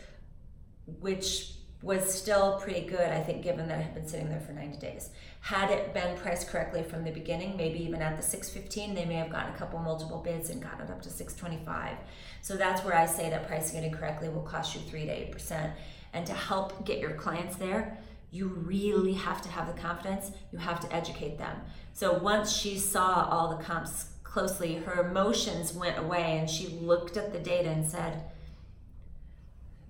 which 1.01 1.55
was 1.81 2.12
still 2.12 2.61
pretty 2.61 2.87
good, 2.87 3.11
I 3.11 3.21
think, 3.21 3.42
given 3.42 3.68
that 3.68 3.81
it 3.81 3.83
had 3.83 3.95
been 3.95 4.07
sitting 4.07 4.29
there 4.29 4.40
for 4.40 4.53
90 4.53 4.79
days. 4.79 5.11
Had 5.42 5.72
it 5.72 5.92
been 5.92 6.16
priced 6.16 6.46
correctly 6.46 6.85
from 6.85 7.02
the 7.02 7.11
beginning, 7.11 7.57
maybe 7.57 7.83
even 7.83 8.00
at 8.00 8.16
the 8.16 8.22
615, 8.22 8.94
they 8.94 9.05
may 9.05 9.16
have 9.16 9.28
gotten 9.28 9.52
a 9.52 9.59
couple 9.59 9.81
multiple 9.81 10.18
bids 10.18 10.50
and 10.50 10.62
gotten 10.62 10.83
it 10.83 10.90
up 10.90 11.02
to 11.02 11.11
625. 11.11 11.96
So 12.42 12.57
that's 12.57 12.85
where 12.85 12.94
I 12.94 13.07
say 13.07 13.28
that 13.28 13.48
pricing 13.48 13.83
it 13.83 13.87
incorrectly 13.87 14.28
will 14.28 14.42
cost 14.42 14.76
you 14.76 14.81
3 14.83 15.07
to 15.07 15.12
8%. 15.12 15.72
And 16.12 16.24
to 16.28 16.33
help 16.33 16.87
get 16.87 17.00
your 17.00 17.14
clients 17.14 17.57
there, 17.57 17.98
you 18.31 18.46
really 18.46 19.14
have 19.14 19.42
to 19.42 19.48
have 19.48 19.66
the 19.66 19.81
confidence, 19.81 20.31
you 20.52 20.59
have 20.59 20.78
to 20.78 20.94
educate 20.94 21.38
them. 21.38 21.57
So 21.92 22.18
once 22.18 22.52
she 22.57 22.78
saw 22.78 23.28
all 23.28 23.57
the 23.57 23.64
comps 23.64 24.11
closely, 24.22 24.76
her 24.76 25.11
emotions 25.11 25.72
went 25.72 25.98
away 25.98 26.38
and 26.38 26.48
she 26.48 26.68
looked 26.68 27.16
at 27.16 27.33
the 27.33 27.40
data 27.40 27.68
and 27.68 27.85
said, 27.85 28.22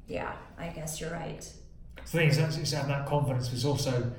Yeah, 0.08 0.32
I 0.56 0.68
guess 0.68 0.98
you're 0.98 1.12
right. 1.12 1.46
The 1.96 2.02
thing 2.10 2.28
is, 2.30 2.38
it's 2.38 2.72
having 2.72 2.88
that 2.88 3.06
confidence, 3.06 3.52
it's 3.52 3.66
also 3.66 4.12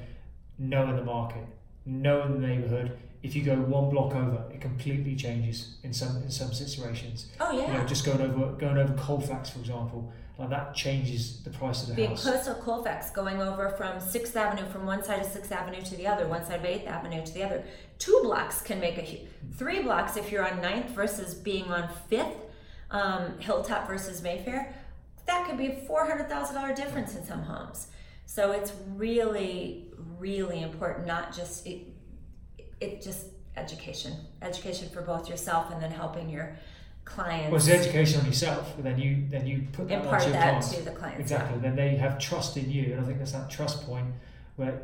knowing 0.58 0.96
the 0.96 1.04
market, 1.04 1.46
knowing 1.86 2.42
the 2.42 2.48
neighbourhood. 2.48 2.98
If 3.22 3.36
you 3.36 3.44
go 3.44 3.56
one 3.56 3.90
block 3.90 4.14
over, 4.16 4.44
it 4.54 4.60
completely 4.60 5.16
changes 5.16 5.76
in 5.84 5.94
some 5.94 6.18
in 6.18 6.30
some 6.30 6.52
situations. 6.54 7.28
Oh 7.40 7.52
yeah. 7.58 7.68
You 7.72 7.78
know, 7.80 7.86
just 7.86 8.06
going 8.06 8.20
over 8.22 8.52
going 8.54 8.78
over 8.78 8.94
Colfax, 8.96 9.50
for 9.52 9.60
example, 9.60 10.12
like 10.38 10.50
that 10.50 10.76
changes 10.76 11.42
the 11.44 11.50
price 11.50 11.84
of 11.84 11.90
the 11.90 11.96
Being 11.96 12.10
house. 12.10 12.24
close 12.24 12.46
to 12.46 12.56
Colfax, 12.56 13.12
going 13.12 13.42
over 13.42 13.70
from 13.70 14.00
Sixth 14.02 14.36
Avenue 14.36 14.68
from 14.70 14.86
one 14.86 15.04
side 15.04 15.22
of 15.22 15.28
Sixth 15.28 15.52
Avenue 15.52 15.82
to 15.84 15.96
the 15.96 16.06
other, 16.08 16.28
one 16.28 16.44
side 16.46 16.60
of 16.60 16.66
Eighth 16.66 16.86
Avenue 16.88 17.26
to 17.26 17.34
the 17.34 17.44
other. 17.44 17.64
Two 17.98 18.20
blocks 18.24 18.62
can 18.62 18.80
make 18.82 18.98
a 18.98 19.26
three 19.56 19.82
blocks 19.82 20.18
if 20.18 20.30
you're 20.32 20.46
on 20.46 20.60
9th 20.62 20.90
versus 20.90 21.34
being 21.34 21.66
on 21.72 21.88
Fifth, 22.10 22.36
um, 22.92 23.40
Hilltop 23.40 23.88
versus 23.88 24.22
Mayfair. 24.22 24.74
That 25.28 25.48
could 25.48 25.58
be 25.58 25.68
a 25.68 25.76
four 25.88 26.06
hundred 26.06 26.28
thousand 26.28 26.56
dollar 26.56 26.74
difference 26.76 27.16
in 27.16 27.24
some 27.24 27.44
homes. 27.44 27.88
So 28.26 28.52
it's 28.52 28.74
really, 28.96 29.86
really 30.18 30.62
important. 30.62 31.08
Not 31.08 31.36
just 31.36 31.66
it, 31.68 31.88
it 32.80 33.02
just 33.02 33.28
education, 33.56 34.14
education 34.42 34.90
for 34.90 35.02
both 35.02 35.30
yourself 35.30 35.72
and 35.72 35.82
then 35.82 35.92
helping 35.92 36.30
your 36.30 36.58
clients. 37.06 37.52
Well, 37.52 37.58
it's 37.58 37.70
education 37.70 38.22
on 38.22 38.26
yourself, 38.26 38.74
but 38.76 38.84
then 38.84 39.00
you 39.00 39.26
then 39.30 39.46
you 39.46 39.68
put 39.72 39.88
that 39.88 40.04
impart 40.04 40.24
your 40.24 40.34
that 40.34 40.42
clients. 40.42 40.74
to 40.74 40.82
the 40.84 40.92
clients. 40.92 41.22
Exactly. 41.22 41.60
Then 41.60 41.76
they 41.76 41.96
have 41.96 42.20
trust 42.20 42.58
in 42.58 42.70
you, 42.72 42.94
and 42.94 43.02
I 43.02 43.04
think 43.04 43.20
that's 43.20 43.34
that 43.34 43.50
trust 43.50 43.86
point 43.86 44.08
where 44.56 44.84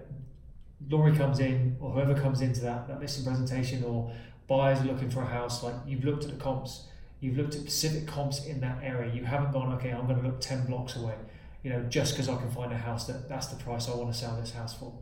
Laurie 0.89 1.15
comes 1.15 1.39
in, 1.39 1.77
or 1.79 1.91
whoever 1.91 2.13
comes 2.13 2.41
into 2.41 2.61
that, 2.61 2.87
that 2.87 2.99
listing 2.99 3.25
presentation, 3.25 3.83
or 3.83 4.11
buyers 4.47 4.79
are 4.79 4.85
looking 4.85 5.09
for 5.09 5.21
a 5.21 5.27
house. 5.27 5.63
Like 5.63 5.75
you've 5.85 6.03
looked 6.03 6.23
at 6.23 6.29
the 6.31 6.37
comps, 6.37 6.87
you've 7.19 7.37
looked 7.37 7.55
at 7.55 7.61
specific 7.61 8.07
comps 8.07 8.45
in 8.45 8.59
that 8.61 8.79
area. 8.83 9.13
You 9.13 9.25
haven't 9.25 9.51
gone, 9.51 9.73
okay, 9.73 9.91
I'm 9.91 10.07
going 10.07 10.21
to 10.21 10.27
look 10.27 10.41
ten 10.41 10.65
blocks 10.65 10.95
away. 10.95 11.15
You 11.63 11.71
know, 11.71 11.83
just 11.89 12.13
because 12.13 12.29
I 12.29 12.37
can 12.37 12.49
find 12.51 12.71
a 12.71 12.77
house 12.77 13.05
that 13.07 13.27
that's 13.27 13.47
the 13.47 13.61
price 13.61 13.89
I 13.89 13.95
want 13.95 14.11
to 14.11 14.17
sell 14.17 14.37
this 14.39 14.51
house 14.51 14.73
for. 14.73 14.93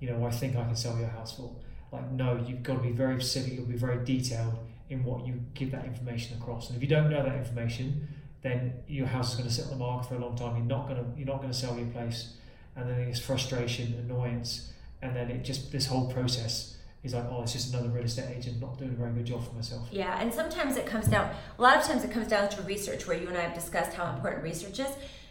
You 0.00 0.10
know, 0.10 0.26
I 0.26 0.30
think 0.30 0.56
I 0.56 0.64
can 0.64 0.76
sell 0.76 0.96
your 0.98 1.08
house 1.08 1.36
for. 1.36 1.50
Like, 1.92 2.10
no, 2.10 2.42
you've 2.46 2.62
got 2.62 2.74
to 2.74 2.80
be 2.80 2.90
very 2.90 3.20
specific. 3.20 3.54
You'll 3.54 3.66
be 3.66 3.76
very 3.76 4.04
detailed 4.04 4.58
in 4.90 5.04
what 5.04 5.26
you 5.26 5.40
give 5.54 5.70
that 5.72 5.84
information 5.84 6.36
across. 6.40 6.68
And 6.68 6.76
if 6.76 6.82
you 6.82 6.88
don't 6.88 7.10
know 7.10 7.22
that 7.22 7.36
information, 7.36 8.08
then 8.42 8.74
your 8.86 9.06
house 9.06 9.30
is 9.30 9.36
going 9.36 9.48
to 9.48 9.54
sit 9.54 9.64
on 9.64 9.70
the 9.70 9.76
market 9.76 10.08
for 10.08 10.14
a 10.14 10.18
long 10.18 10.36
time. 10.36 10.56
You're 10.56 10.66
not 10.66 10.88
going 10.88 11.02
to 11.02 11.18
you're 11.18 11.26
not 11.26 11.38
going 11.38 11.50
to 11.50 11.56
sell 11.56 11.76
your 11.76 11.88
place, 11.88 12.34
and 12.76 12.88
then 12.88 12.98
it's 13.00 13.20
frustration, 13.20 13.94
annoyance, 13.94 14.72
and 15.02 15.16
then 15.16 15.30
it 15.30 15.44
just 15.44 15.72
this 15.72 15.86
whole 15.86 16.10
process 16.12 16.76
is 17.02 17.14
like, 17.14 17.24
oh, 17.30 17.42
it's 17.42 17.52
just 17.52 17.72
another 17.72 17.88
real 17.88 18.04
estate 18.04 18.36
agent 18.36 18.60
not 18.60 18.76
doing 18.78 18.90
a 18.90 18.94
very 18.94 19.12
good 19.12 19.24
job 19.24 19.46
for 19.46 19.54
myself. 19.54 19.88
Yeah, 19.92 20.20
and 20.20 20.32
sometimes 20.32 20.76
it 20.76 20.86
comes 20.86 21.06
down, 21.06 21.30
a 21.58 21.62
lot 21.62 21.76
of 21.76 21.84
times 21.84 22.02
it 22.04 22.10
comes 22.10 22.26
down 22.26 22.48
to 22.48 22.62
research, 22.62 23.06
where 23.06 23.16
you 23.16 23.28
and 23.28 23.36
I 23.36 23.42
have 23.42 23.54
discussed 23.54 23.94
how 23.94 24.12
important 24.12 24.42
research 24.42 24.80
is. 24.80 24.88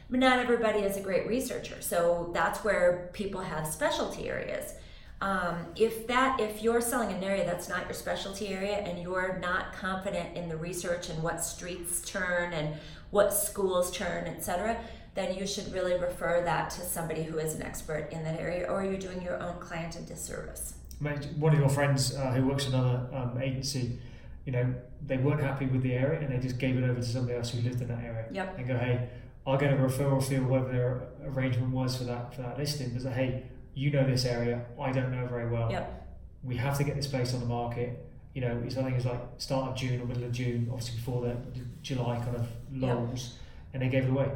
But 0.09 0.19
not 0.19 0.39
everybody 0.39 0.79
is 0.79 0.97
a 0.97 1.01
great 1.01 1.27
researcher. 1.27 1.81
So 1.81 2.29
that's 2.33 2.63
where 2.63 3.09
people 3.13 3.41
have 3.41 3.65
specialty 3.67 4.29
areas. 4.29 4.73
Um, 5.21 5.67
if 5.75 6.07
that 6.07 6.39
if 6.39 6.61
you're 6.61 6.81
selling 6.81 7.11
an 7.11 7.23
area 7.23 7.45
that's 7.45 7.69
not 7.69 7.85
your 7.85 7.93
specialty 7.93 8.49
area 8.49 8.77
and 8.77 9.01
you're 9.01 9.39
not 9.39 9.73
confident 9.73 10.35
in 10.35 10.49
the 10.49 10.57
research 10.57 11.09
and 11.09 11.23
what 11.23 11.43
streets 11.43 12.01
turn 12.01 12.51
and 12.51 12.75
what 13.11 13.33
schools 13.33 13.91
turn 13.91 14.27
etc 14.27 14.77
then 15.15 15.33
you 15.33 15.47
should 15.47 15.71
really 15.71 15.97
refer 15.97 16.41
that 16.43 16.69
to 16.71 16.81
somebody 16.81 17.23
who 17.23 17.37
is 17.37 17.55
an 17.55 17.61
expert 17.61 18.09
in 18.11 18.25
that 18.25 18.37
area 18.41 18.69
or 18.69 18.83
you're 18.83 18.97
doing 18.97 19.21
your 19.21 19.41
own 19.41 19.57
client 19.61 19.95
a 19.95 20.01
disservice 20.01 20.73
One 21.37 21.53
of 21.53 21.59
your 21.59 21.69
friends 21.69 22.15
uh, 22.15 22.31
who 22.31 22.47
works 22.47 22.67
in 22.67 22.73
another 22.73 23.07
um, 23.13 23.37
agency, 23.41 23.99
you 24.45 24.53
know, 24.53 24.73
they 25.05 25.17
weren't 25.17 25.41
happy 25.41 25.65
with 25.65 25.81
the 25.81 25.93
area 25.93 26.19
and 26.19 26.31
they 26.31 26.37
just 26.37 26.57
gave 26.57 26.77
it 26.77 26.83
over 26.83 26.99
to 26.99 27.05
somebody 27.05 27.37
else 27.37 27.51
who 27.51 27.61
lived 27.61 27.81
in 27.81 27.87
that 27.89 28.03
area. 28.03 28.25
Yep. 28.31 28.57
And 28.57 28.67
go, 28.67 28.77
hey, 28.77 29.09
I'll 29.47 29.58
get 29.58 29.71
a 29.71 29.75
referral 29.75 30.23
fee 30.23 30.38
or 30.38 30.43
whatever 30.43 30.71
their 30.71 31.29
arrangement 31.29 31.71
was 31.71 31.97
for 31.97 32.05
that 32.05 32.34
for 32.34 32.41
that 32.41 32.58
listing. 32.58 32.91
But 32.93 33.03
say, 33.03 33.12
hey, 33.12 33.43
you 33.75 33.91
know 33.91 34.05
this 34.05 34.25
area, 34.25 34.65
I 34.81 34.91
don't 34.91 35.12
know 35.12 35.27
very 35.27 35.49
well. 35.49 35.71
Yep. 35.71 36.08
We 36.43 36.55
have 36.58 36.77
to 36.77 36.84
get 36.84 36.95
this 36.95 37.08
place 37.08 37.34
on 37.34 37.41
the 37.41 37.45
market. 37.45 38.05
You 38.34 38.41
know, 38.41 38.62
it's 38.65 38.77
I 38.77 38.84
think 38.84 38.95
it's 38.95 39.05
like 39.05 39.21
start 39.38 39.71
of 39.71 39.77
June 39.77 40.01
or 40.01 40.05
middle 40.05 40.23
of 40.23 40.31
June, 40.31 40.67
obviously 40.71 40.97
before 40.97 41.21
the, 41.21 41.38
July 41.81 42.17
kind 42.17 42.36
of 42.36 42.47
lulls, 42.71 43.36
and 43.73 43.81
they 43.81 43.89
gave 43.89 44.05
it 44.05 44.10
away. 44.10 44.31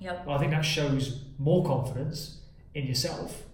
Yep. 0.00 0.28
I 0.28 0.38
think 0.38 0.50
that 0.50 0.62
shows 0.62 1.24
more 1.38 1.64
confidence 1.64 2.38
in 2.74 2.86
yourself 2.86 3.44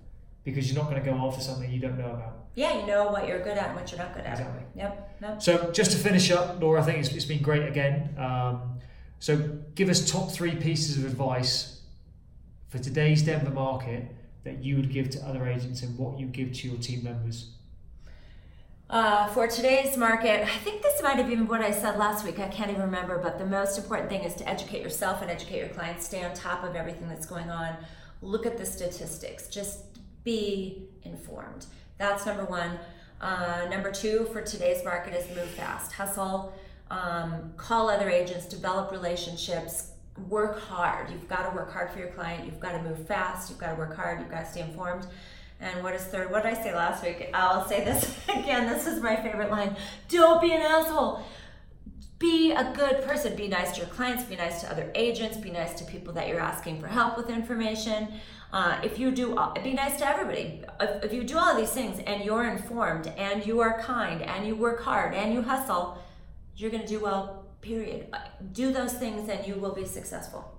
because 0.45 0.71
you're 0.71 0.81
not 0.81 0.91
going 0.91 1.03
to 1.03 1.11
go 1.11 1.17
after 1.17 1.41
something 1.41 1.71
you 1.71 1.81
don't 1.81 1.99
know 1.99 2.11
about. 2.11 2.47
Yeah, 2.55 2.81
you 2.81 2.87
know 2.87 3.09
what 3.09 3.29
you're 3.29 3.43
good 3.43 3.59
at 3.59 3.69
and 3.69 3.77
what 3.77 3.91
you're 3.91 3.99
not 3.99 4.15
good 4.15 4.25
at. 4.25 4.39
Exactly. 4.39 4.63
Yep. 4.77 5.19
Yep. 5.21 5.43
So 5.43 5.71
just 5.73 5.91
to 5.91 5.99
finish 5.99 6.31
up, 6.31 6.61
Laura, 6.61 6.81
I 6.81 6.85
think 6.85 6.99
it's, 6.99 7.13
it's 7.13 7.25
been 7.25 7.43
great 7.43 7.67
again. 7.69 8.15
Um, 8.17 8.79
so 9.19 9.37
give 9.75 9.89
us 9.89 10.11
top 10.11 10.31
three 10.31 10.55
pieces 10.55 10.99
of 10.99 11.05
advice 11.05 11.81
for 12.69 12.79
today's 12.79 13.23
Denver 13.23 13.51
market 13.51 14.15
that 14.45 14.63
you 14.63 14.77
would 14.77 14.93
give 14.93 15.11
to 15.11 15.21
other 15.27 15.47
agents 15.47 15.83
and 15.83 15.99
what 15.99 16.19
you 16.19 16.27
give 16.27 16.53
to 16.53 16.69
your 16.69 16.79
team 16.79 17.03
members. 17.03 17.51
Uh, 18.89 19.27
for 19.29 19.49
today's 19.49 19.97
market, 19.97 20.45
I 20.45 20.59
think 20.59 20.83
this 20.83 21.03
might 21.03 21.17
have 21.17 21.29
been 21.29 21.49
what 21.49 21.61
I 21.61 21.73
said 21.73 21.99
last 21.99 22.25
week. 22.25 22.39
I 22.39 22.47
can't 22.47 22.71
even 22.71 22.83
remember, 22.83 23.19
but 23.19 23.37
the 23.37 23.47
most 23.47 23.79
important 23.79 24.09
thing 24.09 24.23
is 24.23 24.35
to 24.35 24.49
educate 24.49 24.81
yourself 24.81 25.23
and 25.23 25.31
educate 25.31 25.59
your 25.59 25.69
clients. 25.71 26.07
Stay 26.07 26.25
on 26.25 26.33
top 26.35 26.63
of 26.63 26.77
everything 26.77 27.09
that's 27.09 27.27
going 27.27 27.51
on. 27.51 27.77
Look 28.23 28.47
at 28.47 28.57
the 28.57 28.65
statistics. 28.65 29.49
Just 29.49 29.81
be 30.23 30.89
informed. 31.03 31.67
That's 31.99 32.27
number 32.27 32.45
one. 32.45 32.79
Uh, 33.21 33.67
number 33.71 33.91
two 33.91 34.29
for 34.33 34.41
today's 34.43 34.85
market 34.85 35.15
is 35.15 35.27
move 35.35 35.49
fast, 35.51 35.93
hustle, 35.93 36.53
um, 36.91 37.53
call 37.57 37.91
other 37.91 38.09
agents, 38.09 38.47
develop 38.47 38.91
relationships, 38.91 39.91
work 40.29 40.59
hard. 40.61 41.11
You've 41.11 41.29
got 41.29 41.49
to 41.49 41.57
work 41.57 41.73
hard 41.73 41.91
for 41.91 41.99
your 41.99 42.09
client. 42.09 42.45
You've 42.45 42.61
got 42.61 42.73
to 42.73 42.83
move 42.83 43.07
fast. 43.07 43.51
You've 43.51 43.59
got 43.59 43.71
to 43.71 43.77
work 43.77 43.95
hard. 43.97 44.21
You've 44.21 44.31
got 44.31 44.45
to 44.45 44.51
stay 44.51 44.61
informed. 44.61 45.07
And 45.61 45.83
what 45.83 45.95
is 45.95 46.03
third? 46.03 46.31
What 46.31 46.43
did 46.43 46.55
I 46.55 46.63
say 46.63 46.75
last 46.75 47.03
week? 47.03 47.31
I'll 47.33 47.67
say 47.67 47.85
this 47.85 48.19
again. 48.29 48.69
This 48.69 48.87
is 48.87 49.03
my 49.03 49.17
favorite 49.17 49.51
line. 49.51 49.77
Don't 50.09 50.41
be 50.41 50.53
an 50.53 50.61
asshole. 50.61 51.23
Be 52.19 52.53
a 52.53 52.73
good 52.73 53.03
person. 53.03 53.37
Be 53.37 53.49
nice 53.49 53.73
to 53.73 53.81
your 53.81 53.89
clients. 53.89 54.25
Be 54.25 54.37
nice 54.37 54.63
to 54.63 54.71
other 54.71 54.91
agents. 54.95 55.37
Be 55.37 55.51
nice 55.51 55.75
to 55.75 55.85
people 55.85 56.15
that 56.15 56.29
you're 56.29 56.41
asking 56.41 56.81
for 56.81 56.87
help 56.87 57.17
with 57.17 57.29
information. 57.29 58.09
Uh, 58.53 58.81
if 58.83 58.99
you 58.99 59.11
do, 59.11 59.39
be 59.63 59.75
nice 59.75 59.99
to 59.99 60.09
everybody. 60.09 60.63
If, 60.81 61.05
if 61.05 61.13
you 61.13 61.25
do 61.25 61.37
all 61.37 61.57
these 61.57 61.73
things 61.73 62.01
and 62.07 62.25
you're 62.25 62.49
informed 62.49 63.09
and 63.19 63.45
you 63.45 63.61
are 63.61 63.81
kind 63.81 64.23
and 64.23 64.47
you 64.47 64.57
work 64.57 64.81
hard 64.81 65.15
and 65.15 65.35
you 65.35 65.43
hustle, 65.43 65.99
you're 66.57 66.71
going 66.71 66.83
to 66.83 66.89
do 66.89 67.01
well. 67.01 67.45
Period. 67.61 68.09
Uh, 68.13 68.19
do 68.53 68.73
those 68.73 68.95
things 68.95 69.29
and 69.29 69.47
you 69.47 69.55
will 69.57 69.75
be 69.75 69.85
successful. 69.85 70.53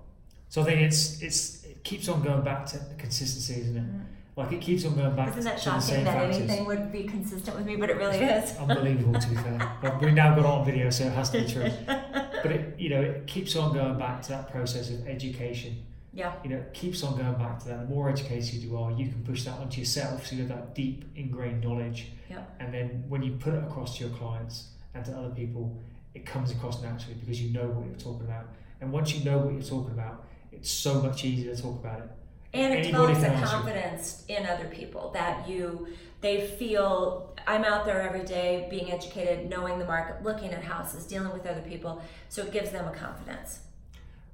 So 0.48 0.62
I 0.62 0.64
think 0.64 0.80
it's 0.80 1.20
it's 1.22 1.64
it 1.64 1.84
keeps 1.84 2.08
on 2.08 2.22
going 2.22 2.42
back 2.42 2.66
to 2.66 2.78
consistency, 2.98 3.60
isn't 3.60 3.76
it? 3.76 3.82
Mm. 3.82 4.04
Like 4.36 4.52
it 4.52 4.60
keeps 4.60 4.84
on 4.84 4.94
going 4.94 5.16
back 5.16 5.30
Isn't 5.30 5.44
that 5.44 5.58
to 5.58 5.70
the 5.70 5.80
shocking 5.80 6.04
that 6.04 6.14
factors. 6.14 6.36
anything 6.36 6.64
would 6.66 6.92
be 6.92 7.02
consistent 7.04 7.56
with 7.56 7.66
me? 7.66 7.74
But 7.74 7.90
it 7.90 7.96
really 7.96 8.18
is. 8.18 8.56
Unbelievable, 8.56 9.18
to 9.18 9.28
be 9.28 9.34
fair. 9.34 9.72
But 9.82 10.00
we 10.00 10.12
now 10.12 10.34
got 10.34 10.46
on 10.46 10.64
video, 10.64 10.90
so 10.90 11.04
it 11.04 11.12
has 11.12 11.30
to 11.30 11.42
be 11.42 11.52
true. 11.52 11.70
But 11.86 12.52
it, 12.52 12.78
you 12.78 12.88
know, 12.90 13.00
it 13.00 13.26
keeps 13.26 13.56
on 13.56 13.74
going 13.74 13.98
back 13.98 14.22
to 14.22 14.28
that 14.28 14.52
process 14.52 14.90
of 14.90 15.08
education. 15.08 15.84
Yeah. 16.14 16.32
You 16.44 16.50
know, 16.50 16.56
it 16.58 16.72
keeps 16.72 17.02
on 17.02 17.18
going 17.18 17.34
back 17.34 17.58
to 17.60 17.68
that. 17.68 17.88
The 17.88 17.94
more 17.94 18.08
educated 18.08 18.54
you 18.54 18.78
are, 18.78 18.92
you 18.92 19.08
can 19.08 19.24
push 19.24 19.42
that 19.42 19.58
onto 19.58 19.80
yourself, 19.80 20.26
so 20.26 20.36
you 20.36 20.42
have 20.42 20.50
that 20.50 20.74
deep 20.74 21.04
ingrained 21.16 21.64
knowledge. 21.64 22.12
Yep. 22.30 22.56
And 22.60 22.72
then 22.72 23.04
when 23.08 23.22
you 23.24 23.32
put 23.32 23.54
it 23.54 23.64
across 23.64 23.98
to 23.98 24.04
your 24.04 24.16
clients 24.16 24.68
and 24.94 25.04
to 25.04 25.12
other 25.16 25.30
people, 25.30 25.80
it 26.14 26.26
comes 26.26 26.50
across 26.50 26.82
naturally 26.82 27.16
because 27.20 27.40
you 27.40 27.52
know 27.52 27.66
what 27.66 27.86
you're 27.86 27.96
talking 27.96 28.26
about. 28.26 28.46
And 28.80 28.92
once 28.92 29.14
you 29.14 29.24
know 29.24 29.38
what 29.38 29.52
you're 29.52 29.62
talking 29.62 29.92
about, 29.92 30.26
it's 30.52 30.70
so 30.70 31.02
much 31.02 31.24
easier 31.24 31.54
to 31.54 31.62
talk 31.62 31.78
about 31.78 32.00
it. 32.00 32.10
And 32.54 32.72
it 32.72 32.86
Anybody 32.86 33.14
develops 33.14 33.42
a 33.42 33.46
confidence 33.46 34.24
in 34.28 34.46
other 34.46 34.66
people 34.66 35.10
that 35.12 35.48
you 35.48 35.88
they 36.20 36.46
feel 36.46 37.36
I'm 37.46 37.64
out 37.64 37.84
there 37.86 38.00
every 38.02 38.24
day 38.24 38.66
being 38.70 38.90
educated, 38.90 39.48
knowing 39.48 39.78
the 39.78 39.84
market, 39.84 40.24
looking 40.24 40.50
at 40.50 40.64
houses, 40.64 41.06
dealing 41.06 41.32
with 41.32 41.46
other 41.46 41.60
people. 41.60 42.02
So 42.28 42.42
it 42.42 42.52
gives 42.52 42.70
them 42.70 42.86
a 42.86 42.92
confidence. 42.92 43.60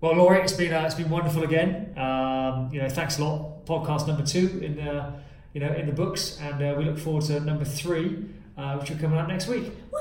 Well, 0.00 0.16
Laurie, 0.16 0.42
it's 0.42 0.52
been 0.52 0.72
uh, 0.72 0.82
it's 0.82 0.94
been 0.94 1.10
wonderful 1.10 1.44
again. 1.44 1.96
Um, 1.98 2.70
you 2.72 2.80
know, 2.80 2.88
thanks 2.88 3.18
a 3.18 3.24
lot. 3.24 3.66
Podcast 3.66 4.06
number 4.06 4.24
two 4.24 4.60
in 4.62 4.76
the 4.76 5.12
you 5.52 5.60
know 5.60 5.72
in 5.72 5.86
the 5.86 5.92
books, 5.92 6.38
and 6.40 6.62
uh, 6.62 6.74
we 6.76 6.84
look 6.84 6.98
forward 6.98 7.24
to 7.24 7.40
number 7.40 7.64
three, 7.64 8.24
uh, 8.56 8.76
which 8.76 8.90
will 8.90 8.98
come 8.98 9.14
out 9.14 9.28
next 9.28 9.46
week. 9.48 9.72
Woo! 9.92 10.00